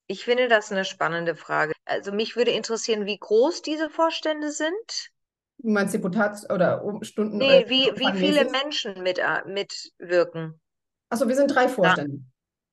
Ich 0.07 0.24
finde 0.24 0.49
das 0.49 0.72
eine 0.72 0.84
spannende 0.84 1.36
Frage. 1.36 1.72
Also 1.84 2.12
mich 2.12 2.34
würde 2.34 2.51
interessieren, 2.51 3.07
wie 3.07 3.18
groß 3.18 3.62
diese 3.62 3.88
Vorstände 3.88 4.51
sind. 4.51 5.12
Du 5.59 5.70
meinst 5.70 5.95
Deputats- 5.95 6.51
oder 6.51 6.82
Stunden? 7.03 7.38
Nee, 7.38 7.62
äh, 7.62 7.68
wie, 7.68 7.92
wie 7.97 8.18
viele 8.18 8.51
Menschen 8.51 9.03
mit, 9.03 9.18
äh, 9.18 9.42
mitwirken? 9.47 10.61
Achso, 11.11 11.28
wir 11.28 11.36
sind 11.36 11.55
drei 11.55 11.68
Vorstände. 11.68 12.18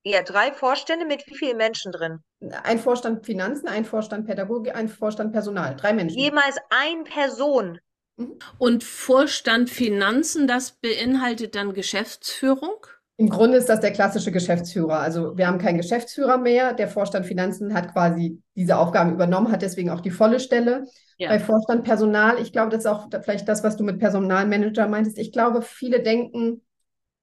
Ja. 0.02 0.18
ja, 0.18 0.22
drei 0.22 0.52
Vorstände 0.52 1.06
mit 1.06 1.26
wie 1.26 1.36
vielen 1.36 1.56
Menschen 1.56 1.92
drin? 1.92 2.18
Ein 2.64 2.78
Vorstand 2.78 3.24
Finanzen, 3.24 3.68
ein 3.68 3.84
Vorstand 3.84 4.26
Pädagogik, 4.26 4.74
ein 4.74 4.88
Vorstand 4.88 5.32
Personal. 5.32 5.76
Drei 5.76 5.92
Menschen. 5.92 6.18
Jemals 6.18 6.56
ein 6.70 7.04
Person. 7.04 7.78
Mhm. 8.22 8.38
Und 8.58 8.84
Vorstand 8.84 9.70
Finanzen, 9.70 10.46
das 10.46 10.72
beinhaltet 10.72 11.54
dann 11.54 11.74
Geschäftsführung? 11.74 12.86
Im 13.18 13.28
Grunde 13.28 13.58
ist 13.58 13.68
das 13.68 13.80
der 13.80 13.92
klassische 13.92 14.32
Geschäftsführer. 14.32 14.98
Also 14.98 15.36
wir 15.36 15.46
haben 15.46 15.58
keinen 15.58 15.76
Geschäftsführer 15.76 16.38
mehr. 16.38 16.72
Der 16.72 16.88
Vorstand 16.88 17.26
Finanzen 17.26 17.74
hat 17.74 17.92
quasi 17.92 18.42
diese 18.56 18.76
Aufgaben 18.78 19.12
übernommen, 19.12 19.52
hat 19.52 19.62
deswegen 19.62 19.90
auch 19.90 20.00
die 20.00 20.10
volle 20.10 20.40
Stelle. 20.40 20.86
Ja. 21.18 21.28
Bei 21.28 21.38
Vorstand 21.38 21.84
Personal, 21.84 22.40
ich 22.40 22.52
glaube, 22.52 22.70
das 22.70 22.80
ist 22.80 22.90
auch 22.90 23.08
vielleicht 23.22 23.48
das, 23.48 23.62
was 23.62 23.76
du 23.76 23.84
mit 23.84 23.98
Personalmanager 23.98 24.88
meintest. 24.88 25.18
Ich 25.18 25.30
glaube, 25.30 25.62
viele 25.62 26.02
denken, 26.02 26.62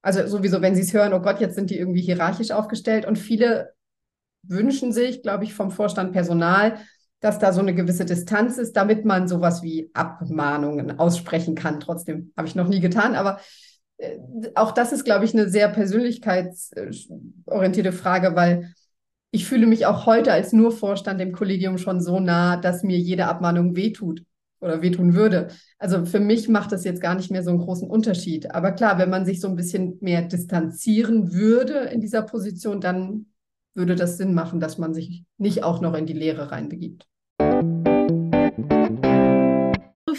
also 0.02 0.26
sowieso, 0.26 0.62
wenn 0.62 0.76
sie 0.76 0.84
es 0.84 0.94
hören, 0.94 1.12
oh 1.12 1.20
Gott, 1.20 1.42
jetzt 1.42 1.56
sind 1.56 1.70
die 1.70 1.78
irgendwie 1.78 2.02
hierarchisch 2.02 2.52
aufgestellt 2.52 3.06
und 3.06 3.18
viele 3.18 3.74
wünschen 4.44 4.94
sich, 4.94 5.22
glaube 5.22 5.44
ich, 5.44 5.54
vom 5.54 5.72
Vorstand 5.72 6.14
Personal, 6.14 6.80
dass 7.20 7.38
da 7.40 7.54
so 7.54 7.62
eine 7.62 7.76
gewisse 7.76 8.06
Distanz 8.06 8.58
ist, 8.58 8.78
damit 8.78 9.06
man 9.06 9.28
sowas 9.28 9.62
wie 9.62 9.92
Abmahnungen 9.94 10.98
aussprechen 11.00 11.54
kann. 11.56 11.80
Trotzdem 11.80 12.32
habe 12.38 12.48
ich 12.48 12.56
noch 12.56 12.68
nie 12.68 12.80
getan, 12.80 13.14
aber 13.16 13.40
äh, 13.98 14.18
auch 14.56 14.72
das 14.72 14.94
ist, 14.94 15.04
glaube 15.04 15.26
ich, 15.26 15.34
eine 15.34 15.50
sehr 15.50 15.68
persönlichkeitsorientierte 15.70 17.92
Frage, 17.92 18.36
weil 18.36 18.74
ich 19.32 19.46
fühle 19.46 19.68
mich 19.68 19.86
auch 19.86 20.06
heute 20.06 20.34
als 20.34 20.54
nur 20.54 20.72
Vorstand 20.72 21.22
im 21.22 21.34
Kollegium 21.34 21.78
schon 21.78 22.02
so 22.02 22.20
nah, 22.20 22.58
dass 22.58 22.84
mir 22.84 22.98
jede 22.98 23.28
Abmahnung 23.28 23.76
wehtut 23.76 24.24
oder 24.60 24.82
wehtun 24.82 25.14
würde. 25.14 25.50
Also 25.78 26.06
für 26.06 26.20
mich 26.20 26.50
macht 26.50 26.72
das 26.72 26.84
jetzt 26.84 27.02
gar 27.02 27.16
nicht 27.16 27.32
mehr 27.32 27.44
so 27.44 27.52
einen 27.52 27.60
großen 27.60 27.88
Unterschied. 27.88 28.54
Aber 28.54 28.72
klar, 28.72 28.98
wenn 28.98 29.10
man 29.10 29.26
sich 29.26 29.40
so 29.40 29.48
ein 29.48 29.56
bisschen 29.56 29.98
mehr 30.02 30.24
distanzieren 30.24 31.32
würde 31.32 31.90
in 31.92 32.02
dieser 32.02 32.24
Position, 32.24 32.82
dann 32.82 33.28
würde 33.80 33.96
das 33.96 34.18
Sinn 34.18 34.36
machen, 34.36 34.60
dass 34.60 34.78
man 34.78 34.94
sich 34.94 35.24
nicht 35.40 35.64
auch 35.64 35.82
noch 35.82 35.96
in 35.96 36.06
die 36.06 36.14
Lehre 36.14 36.52
reinbegibt. 36.52 37.08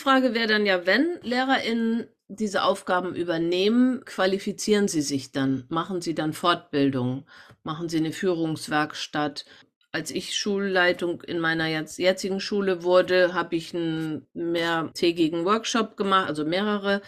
Frage 0.01 0.35
wäre 0.35 0.49
dann 0.49 0.67
ja, 0.67 0.87
wenn 0.87 1.21
LehrerInnen 1.23 2.07
diese 2.27 2.65
Aufgaben 2.65 3.15
übernehmen, 3.15 4.05
qualifizieren 4.05 4.89
sie 4.89 5.03
sich 5.03 5.31
dann? 5.31 5.65
Machen 5.69 6.01
sie 6.01 6.15
dann 6.15 6.33
Fortbildung? 6.33 7.27
Machen 7.63 7.89
sie 7.89 7.99
eine 7.99 8.13
Führungswerkstatt? 8.13 9.45
Als 9.93 10.11
ich 10.13 10.37
Schulleitung 10.37 11.21
in 11.23 11.41
meiner 11.41 11.67
jetzigen 11.69 12.41
Schule 12.41 12.85
wurde, 12.85 13.35
habe 13.35 13.57
ich 13.57 13.75
einen 13.75 14.27
mehrtägigen 14.33 15.45
Workshop 15.45 15.97
gemacht, 15.97 16.29
also 16.29 16.45
mehrere. 16.45 17.03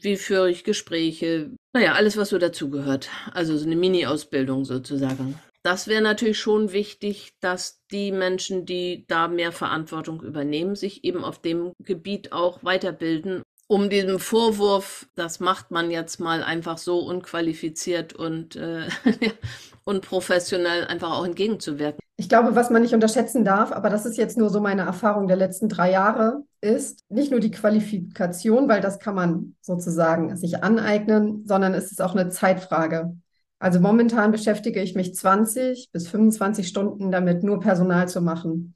Wie 0.00 0.16
führe 0.16 0.48
ich 0.48 0.62
Gespräche? 0.62 1.50
Naja, 1.74 1.94
alles, 1.94 2.16
was 2.16 2.30
so 2.30 2.38
dazugehört. 2.38 3.08
Also 3.32 3.56
so 3.56 3.66
eine 3.66 3.76
Mini-Ausbildung 3.76 4.64
sozusagen. 4.64 5.38
Das 5.68 5.86
wäre 5.86 6.00
natürlich 6.00 6.38
schon 6.38 6.72
wichtig, 6.72 7.34
dass 7.40 7.84
die 7.92 8.10
Menschen, 8.10 8.64
die 8.64 9.04
da 9.06 9.28
mehr 9.28 9.52
Verantwortung 9.52 10.22
übernehmen, 10.22 10.76
sich 10.76 11.04
eben 11.04 11.22
auf 11.22 11.42
dem 11.42 11.74
Gebiet 11.78 12.32
auch 12.32 12.64
weiterbilden 12.64 13.42
um 13.70 13.90
diesem 13.90 14.18
Vorwurf, 14.18 15.06
das 15.14 15.40
macht 15.40 15.70
man 15.70 15.90
jetzt 15.90 16.20
mal 16.20 16.42
einfach 16.42 16.78
so 16.78 17.00
unqualifiziert 17.00 18.14
und 18.14 18.56
äh, 18.56 18.88
unprofessionell 19.84 20.86
einfach 20.86 21.12
auch 21.12 21.26
entgegenzuwirken. 21.26 22.00
Ich 22.16 22.30
glaube, 22.30 22.56
was 22.56 22.70
man 22.70 22.80
nicht 22.80 22.94
unterschätzen 22.94 23.44
darf, 23.44 23.70
aber 23.70 23.90
das 23.90 24.06
ist 24.06 24.16
jetzt 24.16 24.38
nur 24.38 24.48
so 24.48 24.62
meine 24.62 24.86
Erfahrung 24.86 25.28
der 25.28 25.36
letzten 25.36 25.68
drei 25.68 25.90
Jahre, 25.90 26.44
ist 26.62 27.04
nicht 27.10 27.30
nur 27.30 27.40
die 27.40 27.50
Qualifikation, 27.50 28.70
weil 28.70 28.80
das 28.80 29.00
kann 29.00 29.14
man 29.14 29.54
sozusagen 29.60 30.34
sich 30.38 30.64
aneignen, 30.64 31.44
sondern 31.46 31.74
es 31.74 31.92
ist 31.92 32.00
auch 32.00 32.14
eine 32.14 32.30
Zeitfrage. 32.30 33.18
Also 33.58 33.80
momentan 33.80 34.30
beschäftige 34.30 34.80
ich 34.80 34.94
mich 34.94 35.14
20 35.14 35.90
bis 35.92 36.08
25 36.08 36.68
Stunden 36.68 37.10
damit, 37.10 37.42
nur 37.42 37.60
Personal 37.60 38.08
zu 38.08 38.20
machen. 38.20 38.74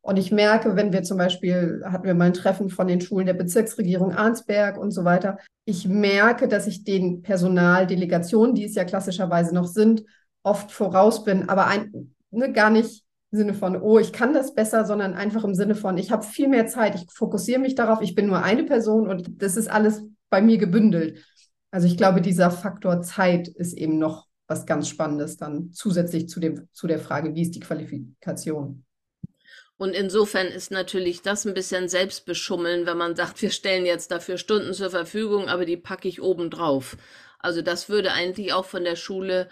Und 0.00 0.16
ich 0.16 0.32
merke, 0.32 0.74
wenn 0.74 0.92
wir 0.92 1.04
zum 1.04 1.16
Beispiel, 1.16 1.82
hatten 1.84 2.04
wir 2.04 2.14
mal 2.14 2.24
ein 2.24 2.34
Treffen 2.34 2.70
von 2.70 2.88
den 2.88 3.00
Schulen 3.00 3.26
der 3.26 3.34
Bezirksregierung 3.34 4.12
Arnsberg 4.12 4.76
und 4.76 4.90
so 4.90 5.04
weiter, 5.04 5.38
ich 5.64 5.86
merke, 5.86 6.48
dass 6.48 6.66
ich 6.66 6.82
den 6.82 7.22
Personaldelegationen, 7.22 8.54
die 8.54 8.64
es 8.64 8.74
ja 8.74 8.84
klassischerweise 8.84 9.54
noch 9.54 9.66
sind, 9.66 10.02
oft 10.42 10.72
voraus 10.72 11.24
bin, 11.24 11.48
aber 11.48 11.68
ein, 11.68 12.14
ne, 12.30 12.52
gar 12.52 12.70
nicht 12.70 13.04
im 13.30 13.38
Sinne 13.38 13.54
von, 13.54 13.80
oh, 13.80 13.98
ich 14.00 14.12
kann 14.12 14.34
das 14.34 14.54
besser, 14.54 14.84
sondern 14.84 15.14
einfach 15.14 15.44
im 15.44 15.54
Sinne 15.54 15.76
von, 15.76 15.96
ich 15.98 16.10
habe 16.10 16.24
viel 16.24 16.48
mehr 16.48 16.66
Zeit, 16.66 16.96
ich 16.96 17.06
fokussiere 17.12 17.60
mich 17.60 17.76
darauf, 17.76 18.02
ich 18.02 18.16
bin 18.16 18.26
nur 18.26 18.42
eine 18.42 18.64
Person 18.64 19.08
und 19.08 19.40
das 19.40 19.56
ist 19.56 19.70
alles 19.70 20.02
bei 20.30 20.42
mir 20.42 20.58
gebündelt. 20.58 21.24
Also 21.72 21.86
ich 21.86 21.96
glaube, 21.96 22.20
dieser 22.20 22.50
Faktor 22.50 23.00
Zeit 23.00 23.48
ist 23.48 23.72
eben 23.72 23.98
noch 23.98 24.28
was 24.46 24.66
ganz 24.66 24.88
Spannendes 24.88 25.38
dann 25.38 25.72
zusätzlich 25.72 26.28
zu, 26.28 26.38
dem, 26.38 26.68
zu 26.72 26.86
der 26.86 26.98
Frage, 26.98 27.34
wie 27.34 27.42
ist 27.42 27.54
die 27.54 27.60
Qualifikation. 27.60 28.84
Und 29.78 29.94
insofern 29.94 30.46
ist 30.48 30.70
natürlich 30.70 31.22
das 31.22 31.46
ein 31.46 31.54
bisschen 31.54 31.88
Selbstbeschummeln, 31.88 32.84
wenn 32.86 32.98
man 32.98 33.16
sagt, 33.16 33.40
wir 33.40 33.50
stellen 33.50 33.86
jetzt 33.86 34.10
dafür 34.10 34.36
Stunden 34.36 34.74
zur 34.74 34.90
Verfügung, 34.90 35.48
aber 35.48 35.64
die 35.64 35.78
packe 35.78 36.06
ich 36.06 36.20
oben 36.20 36.50
drauf. 36.50 36.98
Also 37.38 37.62
das 37.62 37.88
würde 37.88 38.12
eigentlich 38.12 38.52
auch 38.52 38.66
von 38.66 38.84
der 38.84 38.94
Schule 38.94 39.48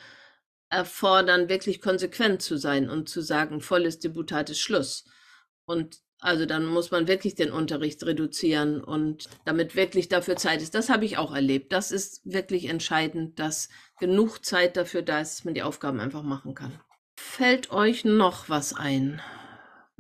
erfordern, 0.68 1.48
wirklich 1.48 1.80
konsequent 1.80 2.42
zu 2.42 2.58
sein 2.58 2.90
und 2.90 3.08
zu 3.08 3.22
sagen, 3.22 3.62
volles 3.62 3.98
Deputat 3.98 4.50
ist 4.50 4.60
Schluss. 4.60 5.04
Und 5.64 5.98
also 6.20 6.46
dann 6.46 6.66
muss 6.66 6.90
man 6.90 7.08
wirklich 7.08 7.34
den 7.34 7.50
Unterricht 7.50 8.04
reduzieren 8.04 8.82
und 8.82 9.28
damit 9.44 9.74
wirklich 9.74 10.08
dafür 10.08 10.36
Zeit 10.36 10.62
ist. 10.62 10.74
Das 10.74 10.90
habe 10.90 11.04
ich 11.04 11.16
auch 11.16 11.34
erlebt. 11.34 11.72
Das 11.72 11.90
ist 11.90 12.20
wirklich 12.24 12.66
entscheidend, 12.66 13.38
dass 13.38 13.68
genug 13.98 14.44
Zeit 14.44 14.76
dafür 14.76 15.02
da 15.02 15.20
ist, 15.20 15.38
dass 15.38 15.44
man 15.44 15.54
die 15.54 15.62
Aufgaben 15.62 16.00
einfach 16.00 16.22
machen 16.22 16.54
kann. 16.54 16.78
Fällt 17.18 17.70
euch 17.70 18.04
noch 18.04 18.48
was 18.48 18.74
ein? 18.74 19.20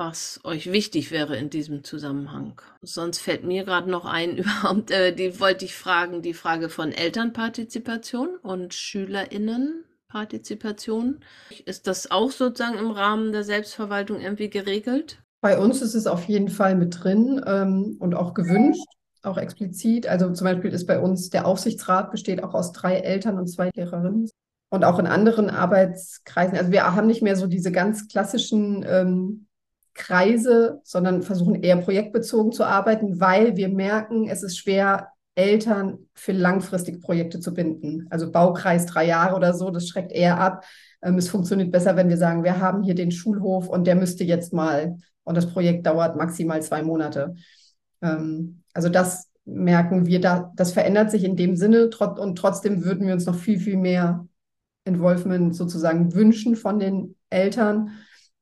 was 0.00 0.40
euch 0.44 0.72
wichtig 0.72 1.10
wäre 1.10 1.36
in 1.36 1.50
diesem 1.50 1.84
Zusammenhang. 1.84 2.62
Sonst 2.80 3.18
fällt 3.18 3.44
mir 3.44 3.64
gerade 3.64 3.90
noch 3.90 4.06
ein, 4.06 4.36
überhaupt, 4.38 4.90
äh, 4.90 5.14
die 5.14 5.38
wollte 5.38 5.66
ich 5.66 5.74
fragen, 5.74 6.22
die 6.22 6.32
Frage 6.32 6.70
von 6.70 6.90
Elternpartizipation 6.90 8.36
und 8.36 8.72
Schülerinnenpartizipation. 8.72 11.22
Ist 11.66 11.86
das 11.86 12.10
auch 12.10 12.30
sozusagen 12.30 12.78
im 12.78 12.90
Rahmen 12.90 13.32
der 13.32 13.44
Selbstverwaltung 13.44 14.22
irgendwie 14.22 14.48
geregelt? 14.48 15.18
Bei 15.40 15.58
uns 15.58 15.80
ist 15.82 15.94
es 15.94 16.06
auf 16.06 16.24
jeden 16.24 16.48
Fall 16.48 16.74
mit 16.74 17.02
drin 17.02 17.42
ähm, 17.46 17.96
und 17.98 18.14
auch 18.14 18.34
gewünscht, 18.34 18.86
auch 19.22 19.38
explizit. 19.38 20.06
Also 20.06 20.32
zum 20.32 20.44
Beispiel 20.44 20.72
ist 20.72 20.86
bei 20.86 21.00
uns 21.00 21.30
der 21.30 21.46
Aufsichtsrat 21.46 22.10
besteht 22.10 22.42
auch 22.42 22.54
aus 22.54 22.72
drei 22.72 22.96
Eltern 22.96 23.38
und 23.38 23.46
zwei 23.48 23.70
Lehrerinnen. 23.74 24.28
Und 24.72 24.84
auch 24.84 24.98
in 25.00 25.06
anderen 25.06 25.50
Arbeitskreisen, 25.50 26.56
also 26.56 26.70
wir 26.70 26.94
haben 26.94 27.08
nicht 27.08 27.22
mehr 27.22 27.34
so 27.34 27.48
diese 27.48 27.72
ganz 27.72 28.06
klassischen 28.06 28.84
ähm, 28.88 29.46
Kreise, 29.94 30.80
sondern 30.84 31.22
versuchen 31.22 31.56
eher 31.56 31.76
projektbezogen 31.76 32.52
zu 32.52 32.64
arbeiten, 32.64 33.18
weil 33.18 33.56
wir 33.56 33.68
merken, 33.68 34.28
es 34.28 34.44
ist 34.44 34.58
schwer, 34.58 35.08
Eltern 35.34 35.98
für 36.14 36.32
langfristige 36.32 36.98
Projekte 36.98 37.40
zu 37.40 37.54
binden. 37.54 38.06
Also 38.10 38.30
Baukreis 38.30 38.86
drei 38.86 39.06
Jahre 39.06 39.36
oder 39.36 39.54
so, 39.54 39.70
das 39.70 39.88
schreckt 39.88 40.12
eher 40.12 40.38
ab. 40.38 40.64
Ähm, 41.02 41.16
es 41.16 41.28
funktioniert 41.28 41.70
besser, 41.72 41.96
wenn 41.96 42.08
wir 42.08 42.16
sagen, 42.16 42.44
wir 42.44 42.60
haben 42.60 42.82
hier 42.82 42.94
den 42.94 43.10
Schulhof 43.10 43.68
und 43.68 43.86
der 43.86 43.94
müsste 43.94 44.24
jetzt 44.24 44.52
mal, 44.52 44.98
und 45.30 45.36
das 45.36 45.46
Projekt 45.46 45.86
dauert 45.86 46.16
maximal 46.16 46.60
zwei 46.60 46.82
Monate. 46.82 47.36
Ähm, 48.02 48.64
also 48.74 48.88
das 48.88 49.30
merken 49.44 50.04
wir, 50.06 50.20
da, 50.20 50.52
das 50.56 50.72
verändert 50.72 51.12
sich 51.12 51.22
in 51.22 51.36
dem 51.36 51.54
Sinne 51.54 51.88
und 52.18 52.36
trotzdem 52.36 52.84
würden 52.84 53.06
wir 53.06 53.14
uns 53.14 53.26
noch 53.26 53.36
viel, 53.36 53.60
viel 53.60 53.76
mehr 53.76 54.26
Involvement 54.84 55.54
sozusagen 55.54 56.14
wünschen 56.14 56.56
von 56.56 56.80
den 56.80 57.14
Eltern 57.30 57.92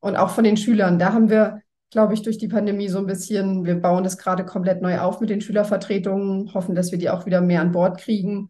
und 0.00 0.16
auch 0.16 0.30
von 0.30 0.44
den 0.44 0.56
Schülern. 0.56 0.98
Da 0.98 1.12
haben 1.12 1.28
wir, 1.28 1.60
glaube 1.90 2.14
ich, 2.14 2.22
durch 2.22 2.38
die 2.38 2.48
Pandemie 2.48 2.88
so 2.88 2.98
ein 3.00 3.06
bisschen, 3.06 3.66
wir 3.66 3.78
bauen 3.78 4.02
das 4.02 4.16
gerade 4.16 4.46
komplett 4.46 4.80
neu 4.80 4.98
auf 4.98 5.20
mit 5.20 5.28
den 5.28 5.42
Schülervertretungen, 5.42 6.54
hoffen, 6.54 6.74
dass 6.74 6.90
wir 6.90 6.98
die 6.98 7.10
auch 7.10 7.26
wieder 7.26 7.42
mehr 7.42 7.60
an 7.60 7.72
Bord 7.72 8.00
kriegen. 8.00 8.48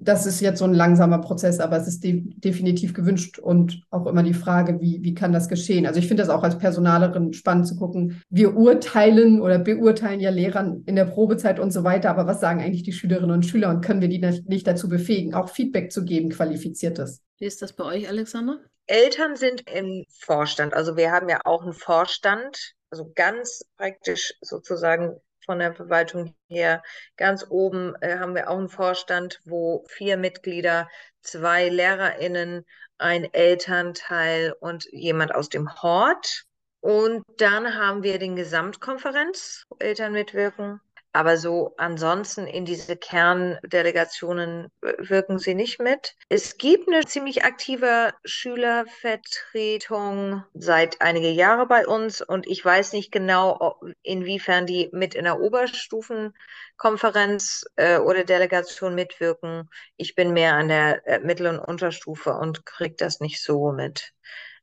Das 0.00 0.26
ist 0.26 0.40
jetzt 0.40 0.58
so 0.58 0.64
ein 0.64 0.74
langsamer 0.74 1.18
Prozess, 1.20 1.60
aber 1.60 1.76
es 1.76 1.86
ist 1.86 2.02
de 2.02 2.22
definitiv 2.24 2.92
gewünscht 2.92 3.38
und 3.38 3.82
auch 3.90 4.06
immer 4.06 4.22
die 4.22 4.34
Frage, 4.34 4.80
wie, 4.80 5.00
wie 5.02 5.14
kann 5.14 5.32
das 5.32 5.48
geschehen? 5.48 5.86
Also 5.86 6.00
ich 6.00 6.08
finde 6.08 6.22
das 6.22 6.30
auch 6.30 6.42
als 6.42 6.58
Personalerin 6.58 7.32
spannend 7.32 7.68
zu 7.68 7.76
gucken. 7.76 8.22
Wir 8.28 8.56
urteilen 8.56 9.40
oder 9.40 9.58
beurteilen 9.58 10.20
ja 10.20 10.30
Lehrern 10.30 10.82
in 10.86 10.96
der 10.96 11.04
Probezeit 11.04 11.60
und 11.60 11.72
so 11.72 11.84
weiter, 11.84 12.10
aber 12.10 12.26
was 12.26 12.40
sagen 12.40 12.60
eigentlich 12.60 12.82
die 12.82 12.92
Schülerinnen 12.92 13.30
und 13.30 13.46
Schüler 13.46 13.70
und 13.70 13.80
können 13.80 14.00
wir 14.00 14.08
die 14.08 14.18
nicht 14.46 14.66
dazu 14.66 14.88
befähigen, 14.88 15.34
auch 15.34 15.48
Feedback 15.48 15.92
zu 15.92 16.04
geben, 16.04 16.30
qualifiziertes? 16.30 17.22
Wie 17.38 17.46
ist 17.46 17.62
das 17.62 17.74
bei 17.74 17.84
euch, 17.84 18.08
Alexander? 18.08 18.58
Eltern 18.86 19.36
sind 19.36 19.68
im 19.70 20.04
Vorstand. 20.08 20.74
Also 20.74 20.96
wir 20.96 21.10
haben 21.10 21.28
ja 21.28 21.40
auch 21.44 21.62
einen 21.62 21.72
Vorstand, 21.72 22.74
also 22.90 23.10
ganz 23.14 23.64
praktisch 23.76 24.34
sozusagen 24.40 25.16
von 25.46 25.60
der 25.60 25.74
Verwaltung 25.74 26.34
her. 26.48 26.82
Ganz 27.16 27.46
oben 27.48 27.94
äh, 28.02 28.18
haben 28.18 28.34
wir 28.34 28.50
auch 28.50 28.58
einen 28.58 28.68
Vorstand, 28.68 29.40
wo 29.44 29.84
vier 29.88 30.16
Mitglieder, 30.16 30.88
zwei 31.22 31.68
LehrerInnen, 31.68 32.66
ein 32.98 33.32
Elternteil 33.32 34.54
und 34.60 34.86
jemand 34.92 35.34
aus 35.34 35.48
dem 35.48 35.72
Hort. 35.82 36.44
Und 36.80 37.24
dann 37.38 37.74
haben 37.74 38.02
wir 38.02 38.18
den 38.18 38.36
Gesamtkonferenz, 38.36 39.64
wo 39.68 39.76
Eltern 39.78 40.12
mitwirken. 40.12 40.80
Aber 41.16 41.36
so 41.38 41.72
ansonsten 41.78 42.46
in 42.46 42.66
diese 42.66 42.94
Kerndelegationen 42.94 44.70
wirken 44.98 45.38
sie 45.38 45.54
nicht 45.54 45.80
mit. 45.80 46.14
Es 46.28 46.58
gibt 46.58 46.88
eine 46.88 47.06
ziemlich 47.06 47.46
aktive 47.46 48.12
Schülervertretung 48.26 50.44
seit 50.52 51.00
einige 51.00 51.30
Jahre 51.30 51.64
bei 51.64 51.86
uns 51.86 52.20
und 52.20 52.46
ich 52.46 52.62
weiß 52.62 52.92
nicht 52.92 53.12
genau, 53.12 53.80
inwiefern 54.02 54.66
die 54.66 54.90
mit 54.92 55.14
in 55.14 55.24
der 55.24 55.40
Oberstufenkonferenz 55.40 57.64
äh, 57.76 57.96
oder 57.96 58.24
Delegation 58.24 58.94
mitwirken. 58.94 59.70
Ich 59.96 60.16
bin 60.16 60.34
mehr 60.34 60.52
an 60.52 60.68
der 60.68 61.06
äh, 61.06 61.20
Mittel- 61.20 61.46
und 61.46 61.60
Unterstufe 61.60 62.34
und 62.34 62.66
kriege 62.66 62.96
das 62.98 63.20
nicht 63.20 63.42
so 63.42 63.72
mit. 63.72 64.12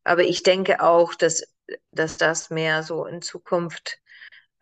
Aber 0.04 0.22
ich 0.22 0.44
denke 0.44 0.84
auch, 0.84 1.16
dass, 1.16 1.52
dass 1.90 2.18
das 2.18 2.52
mehr 2.52 2.84
so 2.84 3.08
in 3.08 3.24
Zukunft 3.24 4.03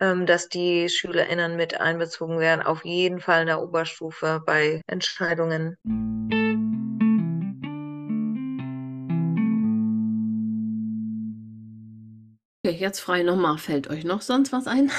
dass 0.02 0.49
die 0.49 0.89
SchülerInnen 0.89 1.56
mit 1.56 1.80
einbezogen 1.80 2.39
werden, 2.39 2.62
auf 2.62 2.84
jeden 2.84 3.20
Fall 3.20 3.41
in 3.41 3.47
der 3.47 3.62
Oberstufe 3.62 4.41
bei 4.45 4.82
Entscheidungen. 4.88 5.78
Okay, 12.64 12.76
jetzt 12.78 12.99
frei 12.99 13.22
nochmal. 13.22 13.58
Fällt 13.60 13.89
euch 13.89 14.04
noch 14.04 14.22
sonst 14.22 14.52
was 14.52 14.66
ein? 14.66 14.91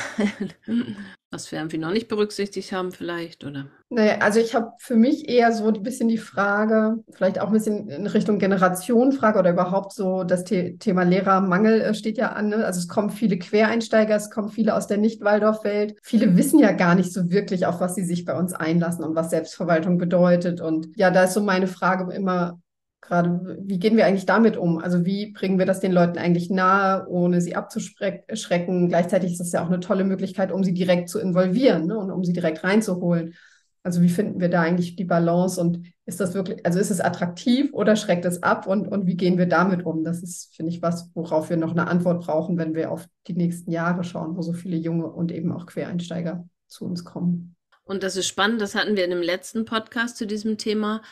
was 1.32 1.50
wir 1.50 1.58
irgendwie 1.58 1.78
noch 1.78 1.92
nicht 1.92 2.08
berücksichtigt 2.08 2.72
haben 2.72 2.92
vielleicht, 2.92 3.42
oder? 3.44 3.66
Naja, 3.88 4.18
also 4.20 4.38
ich 4.38 4.54
habe 4.54 4.72
für 4.78 4.96
mich 4.96 5.28
eher 5.28 5.50
so 5.52 5.66
ein 5.66 5.82
bisschen 5.82 6.08
die 6.08 6.18
Frage, 6.18 6.98
vielleicht 7.10 7.40
auch 7.40 7.46
ein 7.46 7.52
bisschen 7.54 7.88
in 7.88 8.06
Richtung 8.06 8.38
Generationenfrage 8.38 9.38
oder 9.38 9.50
überhaupt 9.50 9.94
so 9.94 10.24
das 10.24 10.44
The 10.46 10.76
Thema 10.78 11.04
Lehrermangel 11.04 11.80
äh, 11.80 11.94
steht 11.94 12.18
ja 12.18 12.32
an. 12.32 12.50
Ne? 12.50 12.64
Also 12.64 12.80
es 12.80 12.88
kommen 12.88 13.10
viele 13.10 13.38
Quereinsteiger, 13.38 14.14
es 14.14 14.30
kommen 14.30 14.50
viele 14.50 14.76
aus 14.76 14.86
der 14.86 14.98
Nicht-Waldorf-Welt. 14.98 15.96
Viele 16.02 16.36
wissen 16.36 16.58
ja 16.58 16.72
gar 16.72 16.94
nicht 16.94 17.12
so 17.12 17.30
wirklich, 17.30 17.64
auf 17.64 17.80
was 17.80 17.94
sie 17.94 18.04
sich 18.04 18.26
bei 18.26 18.38
uns 18.38 18.52
einlassen 18.52 19.02
und 19.02 19.14
was 19.14 19.30
Selbstverwaltung 19.30 19.96
bedeutet. 19.96 20.60
Und 20.60 20.88
ja, 20.96 21.10
da 21.10 21.24
ist 21.24 21.32
so 21.32 21.42
meine 21.42 21.66
Frage 21.66 22.12
immer, 22.12 22.60
gerade, 23.02 23.58
wie 23.60 23.78
gehen 23.78 23.96
wir 23.96 24.06
eigentlich 24.06 24.26
damit 24.26 24.56
um? 24.56 24.78
Also 24.78 25.04
wie 25.04 25.32
bringen 25.32 25.58
wir 25.58 25.66
das 25.66 25.80
den 25.80 25.92
Leuten 25.92 26.18
eigentlich 26.18 26.48
nahe, 26.48 27.06
ohne 27.08 27.40
sie 27.40 27.56
abzuschrecken? 27.56 28.88
Gleichzeitig 28.88 29.32
ist 29.32 29.40
das 29.40 29.52
ja 29.52 29.62
auch 29.62 29.68
eine 29.68 29.80
tolle 29.80 30.04
Möglichkeit, 30.04 30.52
um 30.52 30.64
sie 30.64 30.72
direkt 30.72 31.08
zu 31.08 31.18
involvieren 31.18 31.86
ne? 31.86 31.98
und 31.98 32.10
um 32.10 32.24
sie 32.24 32.32
direkt 32.32 32.64
reinzuholen. 32.64 33.34
Also 33.82 34.00
wie 34.00 34.08
finden 34.08 34.40
wir 34.40 34.48
da 34.48 34.62
eigentlich 34.62 34.94
die 34.94 35.04
Balance 35.04 35.60
und 35.60 35.84
ist 36.06 36.20
das 36.20 36.34
wirklich, 36.34 36.64
also 36.64 36.78
ist 36.78 36.90
es 36.90 37.00
attraktiv 37.00 37.70
oder 37.72 37.96
schreckt 37.96 38.24
es 38.24 38.42
ab 38.44 38.68
und, 38.68 38.86
und 38.86 39.06
wie 39.06 39.16
gehen 39.16 39.38
wir 39.38 39.46
damit 39.46 39.84
um? 39.84 40.04
Das 40.04 40.22
ist, 40.22 40.54
finde 40.54 40.70
ich, 40.70 40.80
was, 40.80 41.10
worauf 41.14 41.50
wir 41.50 41.56
noch 41.56 41.72
eine 41.72 41.88
Antwort 41.88 42.24
brauchen, 42.24 42.56
wenn 42.58 42.76
wir 42.76 42.92
auf 42.92 43.08
die 43.26 43.34
nächsten 43.34 43.72
Jahre 43.72 44.04
schauen, 44.04 44.36
wo 44.36 44.42
so 44.42 44.52
viele 44.52 44.76
junge 44.76 45.10
und 45.10 45.32
eben 45.32 45.50
auch 45.50 45.66
Quereinsteiger 45.66 46.48
zu 46.68 46.84
uns 46.84 47.04
kommen. 47.04 47.56
Und 47.82 48.04
das 48.04 48.16
ist 48.16 48.28
spannend, 48.28 48.60
das 48.60 48.76
hatten 48.76 48.96
wir 48.96 49.04
in 49.04 49.10
dem 49.10 49.22
letzten 49.22 49.64
Podcast 49.64 50.16
zu 50.16 50.28
diesem 50.28 50.56
Thema 50.56 51.02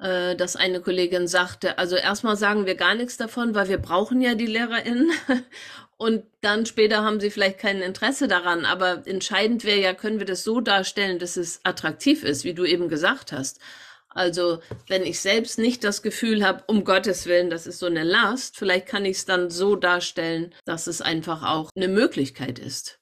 äh, 0.00 0.36
dass 0.36 0.56
eine 0.56 0.80
Kollegin 0.80 1.28
sagte, 1.28 1.78
also 1.78 1.96
erstmal 1.96 2.36
sagen 2.36 2.66
wir 2.66 2.74
gar 2.74 2.94
nichts 2.94 3.16
davon, 3.16 3.54
weil 3.54 3.68
wir 3.68 3.78
brauchen 3.78 4.20
ja 4.20 4.34
die 4.34 4.46
LehrerInnen 4.46 5.10
und 5.96 6.24
dann 6.40 6.66
später 6.66 7.04
haben 7.04 7.20
sie 7.20 7.30
vielleicht 7.30 7.58
kein 7.58 7.82
Interesse 7.82 8.28
daran, 8.28 8.64
aber 8.64 9.06
entscheidend 9.06 9.64
wäre 9.64 9.80
ja, 9.80 9.94
können 9.94 10.18
wir 10.18 10.26
das 10.26 10.44
so 10.44 10.60
darstellen, 10.60 11.18
dass 11.18 11.36
es 11.36 11.60
attraktiv 11.64 12.24
ist, 12.24 12.44
wie 12.44 12.54
du 12.54 12.64
eben 12.64 12.88
gesagt 12.88 13.32
hast. 13.32 13.60
Also 14.08 14.60
wenn 14.88 15.04
ich 15.04 15.20
selbst 15.20 15.58
nicht 15.58 15.84
das 15.84 16.02
Gefühl 16.02 16.44
habe, 16.44 16.64
um 16.66 16.84
Gottes 16.84 17.26
Willen, 17.26 17.50
das 17.50 17.66
ist 17.66 17.78
so 17.78 17.86
eine 17.86 18.02
Last, 18.02 18.56
vielleicht 18.56 18.86
kann 18.86 19.04
ich 19.04 19.18
es 19.18 19.24
dann 19.24 19.50
so 19.50 19.76
darstellen, 19.76 20.52
dass 20.64 20.86
es 20.86 21.00
einfach 21.00 21.42
auch 21.42 21.70
eine 21.76 21.88
Möglichkeit 21.88 22.58
ist. 22.58 22.99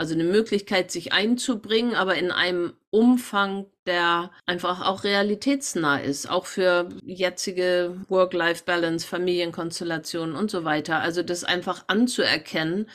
Also 0.00 0.14
eine 0.14 0.24
Möglichkeit, 0.24 0.90
sich 0.90 1.12
einzubringen, 1.12 1.94
aber 1.94 2.14
in 2.14 2.30
einem 2.30 2.72
Umfang, 2.88 3.66
der 3.84 4.30
einfach 4.46 4.80
auch 4.80 5.04
realitätsnah 5.04 5.98
ist, 5.98 6.30
auch 6.30 6.46
für 6.46 6.88
jetzige 7.02 8.00
Work-Life-Balance, 8.08 9.06
Familienkonstellationen 9.06 10.36
und 10.36 10.50
so 10.50 10.64
weiter. 10.64 11.00
Also 11.00 11.22
das 11.22 11.44
einfach 11.44 11.84
anzuerkennen, 11.88 12.88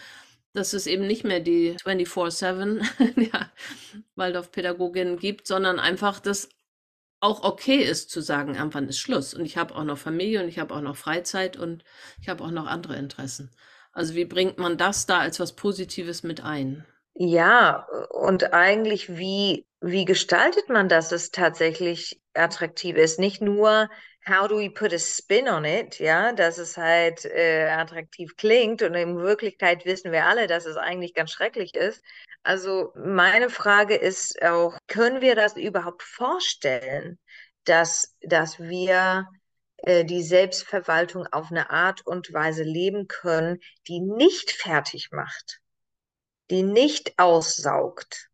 dass 0.54 0.74
es 0.74 0.88
eben 0.88 1.06
nicht 1.06 1.24
mehr 1.24 1.42
die 1.42 1.76
24-7 1.76 2.84
ja, 3.32 3.52
Waldorfpädagogin 4.16 5.18
gibt, 5.18 5.46
sondern 5.46 5.78
einfach 5.80 6.20
das 6.20 6.50
auch 7.20 7.44
okay 7.44 7.84
ist 7.84 8.10
zu 8.10 8.20
sagen, 8.22 8.56
irgendwann 8.56 8.90
ist 8.90 8.98
Schluss. 8.98 9.36
Und 9.36 9.46
ich 9.46 9.58
habe 9.58 9.76
auch 9.76 9.84
noch 9.84 10.00
Familie 10.00 10.42
und 10.42 10.50
ich 10.50 10.58
habe 10.58 10.74
auch 10.74 10.82
noch 10.82 10.96
Freizeit 10.98 11.56
und 11.56 11.84
ich 12.20 12.30
habe 12.30 12.44
auch 12.44 12.50
noch 12.50 12.66
andere 12.66 12.96
Interessen. 12.96 13.52
Also 13.92 14.16
wie 14.16 14.26
bringt 14.26 14.58
man 14.58 14.80
das 14.80 15.06
da 15.06 15.20
als 15.20 15.40
was 15.40 15.56
Positives 15.56 16.24
mit 16.24 16.44
ein? 16.44 16.84
Ja, 17.18 17.88
und 18.10 18.54
eigentlich, 18.54 19.16
wie, 19.18 19.66
wie 19.80 20.04
gestaltet 20.06 20.68
man, 20.70 20.90
dass 20.90 21.12
es 21.14 21.32
tatsächlich 21.32 22.22
attraktiv 22.34 22.98
ist? 22.98 23.20
Nicht 23.20 23.42
nur, 23.42 23.90
how 24.28 24.48
do 24.50 24.58
we 24.58 24.70
put 24.70 24.92
a 24.94 25.00
spin 25.00 25.48
on 25.48 25.64
it, 25.66 26.00
ja, 26.00 26.34
dass 26.34 26.58
es 26.58 26.76
halt 26.78 27.24
äh, 27.26 27.70
attraktiv 27.70 28.36
klingt 28.36 28.82
und 28.82 28.96
in 28.96 29.18
Wirklichkeit 29.18 29.86
wissen 29.86 30.12
wir 30.12 30.26
alle, 30.26 30.48
dass 30.48 30.66
es 30.66 30.76
eigentlich 30.78 31.14
ganz 31.14 31.32
schrecklich 31.32 31.74
ist. 31.76 32.04
Also 32.44 32.92
meine 32.96 33.50
Frage 33.50 33.96
ist 33.96 34.42
auch, 34.44 34.78
können 34.88 35.22
wir 35.22 35.36
das 35.36 35.56
überhaupt 35.56 36.04
vorstellen, 36.04 37.18
dass, 37.64 38.16
dass 38.22 38.60
wir 38.60 39.28
äh, 39.78 40.04
die 40.06 40.22
Selbstverwaltung 40.24 41.28
auf 41.32 41.50
eine 41.50 41.70
Art 41.70 42.06
und 42.06 42.34
Weise 42.34 42.64
leben 42.64 43.08
können, 43.08 43.60
die 43.88 44.02
nicht 44.02 44.52
fertig 44.52 45.10
macht? 45.12 45.62
Die 46.50 46.64
nicht 46.64 47.18
aussaugt. 47.18 48.30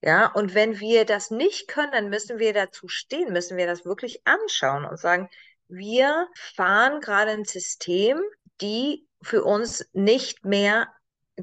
Ja, 0.00 0.26
und 0.26 0.54
wenn 0.54 0.80
wir 0.80 1.04
das 1.04 1.30
nicht 1.30 1.68
können, 1.68 1.92
dann 1.92 2.10
müssen 2.10 2.38
wir 2.38 2.52
dazu 2.52 2.88
stehen, 2.88 3.32
müssen 3.32 3.56
wir 3.56 3.66
das 3.66 3.84
wirklich 3.84 4.20
anschauen 4.26 4.84
und 4.84 4.98
sagen, 4.98 5.28
wir 5.68 6.28
fahren 6.34 7.00
gerade 7.00 7.30
ein 7.30 7.44
System, 7.44 8.20
die 8.60 9.06
für 9.22 9.44
uns 9.44 9.88
nicht 9.92 10.44
mehr 10.44 10.88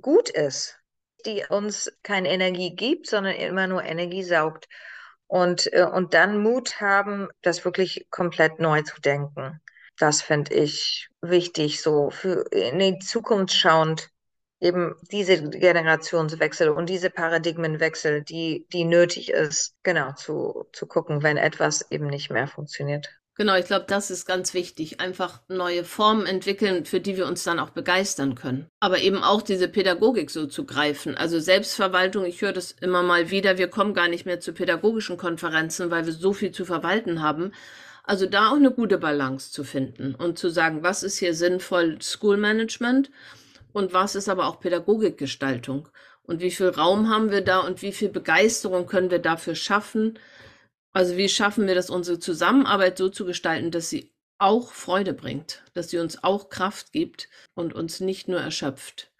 gut 0.02 0.30
ist, 0.30 0.78
die 1.26 1.46
uns 1.50 1.92
keine 2.04 2.30
Energie 2.30 2.76
gibt, 2.76 3.08
sondern 3.08 3.36
immer 3.36 3.68
nur 3.68 3.84
Energie 3.84 4.24
saugt. 4.24 4.68
Und, 5.28 5.72
äh, 5.74 5.84
und 5.86 6.14
dann 6.14 6.42
Mut 6.42 6.82
haben, 6.82 7.30
das 7.42 7.64
wirklich 7.64 8.08
komplett 8.10 8.60
neu 8.60 8.82
zu 8.82 9.00
denken. 9.00 9.62
Das 9.98 10.22
finde 10.22 10.54
ich 10.54 11.10
wichtig, 11.22 11.82
so 11.82 12.10
für 12.10 12.46
in 12.52 12.80
die 12.80 13.00
Zukunft 13.00 13.54
schauend 13.54 14.10
eben 14.60 14.96
diese 15.12 15.42
Generationswechsel 15.50 16.70
und 16.70 16.90
diese 16.90 17.10
Paradigmenwechsel, 17.10 18.24
die, 18.24 18.66
die 18.74 18.86
nötig 18.86 19.32
ist, 19.32 19.76
genau 19.84 20.14
zu, 20.14 20.66
zu 20.74 20.86
gucken, 20.86 21.24
wenn 21.24 21.38
etwas 21.38 21.90
eben 21.92 22.08
nicht 22.08 22.30
mehr 22.30 22.48
funktioniert. 22.48 23.10
Genau, 23.40 23.56
ich 23.56 23.68
glaube, 23.68 23.86
das 23.88 24.12
ist 24.12 24.26
ganz 24.26 24.54
wichtig. 24.54 25.00
Einfach 25.00 25.40
neue 25.48 25.86
Formen 25.86 26.26
entwickeln, 26.26 26.84
für 26.84 27.00
die 27.00 27.16
wir 27.16 27.26
uns 27.26 27.46
dann 27.46 27.58
auch 27.58 27.70
begeistern 27.70 28.36
können. 28.36 28.68
Aber 28.82 29.00
eben 29.00 29.24
auch 29.24 29.42
diese 29.42 29.70
Pädagogik 29.70 30.30
so 30.30 30.46
zu 30.46 30.66
greifen. 30.66 31.16
Also 31.16 31.40
Selbstverwaltung, 31.40 32.26
ich 32.26 32.42
höre 32.42 32.52
das 32.52 32.74
immer 32.74 33.02
mal 33.02 33.32
wieder, 33.32 33.58
wir 33.58 33.70
kommen 33.70 33.94
gar 33.94 34.10
nicht 34.10 34.26
mehr 34.26 34.42
zu 34.42 34.52
pädagogischen 34.52 35.16
Konferenzen, 35.16 35.90
weil 35.90 36.06
wir 36.06 36.12
so 36.12 36.34
viel 36.34 36.52
zu 36.52 36.66
verwalten 36.66 37.22
haben. 37.22 37.54
Also 38.04 38.26
da 38.26 38.50
auch 38.50 38.58
eine 38.58 38.72
gute 38.72 38.98
Balance 38.98 39.54
zu 39.54 39.64
finden 39.64 40.16
und 40.16 40.38
zu 40.38 40.50
sagen, 40.50 40.84
was 40.84 41.04
ist 41.04 41.18
hier 41.18 41.34
sinnvoll 41.34 42.02
School 42.02 42.36
Management 42.36 43.10
und 43.74 43.94
was 43.94 44.16
ist 44.16 44.30
aber 44.30 44.48
auch 44.48 44.60
Pädagogikgestaltung 44.60 45.90
und 46.24 46.42
wie 46.42 46.52
viel 46.52 46.70
Raum 46.70 47.10
haben 47.10 47.32
wir 47.32 47.42
da 47.42 47.60
und 47.60 47.82
wie 47.82 47.92
viel 47.92 48.10
Begeisterung 48.10 48.86
können 48.86 49.12
wir 49.12 49.20
dafür 49.20 49.56
schaffen. 49.56 50.20
Also 50.94 51.18
wie 51.18 51.30
schaffen 51.30 51.68
wir 51.68 51.76
das, 51.76 51.90
unsere 51.90 52.20
Zusammenarbeit 52.20 52.98
so 52.98 53.10
zu 53.10 53.26
gestalten, 53.26 53.72
dass 53.72 53.90
sie 53.90 54.12
auch 54.38 54.72
Freude 54.72 55.14
bringt, 55.14 55.64
dass 55.74 55.90
sie 55.90 55.98
uns 55.98 56.24
auch 56.24 56.50
Kraft 56.50 56.92
gibt 56.92 57.30
und 57.56 57.74
uns 57.74 58.00
nicht 58.00 58.28
nur 58.28 58.40
erschöpft. 58.40 59.12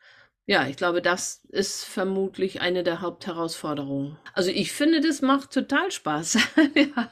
Ja, 0.46 0.66
ich 0.66 0.78
glaube, 0.78 1.02
das 1.02 1.46
ist 1.50 1.84
vermutlich 1.84 2.62
eine 2.62 2.84
der 2.84 3.02
Hauptherausforderungen. 3.02 4.18
Also 4.34 4.50
ich 4.50 4.72
finde, 4.72 5.00
das 5.00 5.22
macht 5.22 5.52
total 5.52 5.92
Spaß. 5.92 6.40
ja. 6.74 7.12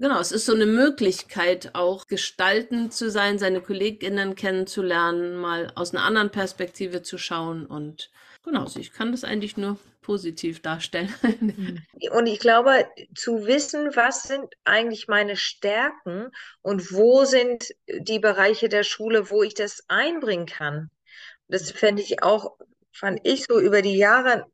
Genau, 0.00 0.18
es 0.18 0.32
ist 0.32 0.46
so 0.46 0.54
eine 0.54 0.64
Möglichkeit, 0.64 1.74
auch 1.74 2.06
gestaltend 2.06 2.94
zu 2.94 3.10
sein, 3.10 3.38
seine 3.38 3.60
KollegInnen 3.60 4.34
kennenzulernen, 4.34 5.36
mal 5.36 5.70
aus 5.74 5.94
einer 5.94 6.04
anderen 6.04 6.30
Perspektive 6.30 7.02
zu 7.02 7.18
schauen 7.18 7.66
und 7.66 8.10
genau, 8.42 8.62
also 8.62 8.80
ich 8.80 8.94
kann 8.94 9.12
das 9.12 9.24
eigentlich 9.24 9.58
nur 9.58 9.78
positiv 10.00 10.62
darstellen. 10.62 11.12
Und 12.12 12.26
ich 12.26 12.40
glaube, 12.40 12.86
zu 13.14 13.46
wissen, 13.46 13.94
was 13.94 14.22
sind 14.22 14.46
eigentlich 14.64 15.06
meine 15.06 15.36
Stärken 15.36 16.30
und 16.62 16.92
wo 16.92 17.24
sind 17.26 17.68
die 17.86 18.18
Bereiche 18.18 18.70
der 18.70 18.82
Schule, 18.82 19.30
wo 19.30 19.42
ich 19.42 19.52
das 19.52 19.84
einbringen 19.88 20.46
kann. 20.46 20.90
Das 21.48 21.70
fände 21.70 22.00
ich 22.00 22.22
auch, 22.22 22.56
fand 22.92 23.20
ich 23.24 23.44
so 23.44 23.60
über 23.60 23.82
die 23.82 23.98
Jahre 23.98 24.46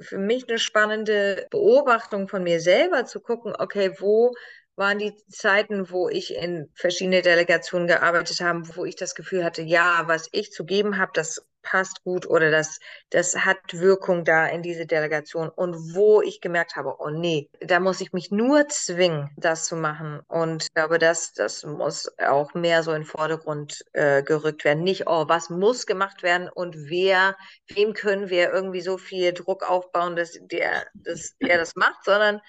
für 0.00 0.18
mich 0.18 0.48
eine 0.48 0.58
spannende 0.58 1.46
Beobachtung 1.50 2.26
von 2.26 2.42
mir 2.42 2.60
selber 2.60 3.04
zu 3.04 3.20
gucken, 3.20 3.54
okay, 3.56 3.94
wo 3.98 4.32
waren 4.76 4.98
die 4.98 5.14
Zeiten, 5.28 5.90
wo 5.90 6.08
ich 6.08 6.34
in 6.34 6.70
verschiedene 6.74 7.22
Delegationen 7.22 7.86
gearbeitet 7.86 8.40
habe, 8.40 8.76
wo 8.76 8.84
ich 8.84 8.96
das 8.96 9.14
Gefühl 9.14 9.44
hatte, 9.44 9.62
ja, 9.62 10.04
was 10.06 10.28
ich 10.32 10.50
zu 10.52 10.64
geben 10.64 10.98
habe, 10.98 11.12
das 11.14 11.46
passt 11.64 12.04
gut 12.04 12.26
oder 12.26 12.50
das, 12.50 12.78
das 13.10 13.34
hat 13.36 13.58
Wirkung 13.72 14.24
da 14.24 14.46
in 14.46 14.62
diese 14.62 14.86
Delegation. 14.86 15.48
Und 15.48 15.94
wo 15.94 16.22
ich 16.22 16.40
gemerkt 16.40 16.76
habe, 16.76 16.96
oh 16.98 17.10
nee, 17.10 17.48
da 17.60 17.80
muss 17.80 18.00
ich 18.00 18.12
mich 18.12 18.30
nur 18.30 18.68
zwingen, 18.68 19.30
das 19.36 19.64
zu 19.64 19.74
machen. 19.74 20.20
Und 20.28 20.64
ich 20.64 20.74
glaube, 20.74 20.98
das, 20.98 21.32
das 21.32 21.64
muss 21.64 22.12
auch 22.18 22.54
mehr 22.54 22.82
so 22.82 22.92
in 22.92 23.02
den 23.02 23.08
Vordergrund 23.08 23.84
äh, 23.94 24.22
gerückt 24.22 24.64
werden. 24.64 24.84
Nicht, 24.84 25.08
oh, 25.08 25.24
was 25.26 25.50
muss 25.50 25.86
gemacht 25.86 26.22
werden 26.22 26.48
und 26.48 26.76
wer, 26.76 27.36
wem 27.68 27.94
können 27.94 28.28
wir 28.28 28.52
irgendwie 28.52 28.82
so 28.82 28.98
viel 28.98 29.32
Druck 29.32 29.68
aufbauen, 29.68 30.14
dass 30.14 30.38
der, 30.40 30.86
dass 30.94 31.36
der 31.38 31.58
das 31.58 31.74
macht, 31.74 32.04
sondern 32.04 32.40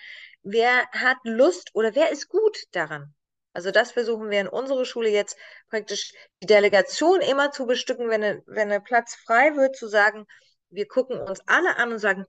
wer 0.45 0.87
hat 0.91 1.17
Lust 1.23 1.71
oder 1.73 1.95
wer 1.95 2.11
ist 2.11 2.29
gut 2.29 2.57
daran? 2.71 3.13
Also 3.53 3.71
das 3.71 3.91
versuchen 3.91 4.29
wir 4.29 4.41
in 4.41 4.47
unserer 4.47 4.85
Schule 4.85 5.09
jetzt 5.09 5.37
praktisch 5.69 6.13
die 6.41 6.47
Delegation 6.47 7.21
immer 7.21 7.51
zu 7.51 7.65
bestücken, 7.65 8.09
wenn, 8.09 8.23
eine, 8.23 8.43
wenn 8.45 8.71
ein 8.71 8.83
Platz 8.83 9.15
frei 9.15 9.55
wird, 9.55 9.75
zu 9.75 9.87
sagen, 9.87 10.25
wir 10.69 10.87
gucken 10.87 11.19
uns 11.19 11.41
alle 11.47 11.77
an 11.77 11.91
und 11.93 11.99
sagen, 11.99 12.25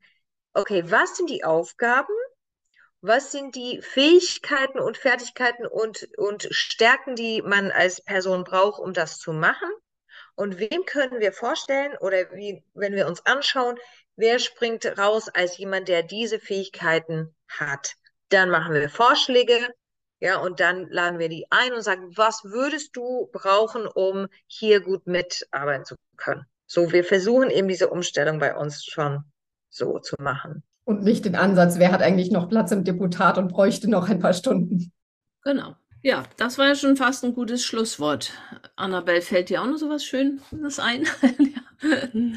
okay, 0.55 0.85
was 0.87 1.17
sind 1.17 1.29
die 1.29 1.45
Aufgaben? 1.45 2.15
Was 3.03 3.31
sind 3.33 3.55
die 3.55 3.83
Fähigkeiten 3.83 4.81
und 4.81 4.97
Fertigkeiten 4.97 5.67
und, 5.67 6.09
und 6.17 6.49
Stärken, 6.51 7.15
die 7.15 7.43
man 7.43 7.71
als 7.71 8.03
Person 8.03 8.45
braucht, 8.45 8.81
um 8.81 8.93
das 8.93 9.19
zu 9.19 9.33
machen? 9.33 9.69
Und 10.35 10.59
wem 10.59 10.85
können 10.87 11.21
wir 11.21 11.33
vorstellen 11.33 11.97
oder 11.99 12.31
wie, 12.33 12.63
wenn 12.75 12.95
wir 12.95 13.07
uns 13.07 13.25
anschauen, 13.27 13.79
wer 14.17 14.39
springt 14.39 14.87
raus 14.99 15.29
als 15.29 15.59
jemand, 15.59 15.89
der 15.89 16.03
diese 16.03 16.41
Fähigkeiten 16.41 17.35
hat? 17.49 17.97
Dann 18.31 18.51
machen 18.51 18.75
wir 18.75 18.89
Vorschläge, 18.89 19.55
ja, 20.19 20.39
und 20.39 20.61
dann 20.61 20.89
laden 20.91 21.19
wir 21.19 21.29
die 21.29 21.47
ein 21.51 21.73
und 21.73 21.83
sagen, 21.83 22.17
was 22.17 22.45
würdest 22.45 22.97
du 22.97 23.29
brauchen, 23.33 23.87
um 23.87 24.29
hier 24.47 24.81
gut 24.81 25.07
mitarbeiten 25.07 25.85
zu 25.85 25.97
können? 26.17 26.45
So, 26.67 26.91
wir 26.91 27.05
versuchen 27.05 27.51
eben 27.51 27.69
diese 27.69 27.91
Umstellung 27.91 28.39
bei 28.39 28.57
uns 28.57 28.85
schon 28.85 29.25
so 29.69 29.99
zu 29.99 30.17
machen. 30.19 30.63
Und 30.85 31.03
nicht 31.03 31.25
den 31.25 31.37
Ansatz, 31.37 31.79
wer 31.79 31.93
hat 31.93 32.03
eigentlich 32.03 32.31
noch 32.31 32.49
Platz 32.49 32.73
im 32.73 32.85
Deputat 32.85 33.39
und 33.39 33.49
bräuchte 33.49 33.91
noch 33.91 34.09
ein 34.09 34.21
paar 34.21 34.33
Stunden. 34.33 34.93
Genau. 35.43 35.77
Ja, 36.03 36.23
das 36.37 36.59
war 36.59 36.69
ja 36.69 36.75
schon 36.75 36.97
fast 36.97 37.25
ein 37.25 37.35
gutes 37.35 37.65
Schlusswort. 37.65 38.33
Annabelle, 38.77 39.23
fällt 39.23 39.49
dir 39.49 39.63
auch 39.63 39.67
noch 39.67 39.77
so 39.77 39.91
was 39.91 40.05
Schönes 40.05 40.79
ein? 40.79 41.07
ja. 41.83 42.09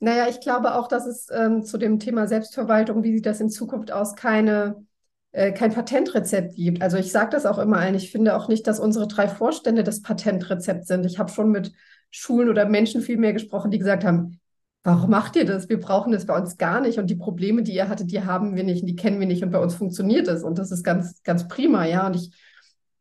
Naja, 0.00 0.28
ich 0.28 0.38
glaube 0.38 0.76
auch, 0.76 0.86
dass 0.86 1.06
es 1.06 1.28
ähm, 1.28 1.64
zu 1.64 1.76
dem 1.76 1.98
Thema 1.98 2.28
Selbstverwaltung, 2.28 3.02
wie 3.02 3.14
sieht 3.14 3.26
das 3.26 3.40
in 3.40 3.50
Zukunft 3.50 3.90
aus, 3.90 4.14
keine 4.14 4.86
kein 5.32 5.72
Patentrezept 5.72 6.56
gibt. 6.56 6.82
Also 6.82 6.96
ich 6.96 7.12
sage 7.12 7.30
das 7.30 7.44
auch 7.44 7.58
immer 7.58 7.76
allen. 7.76 7.94
Ich 7.94 8.10
finde 8.10 8.34
auch 8.34 8.48
nicht, 8.48 8.66
dass 8.66 8.80
unsere 8.80 9.06
drei 9.06 9.28
Vorstände 9.28 9.84
das 9.84 10.02
Patentrezept 10.02 10.86
sind. 10.86 11.04
Ich 11.04 11.18
habe 11.18 11.30
schon 11.30 11.50
mit 11.50 11.72
Schulen 12.10 12.48
oder 12.48 12.66
Menschen 12.66 13.02
viel 13.02 13.18
mehr 13.18 13.32
gesprochen, 13.34 13.70
die 13.70 13.78
gesagt 13.78 14.04
haben, 14.04 14.40
warum 14.82 15.10
macht 15.10 15.36
ihr 15.36 15.44
das? 15.44 15.68
Wir 15.68 15.80
brauchen 15.80 16.12
das 16.12 16.26
bei 16.26 16.36
uns 16.36 16.56
gar 16.56 16.80
nicht. 16.80 16.98
Und 16.98 17.08
die 17.10 17.16
Probleme, 17.16 17.62
die 17.62 17.74
ihr 17.74 17.88
hattet, 17.88 18.10
die 18.10 18.24
haben 18.24 18.56
wir 18.56 18.64
nicht 18.64 18.82
und 18.82 18.86
die 18.86 18.96
kennen 18.96 19.20
wir 19.20 19.26
nicht. 19.26 19.42
Und 19.42 19.50
bei 19.50 19.58
uns 19.58 19.74
funktioniert 19.74 20.28
es. 20.28 20.42
Und 20.42 20.58
das 20.58 20.70
ist 20.70 20.82
ganz, 20.82 21.22
ganz 21.22 21.46
prima, 21.46 21.84
ja. 21.86 22.06
Und 22.06 22.16
ich 22.16 22.32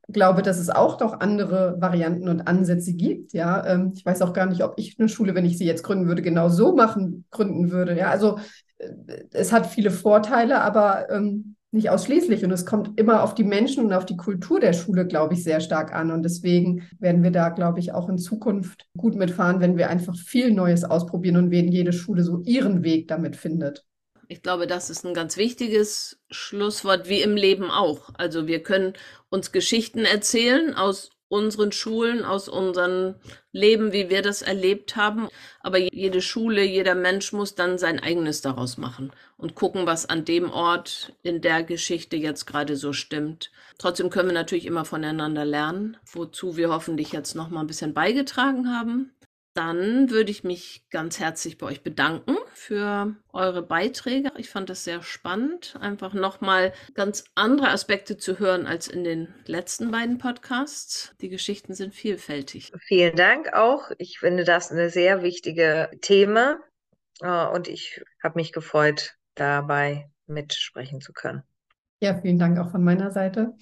glaube, 0.10 0.42
dass 0.42 0.58
es 0.58 0.70
auch 0.70 1.00
noch 1.00 1.20
andere 1.20 1.78
Varianten 1.80 2.28
und 2.30 2.42
Ansätze 2.42 2.94
gibt. 2.94 3.34
Ja, 3.34 3.66
ähm, 3.66 3.94
ich 3.96 4.06
weiß 4.06 4.22
auch 4.22 4.34
gar 4.34 4.46
nicht, 4.48 4.64
ob 4.64 4.74
ich 4.78 4.98
eine 5.00 5.10
Schule, 5.10 5.36
wenn 5.36 5.46
ich 5.46 5.58
sie 5.58 5.66
jetzt 5.66 5.84
gründen 5.84 6.08
würde, 6.08 6.22
genau 6.22 6.50
so 6.50 6.76
machen, 6.76 7.26
gründen 7.32 7.72
würde. 7.72 7.98
Ja, 7.98 8.10
also 8.10 8.40
äh, 8.78 8.90
es 9.32 9.52
hat 9.52 9.68
viele 9.68 9.92
Vorteile, 9.92 10.62
aber 10.62 11.10
ähm, 11.10 11.57
nicht 11.78 11.90
ausschließlich. 11.90 12.44
Und 12.44 12.52
es 12.52 12.66
kommt 12.66 13.00
immer 13.00 13.24
auf 13.24 13.34
die 13.34 13.46
Menschen 13.46 13.86
und 13.86 13.94
auf 13.94 14.06
die 14.06 14.18
Kultur 14.18 14.60
der 14.60 14.74
Schule, 14.74 15.08
glaube 15.08 15.34
ich, 15.34 15.44
sehr 15.44 15.62
stark 15.62 15.94
an. 15.94 16.12
Und 16.12 16.24
deswegen 16.24 16.84
werden 17.00 17.24
wir 17.24 17.32
da, 17.32 17.50
glaube 17.50 17.80
ich, 17.80 17.94
auch 17.94 18.10
in 18.10 18.18
Zukunft 18.18 18.86
gut 18.98 19.16
mitfahren, 19.16 19.62
wenn 19.62 19.78
wir 19.78 19.90
einfach 19.90 20.18
viel 20.18 20.52
Neues 20.52 20.84
ausprobieren 20.84 21.38
und 21.38 21.52
wenn 21.52 21.70
jede 21.70 21.94
Schule 21.94 22.24
so 22.24 22.42
ihren 22.42 22.84
Weg 22.84 23.08
damit 23.08 23.36
findet. 23.36 23.86
Ich 24.28 24.42
glaube, 24.42 24.68
das 24.68 24.90
ist 24.90 25.06
ein 25.06 25.14
ganz 25.14 25.38
wichtiges 25.38 26.20
Schlusswort, 26.30 27.08
wie 27.08 27.22
im 27.22 27.38
Leben 27.38 27.72
auch. 27.72 28.10
Also 28.16 28.46
wir 28.46 28.62
können 28.62 28.94
uns 29.30 29.54
Geschichten 29.54 30.00
erzählen 30.00 30.74
aus 30.74 31.12
unseren 31.30 31.72
Schulen, 31.72 32.24
aus 32.24 32.48
unserem 32.48 33.16
Leben, 33.52 33.92
wie 33.92 34.10
wir 34.10 34.22
das 34.22 34.42
erlebt 34.42 34.96
haben. 34.96 35.28
Aber 35.62 35.78
jede 35.78 36.22
Schule, 36.22 36.64
jeder 36.64 36.96
Mensch 36.96 37.34
muss 37.34 37.56
dann 37.56 37.78
sein 37.78 38.00
eigenes 38.00 38.42
daraus 38.42 38.78
machen 38.78 39.12
und 39.38 39.56
gucken, 39.56 39.86
was 39.86 40.08
an 40.08 40.26
dem 40.26 40.52
Ort 40.52 41.14
in 41.24 41.42
der 41.42 41.64
Geschichte 41.64 42.16
jetzt 42.16 42.46
gerade 42.46 42.76
so 42.76 42.94
stimmt. 42.94 43.52
Trotzdem 43.78 44.10
können 44.10 44.30
wir 44.30 44.34
natürlich 44.34 44.66
immer 44.66 44.86
voneinander 44.86 45.46
lernen, 45.46 45.98
wozu 46.12 46.56
wir 46.58 46.70
hoffentlich 46.70 47.12
jetzt 47.12 47.36
noch 47.36 47.50
mal 47.50 47.62
ein 47.62 47.68
bisschen 47.68 47.94
beigetragen 47.94 48.74
haben. 48.74 49.12
Dann 49.58 50.12
würde 50.12 50.30
ich 50.30 50.44
mich 50.44 50.84
ganz 50.92 51.20
herzlich 51.20 51.58
bei 51.58 51.66
euch 51.66 51.82
bedanken 51.82 52.38
für 52.54 53.16
eure 53.34 53.64
Beiträge. 53.64 54.32
Ich 54.38 54.52
fand 54.52 54.70
es 54.70 54.84
sehr 54.84 55.02
spannend, 55.02 55.76
einfach 55.82 56.14
nochmal 56.14 56.74
ganz 56.94 57.24
andere 57.34 57.70
Aspekte 57.70 58.18
zu 58.18 58.38
hören 58.38 58.68
als 58.68 58.88
in 58.88 59.04
den 59.04 59.34
letzten 59.48 59.90
beiden 59.90 60.20
Podcasts. 60.20 61.16
Die 61.22 61.30
Geschichten 61.30 61.74
sind 61.74 61.96
vielfältig. 61.96 62.72
Vielen 62.82 63.16
Dank 63.16 63.52
auch. 63.54 63.90
Ich 63.98 64.20
finde 64.20 64.44
das 64.44 64.72
eine 64.72 64.92
sehr 64.92 65.24
wichtige 65.24 65.90
Thema 66.02 66.60
äh, 67.22 67.48
und 67.48 67.68
ich 67.68 68.04
habe 68.24 68.36
mich 68.36 68.54
gefreut, 68.54 69.16
dabei 69.34 70.08
mitsprechen 70.28 71.02
zu 71.02 71.14
können. 71.14 71.42
Ja, 72.00 72.22
vielen 72.22 72.38
Dank 72.38 72.60
auch 72.60 72.70
von 72.70 72.84
meiner 72.84 73.10
Seite. 73.10 73.56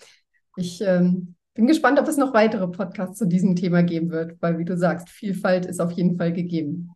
Ich 0.58 0.82
ähm, 0.82 1.35
bin 1.56 1.68
gespannt, 1.68 2.00
ob 2.00 2.08
es 2.08 2.18
noch 2.18 2.34
weitere 2.34 2.68
Podcasts 2.68 3.18
zu 3.18 3.26
diesem 3.26 3.56
Thema 3.56 3.82
geben 3.82 4.12
wird, 4.12 4.36
weil, 4.42 4.60
wie 4.60 4.66
du 4.66 4.78
sagst, 4.78 5.10
Vielfalt 5.10 5.66
ist 5.66 5.80
auf 5.80 5.92
jeden 5.94 6.18
Fall 6.18 6.34
gegeben. 6.34 6.92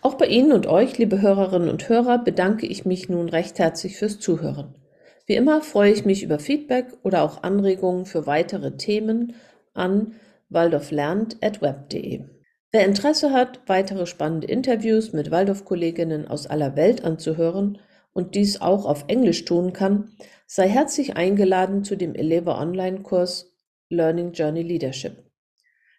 Auch 0.00 0.14
bei 0.14 0.26
Ihnen 0.26 0.52
und 0.52 0.66
euch, 0.66 0.96
liebe 0.96 1.20
Hörerinnen 1.20 1.68
und 1.68 1.88
Hörer, 1.88 2.18
bedanke 2.18 2.66
ich 2.66 2.86
mich 2.86 3.10
nun 3.10 3.28
recht 3.28 3.58
herzlich 3.58 3.96
fürs 3.96 4.18
Zuhören. 4.18 4.74
Wie 5.26 5.34
immer 5.34 5.60
freue 5.60 5.92
ich 5.92 6.06
mich 6.06 6.22
über 6.22 6.38
Feedback 6.38 6.86
oder 7.02 7.22
auch 7.22 7.42
Anregungen 7.42 8.06
für 8.06 8.26
weitere 8.26 8.76
Themen 8.78 9.34
an 9.74 10.14
waldorflernt.web.de. 10.48 12.24
Wer 12.72 12.86
Interesse 12.86 13.32
hat, 13.32 13.60
weitere 13.66 14.06
spannende 14.06 14.46
Interviews 14.46 15.12
mit 15.12 15.30
Waldorf-Kolleginnen 15.30 16.28
aus 16.28 16.46
aller 16.46 16.76
Welt 16.76 17.04
anzuhören 17.04 17.78
und 18.18 18.34
dies 18.34 18.60
auch 18.60 18.84
auf 18.84 19.04
Englisch 19.06 19.44
tun 19.44 19.72
kann, 19.72 20.10
sei 20.46 20.68
herzlich 20.68 21.16
eingeladen 21.16 21.84
zu 21.84 21.96
dem 21.96 22.16
Eleva 22.16 22.60
Online-Kurs 22.60 23.54
Learning 23.90 24.32
Journey 24.32 24.62
Leadership. 24.62 25.22